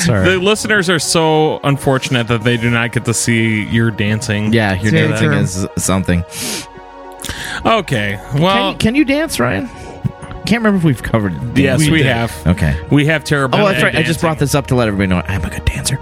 Sorry. 0.00 0.28
The 0.30 0.38
listeners 0.38 0.88
are 0.90 0.98
so 0.98 1.60
unfortunate 1.64 2.28
that 2.28 2.42
they 2.42 2.56
do 2.56 2.70
not 2.70 2.92
get 2.92 3.04
to 3.06 3.14
see 3.14 3.64
your 3.64 3.90
dancing. 3.90 4.52
yeah, 4.52 4.74
your 4.74 4.90
Very 4.92 5.08
dancing 5.08 5.28
true. 5.28 5.38
is 5.38 5.66
something. 5.84 6.24
Okay. 7.64 8.18
Can, 8.32 8.42
Well, 8.42 8.72
you, 8.72 8.78
can 8.78 8.94
you 8.94 9.04
dance, 9.04 9.40
Ryan? 9.40 9.68
Can't 10.46 10.62
remember 10.62 10.76
if 10.78 10.84
we've 10.84 11.02
covered 11.02 11.32
it. 11.32 11.58
yes, 11.58 11.80
we, 11.80 11.90
we 11.90 11.98
did. 11.98 12.06
have. 12.06 12.46
Okay. 12.46 12.78
We 12.90 13.06
have 13.06 13.24
terrible. 13.24 13.58
Oh, 13.58 13.64
that's 13.66 13.82
right. 13.82 13.94
I 13.96 14.02
just 14.02 14.20
brought 14.20 14.38
this 14.38 14.54
up 14.54 14.66
to 14.68 14.74
let 14.74 14.88
everybody 14.88 15.08
know 15.08 15.22
I'm 15.26 15.42
a 15.42 15.48
good 15.50 15.64
dancer. 15.64 15.98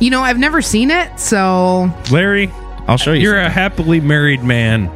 You 0.00 0.10
know, 0.10 0.22
I've 0.22 0.38
never 0.38 0.62
seen 0.62 0.90
it, 0.90 1.18
so 1.20 1.90
Larry, 2.10 2.50
I'll 2.88 2.96
show 2.96 3.12
you. 3.12 3.20
you're 3.22 3.38
a 3.38 3.48
happily 3.50 4.00
married 4.00 4.42
man. 4.42 4.90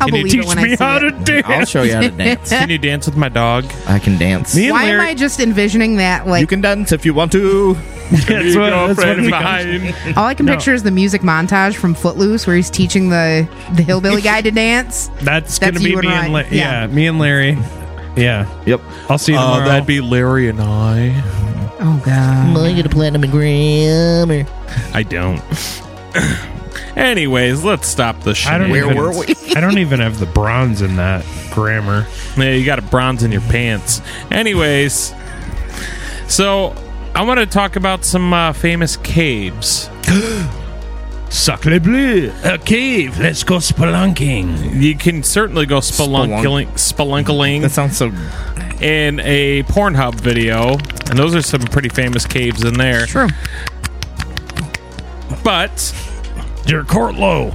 I'll 0.00 0.08
Can 0.08 0.16
you 0.16 0.22
believe 0.24 0.32
teach 0.42 0.46
when 0.46 0.58
I 0.58 0.62
me 0.62 0.76
see 0.76 0.84
how 0.84 0.96
it. 0.98 1.00
to 1.00 1.10
dance? 1.24 1.46
I'll 1.48 1.64
show 1.64 1.82
you 1.82 1.94
how 1.94 2.00
to 2.02 2.10
dance. 2.24 2.48
Can 2.50 2.68
you 2.70 2.78
dance 2.78 3.06
with 3.06 3.16
my 3.16 3.28
dog? 3.30 3.64
I 3.86 3.98
can 3.98 4.18
dance. 4.18 4.54
Me 4.54 4.64
and 4.66 4.72
Why 4.72 4.84
am 4.84 4.98
Larry- 4.98 5.10
I 5.10 5.14
just 5.14 5.40
envisioning 5.40 5.96
that? 5.96 6.26
Like, 6.26 6.40
you 6.42 6.46
can 6.46 6.60
dance 6.60 6.92
if 6.92 7.06
you 7.06 7.14
want 7.14 7.32
to. 7.32 7.74
That's 7.74 8.28
what, 8.28 8.28
that's 8.28 8.56
what 8.56 8.68
it 8.68 8.70
Girlfriend 8.70 9.22
becomes. 9.26 9.94
mine. 10.04 10.14
all 10.16 10.26
I 10.26 10.34
can 10.34 10.46
No. 10.46 10.52
picture 10.54 10.74
is 10.74 10.82
the 10.82 10.90
music 10.90 11.22
montage 11.22 11.74
from 11.76 11.94
Footloose, 11.94 12.46
where 12.46 12.54
he's 12.56 12.70
teaching 12.70 13.08
the 13.08 13.48
the 13.74 13.82
hillbilly 13.82 14.20
guy 14.22 14.42
to 14.42 14.50
dance. 14.50 15.08
That's, 15.22 15.58
That's 15.58 15.78
gonna 15.78 15.80
be 15.84 15.90
you 15.90 15.98
and 15.98 16.06
me 16.06 16.12
and 16.12 16.20
Ryan. 16.20 16.32
La- 16.32 16.38
Yeah. 16.56 16.80
yeah. 16.82 16.86
me 16.88 17.06
and 17.06 17.18
Larry. 17.18 17.58
Yeah, 18.16 18.46
Yep. 18.64 18.80
I'll 19.10 19.18
see 19.18 19.32
you 19.32 19.38
Uh, 19.38 19.42
tomorrow. 19.42 19.64
that'd 19.68 19.86
be 19.86 20.00
Larry 20.00 20.48
and 20.48 20.60
I. 20.60 21.22
Oh 21.80 22.00
God! 22.04 22.08
I'm 22.46 22.54
gonna 22.54 22.72
get 22.74 22.86
a 22.86 22.88
platinum 22.88 23.30
grammar. 23.30 24.46
I 24.94 25.02
don't. 25.02 25.42
Anyways, 26.96 27.62
let's 27.62 27.86
stop 27.86 28.20
the 28.22 28.34
shit. 28.34 28.50
I 28.50 28.58
don't 28.58 28.70
Where 28.70 28.84
even, 28.86 28.96
were 28.96 29.10
we? 29.10 29.26
I 29.54 29.60
don't 29.60 29.78
even 29.78 30.00
have 30.00 30.18
the 30.18 30.26
bronze 30.26 30.80
in 30.82 30.96
that. 30.96 31.24
grammar. 31.50 32.06
Yeah, 32.36 32.52
you 32.52 32.64
got 32.64 32.78
a 32.78 32.82
bronze 32.82 33.22
in 33.22 33.30
your 33.32 33.42
pants. 33.42 34.00
Anyways, 34.30 35.14
so 36.26 36.74
I 37.14 37.22
want 37.22 37.38
to 37.40 37.46
talk 37.46 37.76
about 37.76 38.04
some 38.04 38.32
uh, 38.32 38.52
famous 38.54 38.96
caves. 38.96 39.90
Sacre 41.28 41.80
bleu, 41.80 42.32
a 42.44 42.56
cave. 42.56 43.18
Let's 43.18 43.44
go 43.44 43.56
spelunking. 43.56 44.80
You 44.80 44.96
can 44.96 45.22
certainly 45.22 45.66
go 45.66 45.78
spelunking, 45.80 46.68
spelunking 46.74 47.60
That 47.62 47.72
sounds 47.72 47.96
so. 47.98 48.06
in 48.80 49.20
a 49.20 49.64
Pornhub 49.64 50.14
video, 50.14 50.72
and 51.10 51.18
those 51.18 51.34
are 51.34 51.42
some 51.42 51.60
pretty 51.62 51.88
famous 51.88 52.26
caves 52.26 52.64
in 52.64 52.74
there. 52.74 53.06
True. 53.06 53.28
But 55.42 55.92
Your 56.66 56.84
court 56.84 57.14
low. 57.14 57.52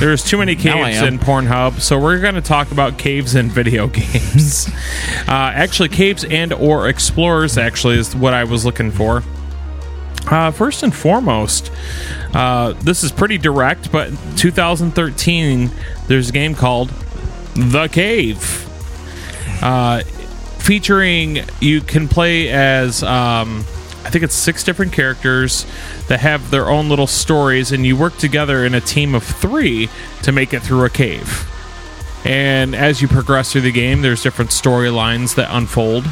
there's 0.00 0.24
too 0.24 0.38
many 0.38 0.56
caves 0.56 1.00
in 1.02 1.18
Pornhub, 1.18 1.80
so 1.80 1.98
we're 1.98 2.20
going 2.20 2.34
to 2.34 2.40
talk 2.40 2.72
about 2.72 2.98
caves 2.98 3.34
in 3.34 3.48
video 3.48 3.86
games. 3.88 4.68
uh, 5.28 5.52
actually, 5.54 5.88
caves 5.88 6.24
and 6.24 6.52
or 6.52 6.88
explorers 6.88 7.56
actually 7.56 7.98
is 7.98 8.14
what 8.16 8.34
I 8.34 8.44
was 8.44 8.64
looking 8.64 8.90
for. 8.90 9.22
Uh, 10.26 10.50
first 10.50 10.82
and 10.82 10.94
foremost, 10.94 11.72
uh, 12.34 12.72
this 12.82 13.02
is 13.04 13.10
pretty 13.12 13.38
direct, 13.38 13.90
but 13.90 14.10
2013, 14.36 15.70
there's 16.08 16.28
a 16.28 16.32
game 16.32 16.54
called 16.54 16.90
The 17.54 17.88
Cave. 17.88 18.66
Uh, 19.62 20.02
featuring, 20.58 21.38
you 21.60 21.80
can 21.80 22.06
play 22.06 22.48
as, 22.50 23.02
um, 23.02 23.64
I 24.04 24.10
think 24.10 24.24
it's 24.24 24.34
six 24.34 24.64
different 24.64 24.92
characters 24.92 25.66
that 26.08 26.20
have 26.20 26.50
their 26.50 26.68
own 26.70 26.88
little 26.88 27.06
stories, 27.06 27.70
and 27.72 27.84
you 27.84 27.96
work 27.96 28.16
together 28.16 28.64
in 28.64 28.74
a 28.74 28.80
team 28.80 29.14
of 29.14 29.22
three 29.22 29.88
to 30.22 30.32
make 30.32 30.52
it 30.54 30.60
through 30.62 30.84
a 30.84 30.90
cave. 30.90 31.46
And 32.24 32.74
as 32.74 33.00
you 33.00 33.08
progress 33.08 33.52
through 33.52 33.62
the 33.62 33.72
game, 33.72 34.02
there's 34.02 34.22
different 34.22 34.50
storylines 34.50 35.34
that 35.36 35.48
unfold. 35.54 36.04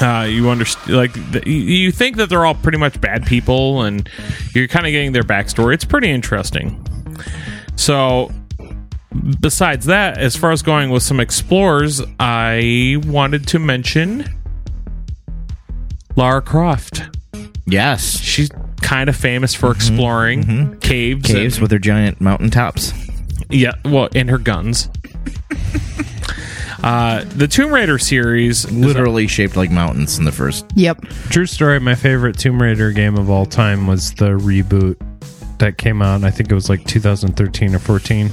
Uh, 0.00 0.26
you 0.28 0.48
understand 0.48 0.96
like 0.96 1.12
th- 1.32 1.46
you- 1.46 1.52
you 1.54 1.92
think 1.92 2.16
that 2.16 2.28
they're 2.28 2.46
all 2.46 2.54
pretty 2.54 2.78
much 2.78 3.00
bad 3.00 3.26
people 3.26 3.82
and 3.82 4.08
you're 4.54 4.68
kind 4.68 4.86
of 4.86 4.92
getting 4.92 5.12
their 5.12 5.24
backstory. 5.24 5.74
It's 5.74 5.84
pretty 5.84 6.10
interesting. 6.10 6.80
So 7.76 8.30
besides 9.40 9.86
that 9.86 10.18
as 10.18 10.36
far 10.36 10.52
as 10.52 10.62
going 10.62 10.90
with 10.90 11.02
some 11.02 11.18
explorers 11.18 12.02
i 12.20 12.96
wanted 13.06 13.46
to 13.46 13.58
mention 13.58 14.22
lara 16.18 16.42
croft 16.42 17.02
Yes. 17.66 18.18
she's 18.18 18.50
kind 18.82 19.08
of 19.08 19.14
famous 19.16 19.54
for 19.54 19.70
exploring 19.70 20.76
caves 20.80 21.26
Caves 21.30 21.54
and- 21.56 21.60
with 21.62 21.70
their 21.70 21.78
giant 21.78 22.20
mountain 22.20 22.50
tops. 22.50 22.92
yeah 23.50 23.72
well 23.84 24.08
and 24.14 24.28
her 24.28 24.38
guns 24.38 24.88
uh, 26.82 27.24
the 27.34 27.48
Tomb 27.48 27.72
Raider 27.74 27.98
series 27.98 28.64
is 28.64 28.72
Literally 28.72 29.26
shaped 29.26 29.56
like 29.56 29.68
mountains 29.70 30.16
in 30.18 30.24
the 30.24 30.30
first. 30.30 30.64
Yep. 30.76 31.00
True 31.28 31.44
story. 31.46 31.80
My 31.80 31.96
favorite 31.96 32.38
Tomb 32.38 32.62
Raider 32.62 32.92
game 32.92 33.16
of 33.18 33.28
all 33.30 33.46
time 33.46 33.88
was 33.88 34.12
the 34.14 34.30
reboot 34.38 34.96
that 35.58 35.76
came 35.76 36.00
out. 36.02 36.22
I 36.22 36.30
think 36.30 36.52
it 36.52 36.54
was 36.54 36.68
like 36.68 36.84
2013 36.84 37.74
or 37.74 37.78
14. 37.80 38.30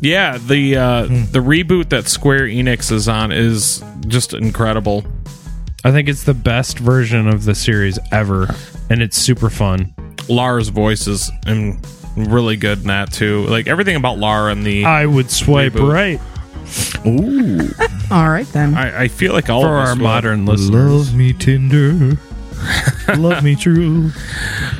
Yeah, 0.00 0.38
the 0.38 0.76
uh, 0.76 1.02
the 1.02 1.40
reboot 1.40 1.90
that 1.90 2.06
Square 2.08 2.46
Enix 2.48 2.90
is 2.90 3.08
on 3.08 3.30
is 3.30 3.84
just 4.08 4.32
incredible. 4.32 5.04
I 5.86 5.92
think 5.92 6.08
it's 6.08 6.24
the 6.24 6.34
best 6.34 6.80
version 6.80 7.28
of 7.28 7.44
the 7.44 7.54
series 7.54 7.96
ever, 8.10 8.48
and 8.90 9.00
it's 9.00 9.16
super 9.16 9.48
fun. 9.48 9.94
Lara's 10.28 10.68
voice 10.68 11.06
is 11.06 11.30
um, 11.46 11.80
really 12.16 12.56
good 12.56 12.80
in 12.80 12.88
that 12.88 13.12
too. 13.12 13.46
Like 13.46 13.68
everything 13.68 13.94
about 13.94 14.18
Lara 14.18 14.50
and 14.50 14.66
the 14.66 14.84
I 14.84 15.06
would 15.06 15.30
swipe 15.30 15.74
Reboot. 15.74 15.92
right 15.92 16.20
Ooh. 17.06 17.70
All 18.10 18.28
right 18.28 18.46
then. 18.48 18.74
I, 18.74 19.02
I 19.02 19.08
feel 19.08 19.32
like 19.32 19.48
all 19.48 19.62
for 19.62 19.76
of 19.78 19.82
us 19.84 19.88
our 19.90 19.94
will. 19.94 20.02
modern 20.02 20.44
listeners. 20.44 20.90
Love 21.08 21.14
me 21.14 21.32
tender. 21.32 22.18
Love 23.16 23.44
me 23.44 23.54
true. 23.54 24.10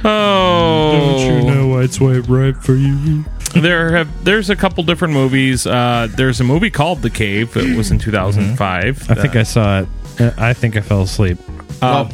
Oh, 0.04 0.92
Don't 0.92 1.20
you 1.20 1.42
know 1.54 1.78
I'd 1.78 1.92
swipe 1.92 2.28
right 2.28 2.57
for 2.57 2.74
you? 2.74 3.24
there 3.54 3.94
have 3.96 4.24
there's 4.24 4.50
a 4.50 4.57
couple 4.57 4.82
different 4.82 5.14
movies. 5.14 5.66
Uh, 5.68 6.09
there's 6.11 6.40
a 6.40 6.44
movie 6.44 6.70
called 6.70 7.02
The 7.02 7.11
Cave. 7.11 7.57
It 7.57 7.76
was 7.76 7.92
in 7.92 7.98
2005. 8.00 9.11
I 9.11 9.14
think 9.14 9.36
I 9.36 9.44
saw 9.44 9.80
it. 9.82 9.88
I 10.18 10.52
think 10.52 10.76
I 10.76 10.80
fell 10.80 11.02
asleep. 11.02 11.38
Uh, 11.82 12.08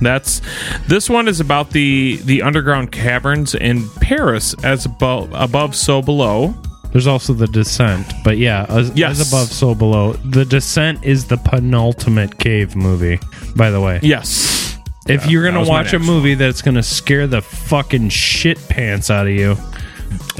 That's 0.00 0.40
this 0.88 1.08
one 1.10 1.28
is 1.28 1.40
about 1.40 1.70
the 1.70 2.16
the 2.24 2.42
underground 2.42 2.92
caverns 2.92 3.54
in 3.54 3.88
Paris, 4.00 4.54
as 4.64 4.86
above 4.86 5.30
above 5.34 5.74
so 5.76 6.00
below. 6.02 6.54
There's 6.92 7.06
also 7.06 7.34
the 7.34 7.46
descent, 7.46 8.12
but 8.24 8.36
yeah, 8.38 8.66
as, 8.68 8.90
Yes. 8.96 9.20
as 9.20 9.28
above, 9.32 9.52
so 9.52 9.74
below. 9.76 10.14
The 10.14 10.44
descent 10.44 11.04
is 11.04 11.26
the 11.26 11.36
penultimate 11.36 12.38
cave 12.38 12.74
movie. 12.74 13.20
By 13.54 13.70
the 13.70 13.80
way, 13.80 14.00
Yes, 14.02 14.76
if 15.06 15.26
you're 15.26 15.44
gonna 15.44 15.64
watch 15.68 15.92
a 15.92 15.98
next 15.98 16.08
movie 16.08 16.34
that's 16.34 16.62
gonna 16.62 16.82
scare 16.82 17.26
the 17.28 17.42
fucking 17.42 18.08
shit 18.08 18.58
pants 18.68 19.08
out 19.10 19.26
of 19.28 19.32
you, 19.34 19.56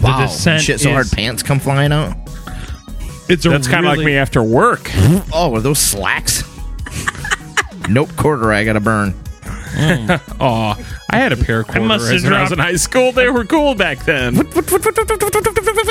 Wow. 0.03 0.23
Descent 0.23 0.63
Shit 0.63 0.81
so 0.81 0.89
is- 0.89 0.95
hard 0.95 1.11
pants 1.13 1.43
come 1.45 1.61
flying 1.61 1.93
out. 1.93 2.17
it's 3.29 3.45
a 3.47 3.51
that's 3.51 3.69
kind 3.69 3.87
of 3.87 3.97
like 3.97 4.05
me 4.05 4.17
after 4.17 4.43
work. 4.43 4.91
Oh, 5.33 5.55
are 5.55 5.61
those 5.61 5.79
slacks? 5.79 6.43
Nope, 7.89 8.15
quarter 8.17 8.53
I 8.53 8.65
gotta 8.65 8.81
burn. 8.81 9.15
Oh, 10.41 10.75
I 11.11 11.17
had 11.17 11.33
a 11.33 11.37
pair 11.37 11.61
of 11.61 11.71
I 11.71 11.79
must 11.79 12.03
corduroys 12.05 12.23
have 12.23 12.33
when 12.33 12.41
I 12.41 12.43
was 12.43 12.53
in 12.53 12.59
high 12.59 12.77
school. 12.77 13.13
They 13.13 13.29
were 13.31 13.45
cool 13.45 13.75
back 13.75 14.05
then. 14.05 14.35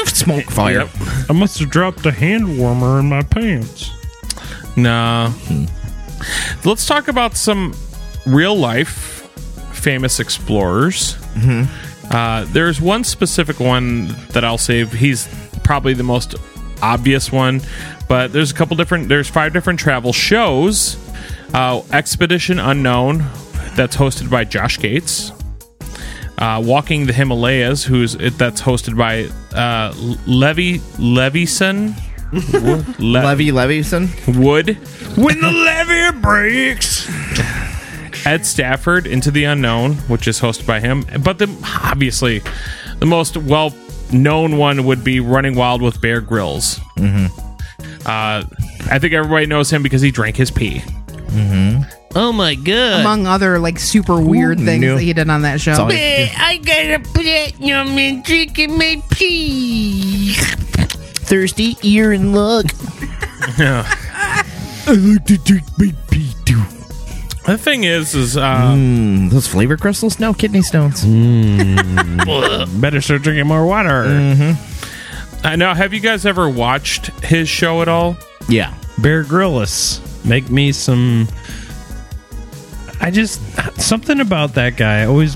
Smoke 0.06 0.46
fire. 0.52 0.80
Yep. 0.80 0.90
I 1.30 1.34
must 1.34 1.60
have 1.60 1.70
dropped 1.70 2.06
a 2.06 2.12
hand 2.12 2.58
warmer 2.60 3.00
in 3.00 3.08
my 3.08 3.24
pants. 3.24 3.90
Nah. 4.76 5.32
Let's 6.66 6.86
talk 6.86 7.08
about 7.08 7.38
some 7.38 7.74
real 8.26 8.56
life 8.56 9.28
famous 9.74 10.20
explorers. 10.20 11.18
Uh, 12.12 12.46
there's 12.50 12.82
one 12.82 13.04
specific 13.04 13.60
one 13.60 14.08
that 14.34 14.44
I'll 14.44 14.58
save. 14.58 14.92
He's 14.92 15.28
probably 15.64 15.94
the 15.94 16.04
most 16.04 16.36
obvious 16.82 17.32
one, 17.32 17.62
but 18.08 18.34
there's 18.34 18.52
a 18.52 18.54
couple 18.54 18.76
different. 18.76 19.08
There's 19.10 19.30
five 19.30 19.54
different 19.54 19.80
travel 19.80 20.12
shows. 20.12 20.98
Uh, 21.54 21.82
Expedition 21.91 22.60
Unknown, 22.60 23.20
that's 23.76 23.95
hosted 23.95 24.30
by 24.30 24.43
Josh 24.43 24.78
Gates. 24.80 25.32
Uh, 26.38 26.62
Walking 26.64 27.06
the 27.06 27.14
Himalayas, 27.14 27.84
who's 27.84 28.14
that's 28.14 28.62
hosted 28.62 28.97
by 28.97 29.26
uh, 29.58 29.93
Levy 30.26 30.80
Levison. 30.97 31.95
Le- 32.32 32.86
Levy 33.00 33.52
Levison. 33.52 34.10
Wood. 34.28 34.78
When 35.18 35.41
the 35.41 35.52
levee 35.52 36.18
breaks. 36.22 37.10
Ed 38.26 38.45
Stafford 38.45 39.08
into 39.08 39.32
the 39.32 39.45
unknown, 39.45 39.95
which 40.08 40.28
is 40.28 40.39
hosted 40.39 40.68
by 40.68 40.80
him. 40.80 41.04
But 41.24 41.39
the 41.39 41.50
obviously 41.84 42.41
the 43.00 43.06
most 43.06 43.36
well 43.36 43.74
known 44.14 44.58
one 44.58 44.86
would 44.86 45.04
be 45.04 45.20
Running 45.20 45.56
Wild 45.56 45.82
with 45.82 46.00
Bear 46.02 46.22
Grylls. 46.22 46.80
Mm-hmm. 46.97 47.28
Uh, 48.06 48.43
I 48.91 49.00
think 49.00 49.14
everybody 49.14 49.45
knows 49.45 49.72
him 49.72 49.84
because 49.84 50.02
he 50.02 50.12
drank 50.12 50.36
his 50.36 50.52
pee. 50.52 50.84
Oh 52.16 52.32
my 52.34 52.56
god! 52.56 53.02
Among 53.02 53.28
other 53.28 53.60
like 53.60 53.78
super 53.80 54.20
weird 54.20 54.58
things 54.60 54.82
no. 54.82 54.96
that 54.96 55.02
he 55.04 55.14
did 55.14 55.30
on 55.30 55.44
that 55.44 55.62
show. 55.62 55.88
It's 55.92 56.36
I 56.38 56.58
got 56.58 57.00
a 57.00 57.00
platinum 57.14 57.98
and 57.98 58.24
drinking 58.24 58.78
my 58.78 59.02
pee. 59.12 60.34
Thirsty 60.34 61.78
ear 61.84 62.12
and 62.12 62.34
look. 62.34 62.66
I 63.62 64.44
like 64.88 65.26
to 65.26 65.38
drink 65.38 65.66
my 65.78 65.94
pee 66.10 66.32
too. 66.46 66.62
The 67.46 67.58
thing 67.58 67.84
is, 67.84 68.16
is 68.16 68.38
uh, 68.38 68.74
Mm, 68.74 69.30
those 69.30 69.48
flavor 69.48 69.78
crystals? 69.78 70.20
No 70.20 70.34
kidney 70.34 70.62
stones. 70.62 71.04
Better 72.82 73.02
start 73.02 73.22
drinking 73.24 73.48
more 73.48 73.66
water. 73.66 74.06
I 75.44 75.56
know. 75.56 75.74
Have 75.74 75.94
you 75.94 76.00
guys 76.00 76.26
ever 76.26 76.50
watched 76.50 77.08
his 77.24 77.48
show 77.48 77.82
at 77.82 77.88
all? 77.88 78.18
Yeah. 78.48 78.74
Bear 78.98 79.24
Grylls. 79.24 80.02
Make 80.30 80.52
me 80.52 80.72
some. 80.72 81.28
I 83.02 83.10
just 83.10 83.42
something 83.82 84.20
about 84.20 84.54
that 84.54 84.78
guy 84.78 85.06
always 85.06 85.36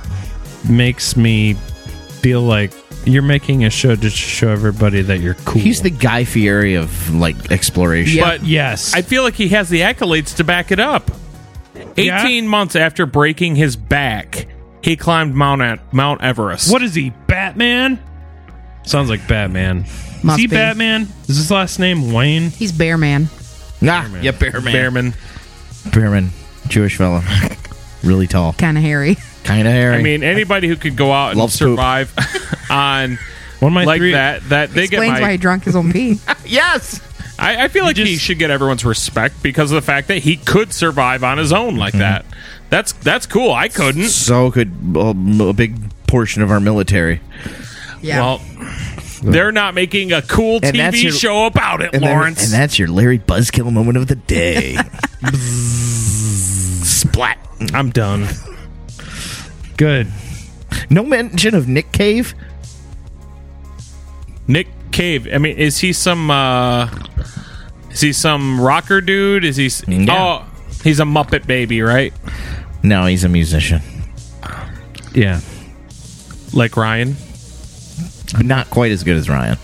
makes 0.69 1.17
me 1.17 1.55
feel 2.21 2.41
like 2.41 2.71
you're 3.05 3.23
making 3.23 3.65
a 3.65 3.69
show 3.69 3.95
to 3.95 4.09
show 4.09 4.49
everybody 4.49 5.01
that 5.01 5.19
you're 5.19 5.33
cool. 5.45 5.61
He's 5.61 5.81
the 5.81 5.89
Guy 5.89 6.25
Fieri 6.25 6.75
of 6.75 7.13
like 7.13 7.51
exploration. 7.51 8.21
But 8.21 8.43
yes. 8.43 8.93
I 8.93 9.01
feel 9.01 9.23
like 9.23 9.33
he 9.33 9.49
has 9.49 9.67
the 9.69 9.81
accolades 9.81 10.35
to 10.37 10.43
back 10.43 10.71
it 10.71 10.79
up. 10.79 11.09
18 11.97 12.47
months 12.47 12.75
after 12.75 13.05
breaking 13.05 13.55
his 13.55 13.75
back, 13.75 14.47
he 14.83 14.95
climbed 14.95 15.33
Mount 15.35 15.81
Mount 15.91 16.21
Everest. 16.21 16.71
what 16.71 16.83
is 16.83 16.93
he? 16.93 17.09
Batman? 17.27 17.99
Sounds 18.83 19.09
like 19.09 19.27
Batman. 19.27 19.85
Must 20.23 20.37
is 20.37 20.41
he 20.43 20.47
be. 20.47 20.55
Batman? 20.55 21.07
Is 21.27 21.37
his 21.37 21.51
last 21.51 21.79
name 21.79 22.13
Wayne? 22.13 22.51
He's 22.51 22.71
Bear 22.71 22.97
Man. 23.83 24.11
Nah, 24.13 24.19
yeah, 24.21 24.31
Bearman. 24.31 24.73
Bearman. 24.73 25.13
Bearman. 25.91 26.29
Jewish 26.67 26.97
fella. 26.97 27.23
really 28.03 28.27
tall. 28.27 28.53
Kind 28.53 28.77
of 28.77 28.83
hairy. 28.83 29.17
Kind 29.43 29.67
of 29.67 29.73
hairy. 29.73 29.97
I 29.97 30.01
mean, 30.01 30.23
anybody 30.23 30.67
who 30.67 30.75
could 30.75 30.95
go 30.95 31.11
out 31.11 31.31
and 31.31 31.39
Loves 31.39 31.57
poop. 31.59 31.71
survive 31.77 32.13
on 32.69 33.17
One 33.59 33.71
of 33.71 33.73
my 33.73 33.83
like 33.83 33.99
three. 33.99 34.13
that, 34.13 34.41
that 34.49 34.69
they 34.71 34.87
get 34.87 34.93
Explains 34.99 35.13
my 35.13 35.21
why 35.21 35.31
he 35.31 35.37
drunk 35.37 35.65
his 35.65 35.75
own 35.75 35.91
pee. 35.91 36.17
yes. 36.45 37.01
I, 37.37 37.65
I 37.65 37.67
feel 37.67 37.83
like 37.83 37.97
he 37.97 38.15
should 38.15 38.39
get 38.39 38.51
everyone's 38.51 38.85
respect 38.85 39.43
because 39.43 39.71
of 39.71 39.75
the 39.75 39.81
fact 39.85 40.07
that 40.07 40.19
he 40.19 40.37
could 40.37 40.71
survive 40.71 41.23
on 41.23 41.37
his 41.37 41.51
own 41.51 41.75
like 41.75 41.93
that. 41.93 42.25
That's 42.69 42.93
that's 42.93 43.25
cool. 43.25 43.51
I 43.51 43.67
couldn't. 43.67 44.07
So 44.09 44.49
could 44.51 44.71
um, 44.95 45.41
a 45.41 45.51
big 45.53 45.75
portion 46.07 46.41
of 46.41 46.51
our 46.51 46.59
military. 46.59 47.21
Yeah. 48.01 48.19
Well, 48.19 48.41
they're 49.23 49.51
not 49.51 49.73
making 49.73 50.11
a 50.11 50.21
cool 50.21 50.59
And 50.61 50.77
that's 50.77 50.97
TV 50.97 51.03
your- 51.03 51.11
show 51.13 51.45
about 51.45 51.81
it, 51.81 51.91
And, 51.93 52.03
then- 52.03 52.11
Lawrence. 52.11 52.43
and 52.43 52.51
that's 52.53 52.77
your 52.77 52.87
Larry 52.89 53.19
Buzzkill 53.19 53.71
moment 53.71 53.97
of 53.97 54.07
the 54.07 54.15
day. 54.15 54.75
Splat. 56.83 57.37
I'm 57.73 57.89
done. 57.91 58.27
Good. 59.77 60.07
No 60.89 61.03
mention 61.03 61.55
of 61.55 61.67
Nick 61.67 61.91
Cave. 61.91 62.33
Nick 64.47 64.67
Cave. 64.91 65.27
I 65.33 65.37
mean, 65.37 65.55
is 65.57 65.77
he 65.79 65.93
some? 65.93 66.29
uh 66.29 66.89
Is 67.91 68.01
he 68.01 68.11
some 68.13 68.59
rocker 68.59 69.01
dude? 69.01 69.45
Is 69.45 69.55
he? 69.55 69.67
s- 69.67 69.83
Yeah. 69.87 70.13
Oh, 70.43 70.45
he's 70.83 70.99
a 70.99 71.03
Muppet 71.05 71.47
baby, 71.47 71.81
right? 71.81 72.13
No, 72.83 73.05
he's 73.05 73.23
a 73.23 73.29
musician. 73.29 73.81
Yeah. 75.13 75.39
Like 76.53 76.75
Ryan. 76.75 77.15
Not 78.41 78.69
quite 78.69 78.91
as 78.91 79.03
good 79.03 79.15
as 79.17 79.29
Ryan. 79.29 79.57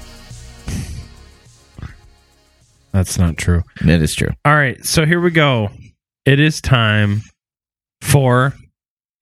That's 2.92 3.18
not 3.18 3.38
true. 3.38 3.64
It 3.82 4.02
is 4.02 4.16
true. 4.16 4.30
All 4.46 4.56
right, 4.56 4.84
so 4.86 5.06
here 5.06 5.22
we 5.22 5.32
go. 5.32 5.70
It 6.26 6.40
is 6.40 6.62
time 6.62 7.22
for 8.02 8.54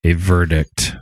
a 0.04 0.12
verdict. 0.14 0.94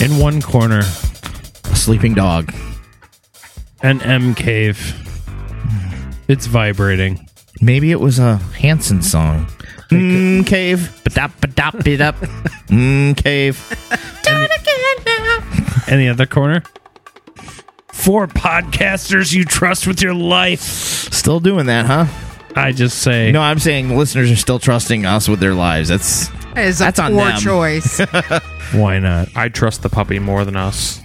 In 0.00 0.18
one 0.18 0.40
corner, 0.40 0.80
A 0.80 1.76
sleeping 1.76 2.14
dog. 2.14 2.54
an 3.82 4.00
M 4.02 4.34
cave. 4.34 5.07
It's 6.28 6.46
vibrating. 6.46 7.26
Maybe 7.60 7.90
it 7.90 8.00
was 8.00 8.18
a 8.18 8.36
Hanson 8.36 9.02
song. 9.02 9.46
Mmm, 9.90 10.46
cave. 10.46 11.00
Ba-dop, 11.04 11.32
ba-dop, 11.40 11.82
bit-up. 11.82 12.14
Mmm, 12.68 13.16
cave. 13.16 13.58
Do 14.22 14.30
it 14.32 14.50
again 14.60 15.04
now. 15.06 15.82
Any 15.88 16.08
other 16.08 16.26
corner? 16.26 16.62
Four 17.92 18.28
podcasters 18.28 19.32
you 19.34 19.44
trust 19.44 19.86
with 19.86 20.00
your 20.02 20.14
life. 20.14 20.60
Still 20.60 21.40
doing 21.40 21.66
that, 21.66 21.86
huh? 21.86 22.06
I 22.54 22.72
just 22.72 22.98
say 23.02 23.30
No, 23.32 23.40
I'm 23.40 23.58
saying 23.58 23.96
listeners 23.96 24.30
are 24.30 24.36
still 24.36 24.58
trusting 24.58 25.04
us 25.06 25.28
with 25.28 25.40
their 25.40 25.54
lives. 25.54 25.88
That's 25.88 26.28
That 26.54 26.64
is 26.66 26.80
a 26.80 26.84
that's 26.84 26.98
on 26.98 27.12
poor 27.12 27.24
them. 27.26 27.38
choice. 27.40 27.98
why 28.72 28.98
not? 28.98 29.28
I 29.36 29.48
trust 29.48 29.82
the 29.82 29.88
puppy 29.88 30.18
more 30.18 30.44
than 30.44 30.56
us. 30.56 31.00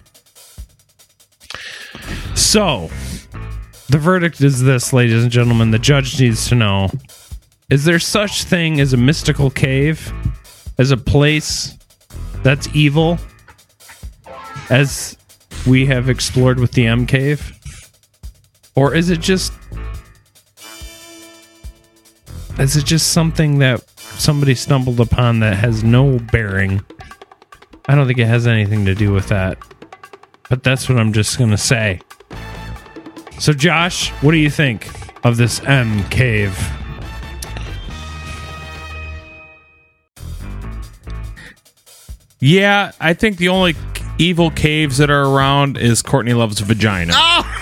So, 2.35 2.89
the 3.89 3.97
verdict 3.97 4.41
is 4.41 4.61
this, 4.61 4.93
ladies 4.93 5.23
and 5.23 5.31
gentlemen. 5.31 5.71
The 5.71 5.79
judge 5.79 6.19
needs 6.19 6.47
to 6.49 6.55
know 6.55 6.89
Is 7.69 7.85
there 7.85 7.99
such 7.99 8.43
thing 8.43 8.79
as 8.79 8.93
a 8.93 8.97
mystical 8.97 9.49
cave? 9.49 10.11
As 10.77 10.91
a 10.91 10.97
place 10.97 11.77
that's 12.41 12.67
evil? 12.73 13.19
As 14.69 15.17
we 15.67 15.85
have 15.85 16.09
explored 16.09 16.59
with 16.59 16.71
the 16.71 16.87
M 16.87 17.05
cave? 17.05 17.59
Or 18.75 18.95
is 18.95 19.09
it 19.09 19.19
just. 19.19 19.53
Is 22.59 22.75
it 22.75 22.85
just 22.85 23.11
something 23.11 23.59
that 23.59 23.87
somebody 23.99 24.53
stumbled 24.53 24.99
upon 24.99 25.39
that 25.39 25.55
has 25.55 25.83
no 25.83 26.19
bearing? 26.19 26.83
I 27.87 27.95
don't 27.95 28.07
think 28.07 28.19
it 28.19 28.27
has 28.27 28.47
anything 28.47 28.85
to 28.85 28.95
do 28.95 29.11
with 29.11 29.27
that. 29.27 29.57
But 30.49 30.63
that's 30.63 30.87
what 30.87 30.99
I'm 30.99 31.13
just 31.13 31.37
going 31.37 31.49
to 31.49 31.57
say. 31.57 31.99
So, 33.39 33.51
Josh, 33.53 34.09
what 34.21 34.31
do 34.31 34.37
you 34.37 34.49
think 34.49 34.87
of 35.25 35.37
this 35.37 35.61
M 35.63 36.03
cave? 36.09 36.57
Yeah, 42.39 42.91
I 42.99 43.13
think 43.13 43.37
the 43.37 43.49
only 43.49 43.75
evil 44.17 44.51
caves 44.51 44.97
that 44.97 45.09
are 45.09 45.23
around 45.23 45.77
is 45.77 46.01
Courtney 46.01 46.33
Love's 46.33 46.59
vagina. 46.59 47.13
Oh! 47.15 47.49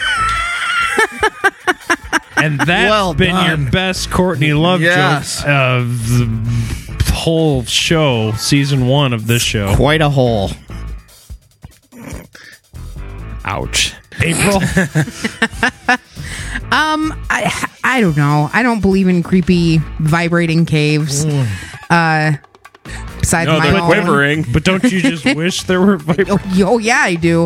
And 2.37 2.59
that's 2.59 2.89
Well 2.89 3.13
been 3.13 3.35
done. 3.35 3.61
your 3.61 3.71
best 3.71 4.09
Courtney 4.09 4.53
Love 4.53 4.81
Yes. 4.81 5.41
joke 5.41 5.47
of 5.49 6.07
the 6.09 7.11
whole 7.13 7.63
show, 7.65 8.31
season 8.31 8.87
one 8.87 9.13
of 9.13 9.27
this 9.27 9.43
show. 9.43 9.75
quite 9.75 10.01
a 10.01 10.09
hole. 10.09 10.49
Ouch. 13.45 13.93
April, 14.23 14.61
Um, 16.71 17.13
I 17.29 17.67
I 17.83 17.99
don't 18.01 18.15
know. 18.15 18.49
I 18.53 18.63
don't 18.63 18.79
believe 18.81 19.07
in 19.09 19.23
creepy 19.23 19.79
vibrating 19.99 20.65
caves. 20.65 21.25
Uh, 21.89 22.33
besides 23.19 23.47
No, 23.47 23.59
my 23.59 23.69
they're 23.71 23.81
own. 23.81 23.87
quivering. 23.87 24.45
but 24.53 24.63
don't 24.63 24.83
you 24.83 25.01
just 25.01 25.25
wish 25.35 25.63
there 25.63 25.81
were 25.81 25.97
vibra- 25.97 26.27
Oh, 26.63 26.65
oh, 26.73 26.77
yeah, 26.77 26.99
I 27.01 27.15
do. 27.15 27.43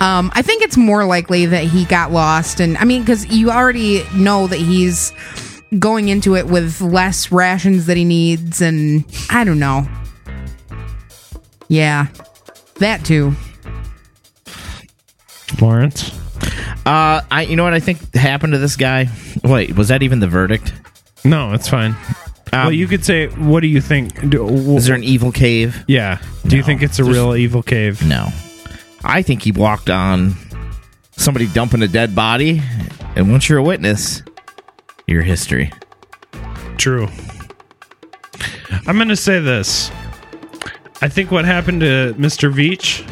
Um, 0.00 0.30
I 0.34 0.42
think 0.42 0.62
it's 0.62 0.76
more 0.76 1.04
likely 1.06 1.46
that 1.46 1.64
he 1.64 1.86
got 1.86 2.12
lost, 2.12 2.60
and 2.60 2.76
I 2.76 2.84
mean, 2.84 3.02
because 3.02 3.26
you 3.26 3.50
already 3.50 4.02
know 4.14 4.46
that 4.48 4.58
he's 4.58 5.12
going 5.78 6.08
into 6.08 6.36
it 6.36 6.46
with 6.46 6.80
less 6.82 7.32
rations 7.32 7.86
that 7.86 7.96
he 7.96 8.04
needs, 8.04 8.60
and 8.60 9.04
I 9.30 9.44
don't 9.44 9.58
know. 9.58 9.86
Yeah, 11.68 12.06
that 12.76 13.04
too. 13.04 13.34
Lawrence? 15.60 16.10
Uh, 16.86 17.20
I 17.30 17.46
you 17.48 17.56
know 17.56 17.64
what 17.64 17.74
I 17.74 17.80
think 17.80 18.14
happened 18.14 18.52
to 18.52 18.58
this 18.58 18.76
guy? 18.76 19.08
Wait, 19.44 19.74
was 19.76 19.88
that 19.88 20.02
even 20.02 20.20
the 20.20 20.28
verdict? 20.28 20.72
No, 21.24 21.52
it's 21.52 21.68
fine. 21.68 21.96
well, 22.52 22.72
you 22.72 22.86
could 22.86 23.04
say, 23.04 23.26
what 23.28 23.60
do 23.60 23.66
you 23.66 23.80
think? 23.80 24.14
Do, 24.30 24.38
w- 24.46 24.76
Is 24.76 24.86
there 24.86 24.94
an 24.94 25.04
evil 25.04 25.32
cave? 25.32 25.84
yeah. 25.88 26.18
Do 26.46 26.56
you 26.56 26.62
No. 26.62 26.66
think 26.66 26.82
it's 26.82 26.98
a 26.98 27.04
real 27.04 27.34
evil 27.36 27.62
cave? 27.62 28.02
No. 28.06 28.28
I 29.04 29.22
think 29.22 29.42
he 29.42 29.52
walked 29.52 29.90
on 29.90 30.34
somebody 31.16 31.46
dumping 31.48 31.82
a 31.82 31.88
dead 31.88 32.14
body, 32.14 32.62
and 33.16 33.30
once 33.30 33.48
you're 33.48 33.58
a 33.58 33.62
witness, 33.62 34.22
you're 35.06 35.22
history. 35.22 35.70
True. 36.78 37.08
I'm 38.86 38.96
going 38.96 39.08
to 39.08 39.16
say 39.16 39.40
this. 39.40 39.90
I 41.02 41.08
think 41.08 41.30
what 41.30 41.44
happened 41.44 41.80
to 41.80 42.14
Mr. 42.18 42.52
Veach 42.52 43.02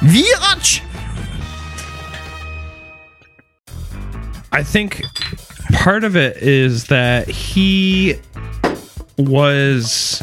Viach! 0.00 0.80
I 4.52 4.62
think 4.62 5.02
part 5.72 6.04
of 6.04 6.16
it 6.16 6.36
is 6.36 6.84
that 6.86 7.26
he 7.28 8.20
was 9.18 10.22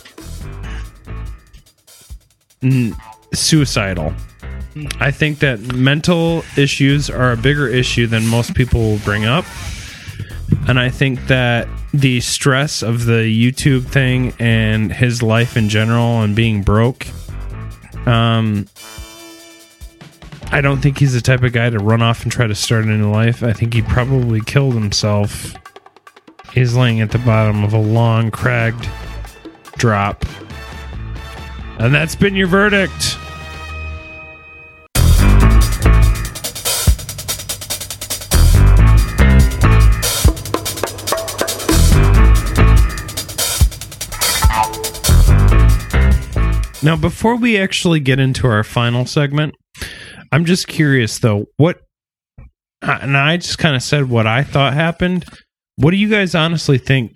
n- 2.61 2.95
suicidal. 3.33 4.13
I 4.99 5.11
think 5.11 5.39
that 5.39 5.59
mental 5.73 6.43
issues 6.55 7.09
are 7.09 7.31
a 7.31 7.37
bigger 7.37 7.67
issue 7.67 8.07
than 8.07 8.27
most 8.27 8.53
people 8.53 8.81
will 8.81 8.99
bring 8.99 9.25
up. 9.25 9.45
And 10.67 10.79
I 10.79 10.89
think 10.89 11.27
that 11.27 11.67
the 11.93 12.21
stress 12.21 12.83
of 12.83 13.05
the 13.05 13.23
YouTube 13.23 13.85
thing 13.85 14.33
and 14.39 14.93
his 14.93 15.23
life 15.23 15.57
in 15.57 15.69
general 15.69 16.21
and 16.21 16.35
being 16.35 16.61
broke, 16.61 17.07
um, 18.05 18.67
I 20.51 20.61
don't 20.61 20.81
think 20.81 20.97
he's 20.97 21.13
the 21.13 21.21
type 21.21 21.43
of 21.43 21.53
guy 21.53 21.69
to 21.69 21.77
run 21.77 22.01
off 22.01 22.23
and 22.23 22.31
try 22.31 22.47
to 22.47 22.55
start 22.55 22.85
a 22.85 22.87
new 22.87 23.11
life. 23.11 23.43
I 23.43 23.53
think 23.53 23.73
he 23.73 23.83
probably 23.83 24.41
killed 24.41 24.73
himself. 24.73 25.53
He's 26.53 26.75
laying 26.75 27.01
at 27.01 27.11
the 27.11 27.19
bottom 27.19 27.63
of 27.63 27.71
a 27.73 27.79
long, 27.79 28.31
cragged 28.31 28.89
drop. 29.77 30.25
And 31.77 31.93
that's 31.93 32.15
been 32.15 32.35
your 32.35 32.47
verdict. 32.47 33.17
Now, 46.81 46.95
before 46.95 47.35
we 47.35 47.57
actually 47.57 47.99
get 47.99 48.19
into 48.19 48.47
our 48.47 48.63
final 48.63 49.05
segment, 49.05 49.53
I'm 50.31 50.45
just 50.45 50.67
curious 50.67 51.19
though, 51.19 51.45
what 51.57 51.81
and 52.81 53.17
I 53.17 53.37
just 53.37 53.57
kind 53.57 53.75
of 53.75 53.83
said 53.83 54.09
what 54.09 54.27
I 54.27 54.43
thought 54.43 54.73
happened. 54.73 55.25
What 55.75 55.91
do 55.91 55.97
you 55.97 56.09
guys 56.09 56.35
honestly 56.35 56.77
think 56.77 57.15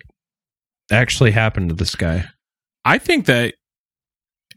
actually 0.90 1.30
happened 1.30 1.70
to 1.70 1.74
this 1.74 1.94
guy? 1.94 2.26
I 2.84 2.98
think 2.98 3.26
that 3.26 3.54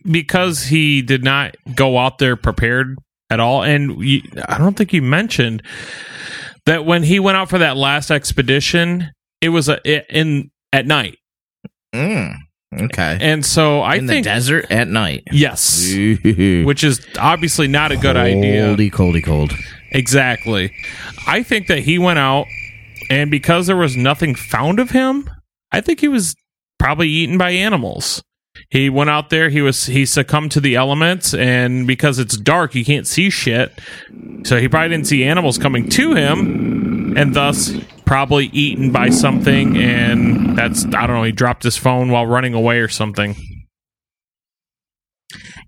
because 0.03 0.63
he 0.63 1.01
did 1.01 1.23
not 1.23 1.55
go 1.75 1.97
out 1.97 2.17
there 2.17 2.35
prepared 2.35 2.97
at 3.29 3.39
all, 3.39 3.63
and 3.63 4.03
you, 4.03 4.21
I 4.47 4.57
don't 4.57 4.75
think 4.75 4.93
you 4.93 5.01
mentioned 5.01 5.63
that 6.65 6.85
when 6.85 7.03
he 7.03 7.19
went 7.19 7.37
out 7.37 7.49
for 7.49 7.57
that 7.57 7.77
last 7.77 8.11
expedition, 8.11 9.11
it 9.41 9.49
was 9.49 9.69
a, 9.69 9.79
in 10.13 10.51
at 10.73 10.85
night. 10.85 11.17
Mm, 11.93 12.35
okay. 12.73 13.17
And 13.21 13.45
so 13.45 13.81
I 13.81 13.95
In 13.95 14.07
think 14.07 14.23
the 14.23 14.29
desert 14.29 14.65
at 14.71 14.87
night. 14.87 15.23
yes, 15.31 15.91
Which 15.93 16.83
is 16.83 17.05
obviously 17.19 17.67
not 17.67 17.91
a 17.91 17.97
good 17.97 18.17
idea. 18.17 18.75
Coldy, 18.75 18.91
coldy, 18.91 19.23
cold. 19.23 19.53
Exactly. 19.91 20.73
I 21.27 21.43
think 21.43 21.67
that 21.67 21.79
he 21.79 21.97
went 21.97 22.19
out, 22.19 22.45
and 23.09 23.31
because 23.31 23.67
there 23.67 23.77
was 23.77 23.95
nothing 23.95 24.35
found 24.35 24.79
of 24.79 24.91
him, 24.91 25.29
I 25.71 25.81
think 25.81 25.99
he 26.01 26.07
was 26.07 26.35
probably 26.77 27.07
eaten 27.09 27.37
by 27.37 27.51
animals. 27.51 28.21
He 28.69 28.89
went 28.89 29.09
out 29.09 29.29
there. 29.29 29.49
He 29.49 29.61
was 29.61 29.85
he 29.85 30.05
succumbed 30.05 30.51
to 30.53 30.59
the 30.59 30.75
elements, 30.75 31.33
and 31.33 31.85
because 31.87 32.19
it's 32.19 32.35
dark, 32.35 32.73
you 32.75 32.83
can't 32.83 33.05
see 33.07 33.29
shit. 33.29 33.71
So 34.43 34.59
he 34.59 34.67
probably 34.67 34.89
didn't 34.89 35.07
see 35.07 35.23
animals 35.23 35.57
coming 35.57 35.87
to 35.89 36.15
him, 36.15 37.15
and 37.15 37.33
thus 37.35 37.71
probably 38.07 38.47
eaten 38.47 38.91
by 38.91 39.09
something. 39.09 39.77
And 39.77 40.57
that's 40.57 40.85
I 40.85 41.05
don't 41.05 41.17
know. 41.17 41.23
He 41.23 41.31
dropped 41.31 41.63
his 41.63 41.77
phone 41.77 42.09
while 42.09 42.25
running 42.25 42.55
away 42.55 42.79
or 42.79 42.87
something. 42.87 43.35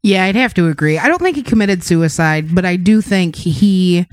Yeah, 0.01 0.23
I'd 0.23 0.35
have 0.35 0.53
to 0.55 0.69
agree. 0.69 0.97
I 0.97 1.07
don't 1.07 1.21
think 1.21 1.35
he 1.35 1.43
committed 1.43 1.83
suicide, 1.83 2.55
but 2.55 2.65
I 2.65 2.77
do 2.77 3.01
think 3.01 3.35
he 3.35 4.07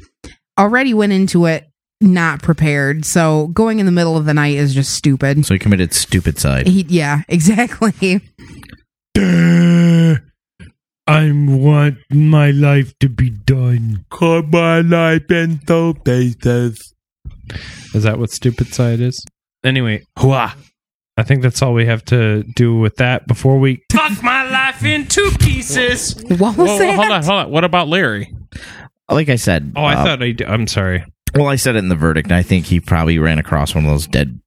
already 0.58 0.92
went 0.92 1.12
into 1.12 1.46
it 1.46 1.68
not 2.00 2.42
prepared. 2.42 3.04
So 3.04 3.46
going 3.48 3.78
in 3.78 3.86
the 3.86 3.92
middle 3.92 4.16
of 4.16 4.24
the 4.24 4.34
night 4.34 4.56
is 4.56 4.74
just 4.74 4.94
stupid. 4.94 5.46
So 5.46 5.54
he 5.54 5.58
committed 5.58 5.94
stupid 5.94 6.38
side. 6.38 6.66
He, 6.66 6.84
yeah, 6.88 7.22
exactly. 7.28 8.20
I 11.08 11.30
want 11.32 11.98
my 12.10 12.50
life 12.50 12.98
to 12.98 13.08
be 13.08 13.30
done. 13.30 14.04
Cut 14.10 14.48
my 14.48 14.80
life 14.80 15.30
into 15.30 15.94
pieces. 16.04 16.95
Is 17.94 18.02
that 18.04 18.18
what 18.18 18.30
stupid 18.30 18.68
side 18.74 19.00
is? 19.00 19.24
Anyway, 19.64 20.04
hua. 20.18 20.54
I 21.18 21.22
think 21.22 21.40
that's 21.42 21.62
all 21.62 21.72
we 21.72 21.86
have 21.86 22.04
to 22.06 22.42
do 22.42 22.76
with 22.78 22.96
that 22.96 23.26
before 23.26 23.58
we 23.58 23.82
Fuck 23.90 24.22
my 24.22 24.48
life 24.50 24.84
in 24.84 25.06
two 25.06 25.30
pieces. 25.40 26.14
What 26.28 26.56
was 26.56 26.68
Whoa, 26.68 26.78
that? 26.78 26.94
hold 26.96 27.10
on, 27.10 27.22
hold 27.24 27.38
on. 27.46 27.50
What 27.50 27.64
about 27.64 27.88
Larry? 27.88 28.34
Like 29.10 29.28
I 29.30 29.36
said. 29.36 29.72
Oh, 29.76 29.82
I 29.82 29.94
uh, 29.94 30.04
thought 30.04 30.22
I 30.22 30.32
d- 30.32 30.44
I'm 30.44 30.66
sorry. 30.66 31.04
Well, 31.34 31.46
I 31.46 31.56
said 31.56 31.74
it 31.76 31.78
in 31.78 31.88
the 31.88 31.94
verdict. 31.96 32.32
I 32.32 32.42
think 32.42 32.66
he 32.66 32.80
probably 32.80 33.18
ran 33.18 33.38
across 33.38 33.74
one 33.74 33.84
of 33.86 33.90
those 33.90 34.06
dead 34.06 34.38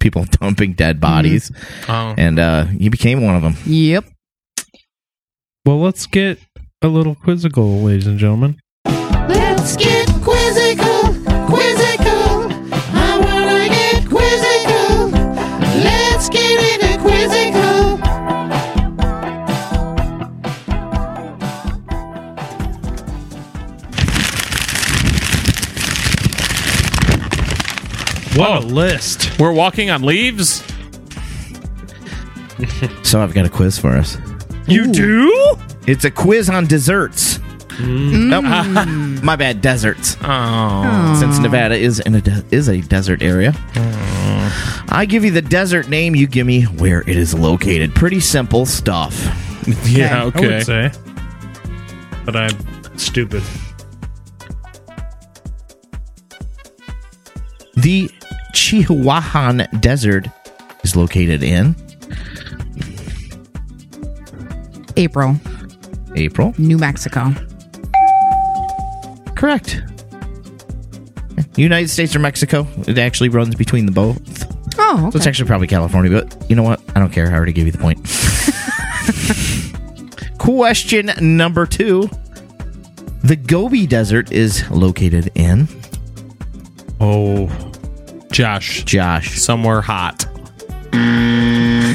people 0.00 0.24
dumping 0.40 0.72
dead 0.72 0.98
bodies, 1.00 1.52
Oh. 1.88 2.14
and 2.16 2.38
uh, 2.38 2.64
he 2.66 2.88
became 2.88 3.22
one 3.22 3.36
of 3.36 3.42
them. 3.42 3.54
Yep. 3.66 4.04
Well, 5.66 5.80
let's 5.80 6.06
get 6.06 6.38
a 6.82 6.88
little 6.88 7.14
quizzical, 7.14 7.82
ladies 7.82 8.06
and 8.06 8.18
gentlemen. 8.18 8.58
Let's 8.86 9.76
get 9.76 10.08
quizzical, 10.22 11.14
quizzical. 11.48 11.93
What 28.36 28.64
a 28.64 28.66
list! 28.66 29.38
We're 29.38 29.52
walking 29.52 29.90
on 29.90 30.02
leaves. 30.02 30.62
So 33.02 33.20
I've 33.20 33.34
got 33.34 33.46
a 33.46 33.48
quiz 33.50 33.78
for 33.78 33.90
us. 33.90 34.16
You 34.66 34.90
do? 34.92 35.56
It's 35.86 36.04
a 36.04 36.10
quiz 36.10 36.48
on 36.48 36.66
desserts. 36.66 37.38
Mm. 37.78 38.28
Nope. 38.28 38.44
My 39.24 39.36
bad, 39.36 39.60
deserts. 39.60 40.16
Oh. 40.22 41.16
Since 41.20 41.38
Nevada 41.40 41.74
is 41.74 42.00
in 42.00 42.14
a 42.14 42.20
de- 42.20 42.44
is 42.50 42.68
a 42.68 42.80
desert 42.80 43.22
area, 43.22 43.52
I 44.88 45.06
give 45.08 45.24
you 45.24 45.30
the 45.32 45.42
desert 45.42 45.88
name. 45.88 46.14
You 46.14 46.26
give 46.26 46.46
me 46.46 46.62
where 46.62 47.00
it 47.02 47.16
is 47.16 47.34
located. 47.34 47.94
Pretty 47.94 48.20
simple 48.20 48.64
stuff. 48.66 49.14
Yeah. 49.86 50.22
I 50.22 50.26
Okay. 50.26 50.56
would 50.56 50.66
say, 50.66 50.92
but 52.24 52.36
I'm 52.36 52.96
stupid. 52.98 53.42
The 57.76 58.10
Chihuahuan 58.54 59.80
Desert 59.80 60.28
is 60.84 60.96
located 60.96 61.42
in 61.42 61.74
April, 64.96 65.36
April. 66.14 66.54
New 66.56 66.78
Mexico. 66.78 67.32
Correct. 69.34 69.82
United 71.56 71.88
States 71.88 72.14
or 72.16 72.20
Mexico? 72.20 72.66
It 72.86 72.96
actually 72.98 73.28
runs 73.28 73.54
between 73.54 73.86
the 73.86 73.92
both. 73.92 74.18
Oh, 74.78 75.10
So 75.10 75.16
it's 75.16 75.26
actually 75.26 75.46
probably 75.46 75.66
California, 75.66 76.10
but 76.10 76.48
you 76.50 76.56
know 76.56 76.62
what? 76.62 76.80
I 76.94 77.00
don't 77.00 77.12
care. 77.12 77.28
I 77.28 77.34
already 77.34 77.52
gave 77.52 77.66
you 77.66 77.72
the 77.72 77.78
point. 77.78 77.98
Question 80.38 81.10
number 81.36 81.66
two. 81.66 82.08
The 83.22 83.36
Gobi 83.36 83.86
Desert 83.86 84.30
is 84.32 84.68
located 84.70 85.30
in 85.34 85.66
Oh, 87.00 87.46
Josh. 88.34 88.82
Josh. 88.82 89.38
Somewhere 89.38 89.80
hot. 89.80 90.26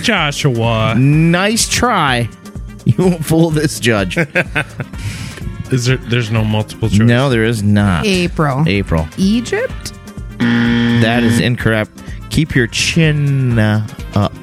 Joshua, 0.02 0.96
Nice 0.98 1.68
try. 1.70 2.30
You 2.86 2.96
won't 3.06 3.24
fool 3.26 3.52
this 3.52 3.80
judge. 3.80 4.18
is 5.72 5.86
there? 5.86 5.98
There's 5.98 6.32
no 6.32 6.44
multiple 6.44 6.90
choice. 6.90 6.98
no, 6.98 7.30
there 7.30 7.44
is 7.44 7.62
not. 7.62 8.08
April. 8.08 8.64
April. 8.66 9.08
Egypt? 9.18 9.94
That 10.40 11.22
is 11.24 11.40
incorrect. 11.40 11.92
Keep 12.32 12.56
your 12.56 12.66
chin 12.68 13.60
uh, 13.60 13.86
up. 14.16 14.34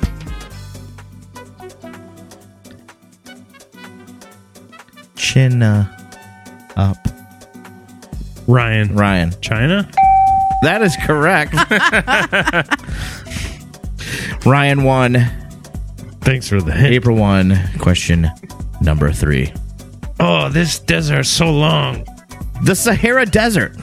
Chin 5.17 5.63
uh, 5.63 5.97
up. 6.77 6.99
Ryan, 8.47 8.95
Ryan. 8.95 9.35
China. 9.41 9.91
That 10.67 10.83
is 10.83 10.97
correct. 10.97 11.55
Ryan 14.45 14.83
won. 14.83 15.15
Thanks 16.23 16.49
for 16.49 16.61
the 16.61 16.73
hint. 16.73 16.93
April 16.93 17.17
1. 17.17 17.57
Question 17.79 18.29
number 18.81 19.13
three. 19.13 19.53
Oh, 20.19 20.49
this 20.49 20.81
desert's 20.81 21.29
so 21.29 21.53
long. 21.53 22.05
The 22.65 22.75
Sahara 22.75 23.27
Desert. 23.27 23.77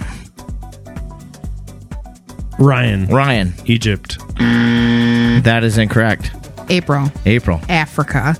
Ryan, 2.59 3.07
Ryan. 3.07 3.53
Egypt. 3.63 4.17
That 4.38 5.61
is 5.63 5.77
incorrect. 5.77 6.31
April. 6.67 7.09
April. 7.25 7.61
Africa. 7.69 8.36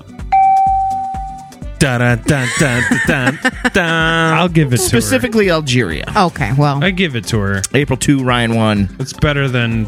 Dun, 1.78 2.00
dun, 2.00 2.18
dun, 2.26 2.48
dun, 2.58 2.82
dun, 3.06 3.38
dun. 3.72 4.34
I'll 4.34 4.48
give 4.48 4.72
it 4.72 4.78
to 4.78 4.82
Specifically 4.82 5.50
Algeria. 5.50 6.04
Okay, 6.16 6.52
well, 6.56 6.80
her. 6.80 6.86
I 6.86 6.90
give 6.90 7.16
it 7.16 7.26
to 7.28 7.38
her. 7.40 7.62
April 7.74 7.96
2. 7.98 8.22
Ryan 8.24 8.54
1. 8.54 8.96
It's 9.00 9.12
better 9.12 9.48
than 9.48 9.86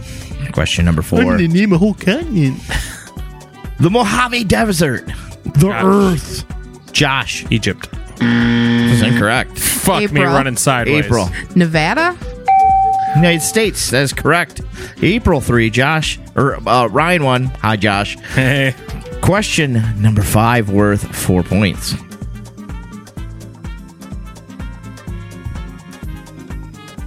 Question 0.52 0.84
number 0.84 1.02
4. 1.02 1.38
name 1.38 1.72
a 1.72 1.78
whole 1.78 1.94
continent. 1.94 2.60
The 3.78 3.90
Mojave 3.90 4.44
Desert. 4.44 5.04
The 5.44 5.68
Earth. 5.70 6.46
Josh. 6.92 7.44
Egypt. 7.50 7.90
Is 8.22 9.02
incorrect. 9.02 9.58
Fuck 9.58 9.98
me 9.98 10.04
April. 10.22 10.24
running 10.32 10.56
sideways. 10.56 11.04
April. 11.04 11.28
Nevada? 11.54 12.16
United 13.16 13.42
States. 13.42 13.90
That 13.90 14.02
is 14.02 14.14
correct. 14.14 14.62
April 15.02 15.42
3. 15.42 15.68
Josh. 15.68 16.18
Or 16.34 16.56
uh, 16.66 16.86
Ryan 16.86 17.24
1. 17.24 17.44
Hi, 17.44 17.76
Josh. 17.76 18.18
Hey. 18.18 18.74
Question 19.26 19.82
number 20.00 20.22
5 20.22 20.70
worth 20.70 21.04
4 21.16 21.42
points. 21.42 21.94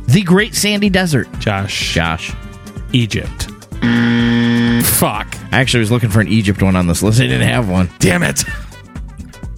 The 0.08 0.22
Great 0.26 0.54
Sandy 0.54 0.90
Desert. 0.90 1.30
Josh. 1.40 1.94
Josh. 1.94 2.34
Egypt. 2.92 3.44
Fuck. 4.84 5.34
I 5.54 5.62
actually 5.62 5.80
was 5.80 5.92
looking 5.92 6.10
for 6.10 6.20
an 6.20 6.28
Egypt 6.28 6.62
one 6.62 6.76
on 6.76 6.88
this 6.88 7.02
list. 7.02 7.22
I 7.22 7.24
didn't 7.24 7.48
have 7.48 7.70
one. 7.70 7.90
Damn 8.00 8.24
it. 8.24 8.40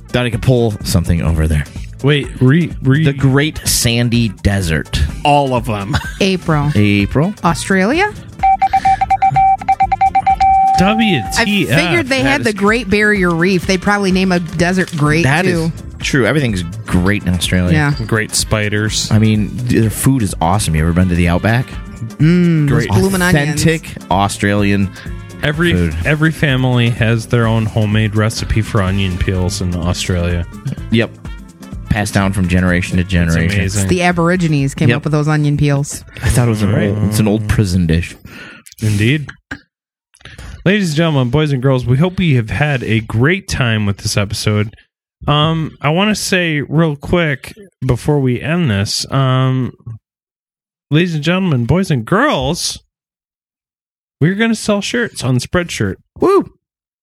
Thought 0.09 0.27
I 0.27 0.29
could 0.29 0.43
pull 0.43 0.73
something 0.83 1.23
over 1.23 1.47
there. 1.47 1.63
Wait, 2.03 2.27
re 2.41 2.71
re. 2.83 3.05
The 3.05 3.13
Great 3.13 3.57
Sandy 3.67 4.29
Desert. 4.29 5.01
All 5.25 5.55
of 5.55 5.65
them. 5.65 5.97
April. 6.19 6.69
April. 6.75 7.33
Australia? 7.43 8.13
WTF? 10.81 11.33
I 11.37 11.45
figured 11.45 12.07
they 12.07 12.23
that 12.23 12.29
had 12.29 12.43
the 12.43 12.53
Great 12.53 12.89
Barrier 12.89 13.29
Reef. 13.33 13.67
They'd 13.67 13.81
probably 13.81 14.11
name 14.11 14.31
a 14.31 14.39
desert 14.39 14.91
great 14.97 15.23
That 15.23 15.45
is 15.45 15.69
too. 15.71 15.87
true. 15.99 16.25
Everything's 16.25 16.63
great 16.63 17.23
in 17.23 17.29
Australia. 17.29 17.73
yeah. 17.73 18.05
Great 18.07 18.31
spiders. 18.31 19.09
I 19.11 19.19
mean, 19.19 19.49
their 19.53 19.89
food 19.89 20.21
is 20.23 20.33
awesome. 20.41 20.75
You 20.75 20.81
ever 20.83 20.93
been 20.93 21.09
to 21.09 21.15
the 21.15 21.27
Outback? 21.27 21.67
Mm, 22.17 22.67
those 22.69 22.87
bloomin' 22.87 23.21
onions. 23.21 23.61
Authentic 23.63 23.95
Australian. 24.11 24.89
Every 25.43 25.73
Food. 25.73 25.95
every 26.05 26.31
family 26.31 26.89
has 26.91 27.27
their 27.27 27.47
own 27.47 27.65
homemade 27.65 28.15
recipe 28.15 28.61
for 28.61 28.81
onion 28.81 29.17
peels 29.17 29.59
in 29.61 29.75
Australia. 29.75 30.45
Yep. 30.91 31.09
Passed 31.89 32.13
down 32.13 32.31
from 32.31 32.47
generation 32.47 32.97
to 32.97 33.01
It's 33.01 33.11
generation. 33.11 33.59
amazing. 33.59 33.87
The 33.87 34.03
Aborigines 34.03 34.75
came 34.75 34.89
Yep. 34.89 34.97
up 34.97 35.03
with 35.03 35.13
those 35.13 35.27
onion 35.27 35.57
peels. 35.57 36.03
I 36.23 36.29
thought 36.29 36.47
it 36.47 36.51
was 36.51 36.61
an 36.61 36.73
old, 36.75 37.09
it's 37.09 37.19
an 37.19 37.27
old 37.27 37.47
prison 37.49 37.87
dish. 37.87 38.15
Indeed. 38.81 39.29
Ladies 40.65 40.89
and 40.89 40.97
gentlemen, 40.97 41.29
boys 41.29 41.51
and 41.51 41.61
girls, 41.61 41.85
we 41.85 41.97
hope 41.97 42.17
we 42.17 42.35
have 42.35 42.49
had 42.49 42.83
a 42.83 42.99
great 43.01 43.47
time 43.47 43.85
with 43.85 43.97
this 43.97 44.17
episode. 44.17 44.75
Um, 45.27 45.77
I 45.81 45.89
want 45.89 46.09
to 46.15 46.21
say 46.21 46.61
real 46.61 46.95
quick 46.95 47.53
before 47.85 48.19
we 48.19 48.41
end 48.41 48.69
this, 48.71 49.09
um, 49.11 49.71
ladies 50.89 51.15
and 51.15 51.23
gentlemen, 51.23 51.65
boys 51.65 51.91
and 51.91 52.05
girls, 52.05 52.81
we're 54.19 54.35
going 54.35 54.51
to 54.51 54.55
sell 54.55 54.81
shirts 54.81 55.23
on 55.23 55.37
Spreadshirt. 55.37 55.95
Woo! 56.19 56.51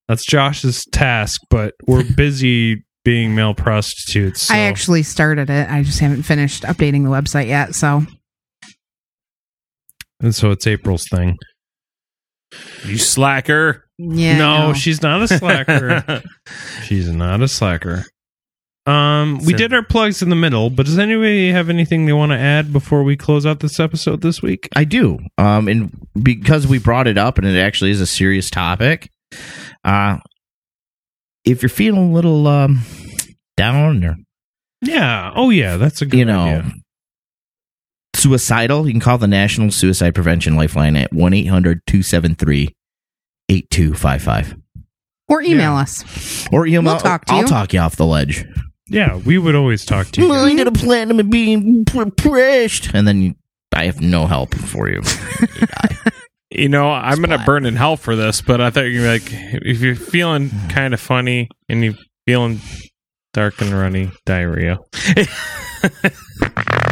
That's 0.08 0.24
Josh's 0.24 0.84
task, 0.86 1.40
but 1.50 1.74
we're 1.86 2.04
busy 2.16 2.84
being 3.04 3.34
male 3.34 3.54
prostitutes. 3.54 4.42
so- 4.42 4.54
I 4.54 4.58
actually 4.60 5.02
started 5.02 5.48
it. 5.50 5.68
I 5.70 5.82
just 5.82 6.00
haven't 6.00 6.24
finished 6.24 6.62
updating 6.64 7.04
the 7.04 7.10
website 7.10 7.46
yet. 7.46 7.74
So 7.74 8.02
and 10.20 10.34
so 10.34 10.50
it's 10.50 10.66
April's 10.66 11.06
thing. 11.08 11.36
You 12.84 12.98
slacker. 12.98 13.84
yeah, 13.98 14.38
no, 14.38 14.68
no. 14.68 14.74
she's 14.74 15.02
not 15.02 15.22
a 15.22 15.28
slacker. 15.28 16.22
she's 16.84 17.08
not 17.08 17.42
a 17.42 17.48
slacker. 17.48 18.04
Um, 18.86 19.38
we 19.44 19.52
So- 19.52 19.58
did 19.58 19.74
our 19.74 19.82
plugs 19.82 20.22
in 20.22 20.30
the 20.30 20.36
middle, 20.36 20.70
but 20.70 20.86
does 20.86 20.98
anybody 20.98 21.50
have 21.52 21.68
anything 21.68 22.06
they 22.06 22.14
want 22.14 22.32
to 22.32 22.38
add 22.38 22.72
before 22.72 23.02
we 23.02 23.16
close 23.16 23.44
out 23.44 23.60
this 23.60 23.78
episode 23.78 24.22
this 24.22 24.40
week? 24.40 24.68
I 24.74 24.84
do. 24.84 25.18
Um, 25.36 25.68
and 25.68 25.92
because 26.22 26.66
we 26.66 26.78
brought 26.78 27.06
it 27.06 27.18
up 27.18 27.36
and 27.36 27.46
it 27.46 27.58
actually 27.58 27.90
is 27.90 28.00
a 28.00 28.06
serious 28.06 28.48
topic, 28.50 29.10
uh, 29.84 30.16
if 31.44 31.62
you're 31.62 31.68
feeling 31.68 32.10
a 32.10 32.12
little 32.14 32.46
um, 32.46 32.80
down 33.58 34.02
or 34.04 34.16
Yeah. 34.80 35.32
Oh, 35.34 35.50
yeah. 35.50 35.76
That's 35.76 36.00
a 36.00 36.06
good 36.06 36.18
you 36.18 36.24
know 36.24 36.40
idea. 36.44 36.72
Suicidal, 38.14 38.86
you 38.86 38.92
can 38.92 39.00
call 39.00 39.18
the 39.18 39.26
National 39.26 39.70
Suicide 39.70 40.14
Prevention 40.14 40.56
Lifeline 40.56 40.96
at 40.96 41.12
1 41.12 41.32
800 41.34 41.82
273 41.86 42.74
8255. 43.48 44.56
or 45.28 45.42
email 45.42 45.72
Yeah. 45.74 45.80
us. 45.80 46.48
Or 46.50 46.66
email, 46.66 46.82
We'll 46.82 46.98
talk 46.98 47.26
to 47.26 47.34
I'll 47.34 47.40
you. 47.42 47.46
talk 47.46 47.72
you 47.74 47.80
off 47.80 47.96
the 47.96 48.06
ledge. 48.06 48.44
Yeah, 48.86 49.16
we 49.16 49.36
would 49.36 49.54
always 49.54 49.84
talk 49.84 50.06
to 50.12 50.22
you. 50.22 50.32
I 50.32 50.54
got 50.56 50.66
a 50.66 50.72
platinum 50.72 51.20
and 51.20 51.30
being 51.30 51.84
depressed. 51.84 52.90
And 52.94 53.06
then 53.06 53.20
you, 53.20 53.34
I 53.74 53.84
have 53.84 54.00
no 54.00 54.26
help 54.26 54.54
for 54.54 54.88
you. 54.88 55.02
You. 55.02 55.96
You 56.50 56.70
know, 56.70 56.90
I'm 56.90 57.20
gonna 57.20 57.44
burn 57.44 57.66
in 57.66 57.76
hell 57.76 57.98
for 57.98 58.16
this, 58.16 58.40
but 58.40 58.60
I 58.62 58.70
thought 58.70 58.84
you'd 58.84 59.02
be 59.02 59.06
like, 59.06 59.22
if 59.62 59.80
you're 59.80 59.94
feeling 59.94 60.48
hmm. 60.48 60.68
kind 60.68 60.94
of 60.94 61.00
funny 61.00 61.50
and 61.68 61.84
you're 61.84 61.94
feeling 62.26 62.60
dark 63.34 63.60
and 63.60 63.70
runny, 63.70 64.10
diarrhea. 64.24 64.78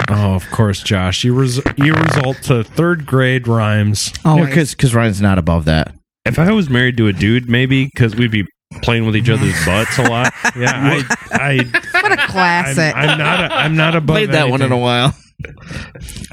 Oh, 0.08 0.34
of 0.34 0.48
course, 0.50 0.82
Josh. 0.82 1.24
You 1.24 1.34
res- 1.34 1.60
you 1.76 1.92
result 1.92 2.36
to 2.44 2.62
third 2.64 3.06
grade 3.06 3.48
rhymes. 3.48 4.12
Oh, 4.24 4.44
Because 4.46 4.94
Ryan's 4.94 5.20
not 5.20 5.38
above 5.38 5.64
that. 5.64 5.94
If 6.24 6.38
I 6.38 6.50
was 6.52 6.68
married 6.68 6.96
to 6.98 7.08
a 7.08 7.12
dude, 7.12 7.48
maybe 7.48 7.86
because 7.86 8.14
we'd 8.16 8.30
be 8.30 8.44
playing 8.82 9.06
with 9.06 9.16
each 9.16 9.28
other's 9.28 9.54
butts 9.64 9.98
a 9.98 10.02
lot. 10.02 10.32
Yeah, 10.56 10.72
I, 10.72 11.04
I, 11.32 11.56
what 12.02 12.12
a 12.12 12.20
I'm, 12.22 12.28
classic. 12.28 12.96
I'm 12.96 13.18
not, 13.18 13.40
a, 13.40 13.54
I'm 13.54 13.76
not 13.76 13.94
above. 13.94 14.14
Played 14.14 14.30
that 14.32 14.48
one 14.48 14.62
in 14.62 14.72
a 14.72 14.78
while. 14.78 15.12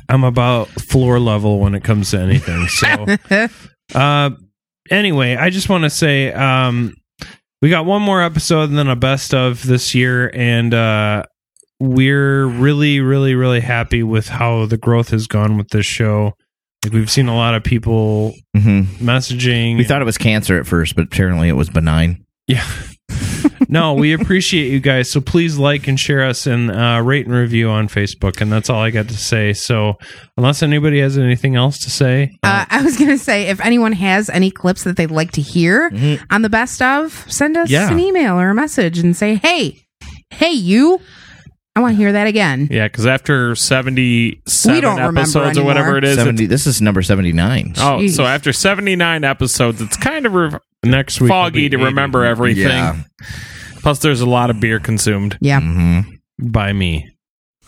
I'm 0.07 0.23
about 0.23 0.69
floor 0.69 1.19
level 1.19 1.59
when 1.59 1.75
it 1.75 1.83
comes 1.83 2.11
to 2.11 2.19
anything. 2.19 2.67
So, 2.67 3.05
uh, 3.99 4.29
anyway, 4.89 5.35
I 5.35 5.49
just 5.49 5.67
want 5.67 5.83
to 5.83 5.89
say, 5.89 6.31
um, 6.31 6.95
we 7.61 7.69
got 7.69 7.85
one 7.85 8.01
more 8.01 8.21
episode 8.21 8.69
and 8.69 8.77
then 8.77 8.87
a 8.87 8.95
best 8.95 9.33
of 9.33 9.61
this 9.65 9.93
year, 9.93 10.31
and 10.33 10.73
uh, 10.73 11.23
we're 11.83 12.45
really, 12.45 13.01
really, 13.01 13.35
really 13.35 13.59
happy 13.59 14.03
with 14.03 14.29
how 14.29 14.65
the 14.65 14.77
growth 14.77 15.09
has 15.09 15.27
gone 15.27 15.57
with 15.57 15.69
this 15.69 15.85
show. 15.85 16.33
Like 16.83 16.93
we've 16.93 17.11
seen 17.11 17.27
a 17.27 17.35
lot 17.35 17.55
of 17.55 17.63
people 17.63 18.33
hmm 18.55 18.81
messaging. 19.01 19.77
We 19.77 19.83
thought 19.83 20.01
it 20.01 20.05
was 20.05 20.17
cancer 20.17 20.57
at 20.59 20.65
first, 20.65 20.95
but 20.95 21.05
apparently 21.05 21.49
it 21.49 21.53
was 21.53 21.69
benign. 21.69 22.25
Yeah. 22.47 22.65
no, 23.69 23.93
we 23.93 24.13
appreciate 24.13 24.71
you 24.71 24.79
guys. 24.79 25.09
So 25.11 25.19
please 25.21 25.57
like 25.57 25.87
and 25.87 25.99
share 25.99 26.23
us 26.23 26.45
and 26.47 26.71
uh, 26.71 27.01
rate 27.03 27.25
and 27.25 27.35
review 27.35 27.69
on 27.69 27.87
Facebook. 27.87 28.39
And 28.41 28.51
that's 28.51 28.69
all 28.69 28.81
I 28.81 28.89
got 28.89 29.07
to 29.09 29.17
say. 29.17 29.51
So 29.53 29.95
unless 30.37 30.63
anybody 30.63 30.99
has 31.01 31.17
anything 31.17 31.55
else 31.55 31.79
to 31.79 31.89
say, 31.89 32.37
Uh, 32.43 32.65
I 32.69 32.81
was 32.81 32.97
gonna 32.97 33.17
say, 33.17 33.47
if 33.49 33.59
anyone 33.61 33.91
has 33.93 34.29
any 34.29 34.51
clips 34.51 34.83
that 34.85 34.95
they'd 34.97 35.11
like 35.11 35.31
to 35.33 35.41
hear 35.41 35.89
Mhm. 35.89 36.21
on 36.31 36.41
the 36.43 36.49
best 36.49 36.81
of, 36.81 37.25
send 37.29 37.57
us 37.57 37.69
Yeah. 37.69 37.91
an 37.91 37.99
email 37.99 38.39
or 38.39 38.49
a 38.49 38.55
message 38.55 38.99
and 38.99 39.15
say, 39.15 39.35
"Hey, 39.35 39.79
hey, 40.31 40.51
you, 40.51 40.99
I 41.75 41.79
want 41.81 41.93
to 41.93 41.97
hear 41.97 42.11
that 42.11 42.27
again." 42.27 42.67
Yeah, 42.71 42.87
because 42.87 43.05
after 43.07 43.55
77 43.55 44.75
We 44.75 44.81
don't 44.81 44.97
remember 44.97 45.21
episodes 45.21 45.57
or 45.57 45.63
whatever 45.63 45.97
anymore. 45.97 45.97
it 45.99 46.03
is, 46.05 46.11
it's- 46.13 46.25
70, 46.25 46.45
this 46.47 46.67
is 46.67 46.81
number 46.81 47.01
79. 47.01 47.73
oh, 47.77 47.81
Jeez. 47.99 48.15
so 48.15 48.25
after 48.25 48.53
79 48.53 49.23
episodes, 49.23 49.81
it's 49.81 49.97
kind 49.97 50.25
of 50.25 50.33
re- 50.33 50.51
next 50.83 51.19
week 51.21 51.29
will 51.31 51.37
foggy 51.37 51.61
be 51.61 51.69
to 51.69 51.77
80 51.77 51.83
remember 51.85 52.25
everything. 52.25 52.67
Yeah. 52.67 52.97
Plus, 53.81 53.99
there's 53.99 54.21
a 54.21 54.25
lot 54.29 54.49
of 54.49 54.59
beer 54.59 54.79
consumed. 54.79 55.37
Yeah. 55.41 55.59
hmm 55.61 55.99
by 56.39 56.73
me. 56.73 57.09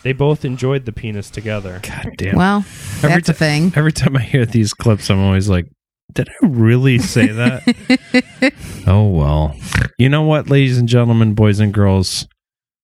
They 0.02 0.12
both 0.12 0.44
enjoyed 0.44 0.84
the 0.84 0.92
penis 0.92 1.30
together. 1.30 1.80
God 1.82 2.12
damn. 2.16 2.36
Well, 2.36 2.58
Every 2.98 3.08
that's 3.10 3.28
a 3.28 3.32
ti- 3.32 3.38
thing. 3.38 3.72
Every 3.74 3.92
time 3.92 4.16
I 4.16 4.20
hear 4.22 4.44
these 4.46 4.72
clips, 4.74 5.10
I'm 5.10 5.18
always 5.18 5.48
like, 5.48 5.66
did 6.12 6.28
I 6.28 6.46
really 6.46 6.98
say 6.98 7.26
that? 7.28 8.52
oh, 8.86 9.08
well. 9.08 9.56
You 9.98 10.08
know 10.08 10.22
what, 10.22 10.48
ladies 10.48 10.78
and 10.78 10.88
gentlemen, 10.88 11.34
boys 11.34 11.58
and 11.60 11.72
girls? 11.74 12.26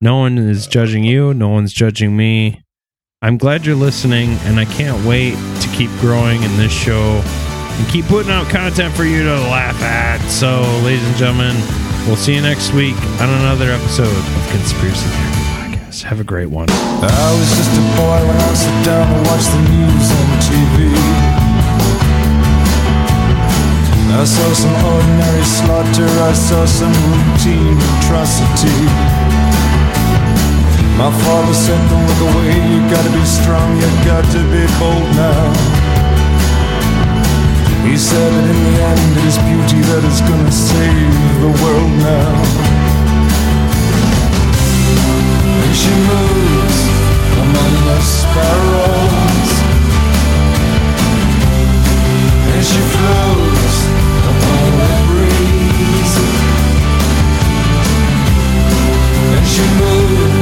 No 0.03 0.16
one 0.16 0.36
is 0.36 0.66
judging 0.66 1.05
you. 1.05 1.32
No 1.32 1.48
one's 1.50 1.72
judging 1.72 2.16
me. 2.16 2.64
I'm 3.22 3.38
glad 3.38 3.64
you're 3.64 3.76
listening, 3.76 4.30
and 4.42 4.59
I 4.59 4.64
can't 4.64 5.07
wait 5.07 5.38
to 5.61 5.68
keep 5.68 5.90
growing 6.00 6.42
in 6.42 6.57
this 6.57 6.72
show 6.72 7.22
and 7.22 7.88
keep 7.88 8.07
putting 8.07 8.32
out 8.32 8.50
content 8.50 8.92
for 8.96 9.05
you 9.05 9.22
to 9.22 9.34
laugh 9.46 9.80
at. 9.80 10.18
So, 10.26 10.62
ladies 10.82 11.07
and 11.07 11.14
gentlemen, 11.14 11.55
we'll 12.05 12.16
see 12.16 12.34
you 12.34 12.42
next 12.42 12.72
week 12.72 12.96
on 13.22 13.30
another 13.30 13.70
episode 13.70 14.11
of 14.11 14.50
Conspiracy 14.50 15.07
Theory 15.07 15.38
Podcast. 15.55 16.03
Have 16.03 16.18
a 16.18 16.24
great 16.24 16.50
one. 16.50 16.66
I 16.68 17.38
was 17.38 17.50
just 17.55 17.70
a 17.70 17.84
boy 17.94 18.18
when 18.26 18.38
I 18.42 18.82
down 18.82 19.07
watch 19.22 19.46
the 19.55 19.62
news 19.70 20.11
on 20.18 20.26
TV. 20.50 20.90
I 24.18 24.24
saw 24.24 24.53
some 24.53 24.74
ordinary 24.84 25.44
slaughter, 25.44 26.11
I 26.26 26.32
saw 26.32 26.66
some 26.66 26.90
routine 26.90 27.78
atrocity. 28.03 29.22
My 30.99 31.11
father 31.24 31.55
said, 31.55 31.80
Don't 31.88 32.07
look 32.07 32.22
away, 32.34 32.53
you 32.70 32.80
gotta 32.90 33.11
be 33.11 33.24
strong, 33.24 33.76
you 33.76 33.88
got 34.05 34.24
to 34.32 34.40
be 34.53 34.62
bold 34.78 35.09
now. 35.16 35.82
He 37.86 37.97
said 37.97 38.30
that 38.32 38.47
in 38.47 38.59
the 38.62 38.74
end, 38.78 39.18
it 39.18 39.24
is 39.26 39.36
beauty 39.43 39.80
that 39.90 40.05
is 40.07 40.20
gonna 40.22 40.53
save 40.53 41.18
the 41.43 41.53
world 41.61 41.93
now. 41.99 42.32
And 45.62 45.74
she 45.74 45.93
moves 46.12 46.78
among 47.43 47.72
the 47.88 47.99
sparrows. 48.01 49.51
And 52.53 52.62
she 52.70 52.80
flows 52.95 53.76
upon 54.30 54.68
the 54.78 54.93
breeze. 55.11 56.14
And 59.34 59.45
she 59.53 59.64
moves 59.82 60.41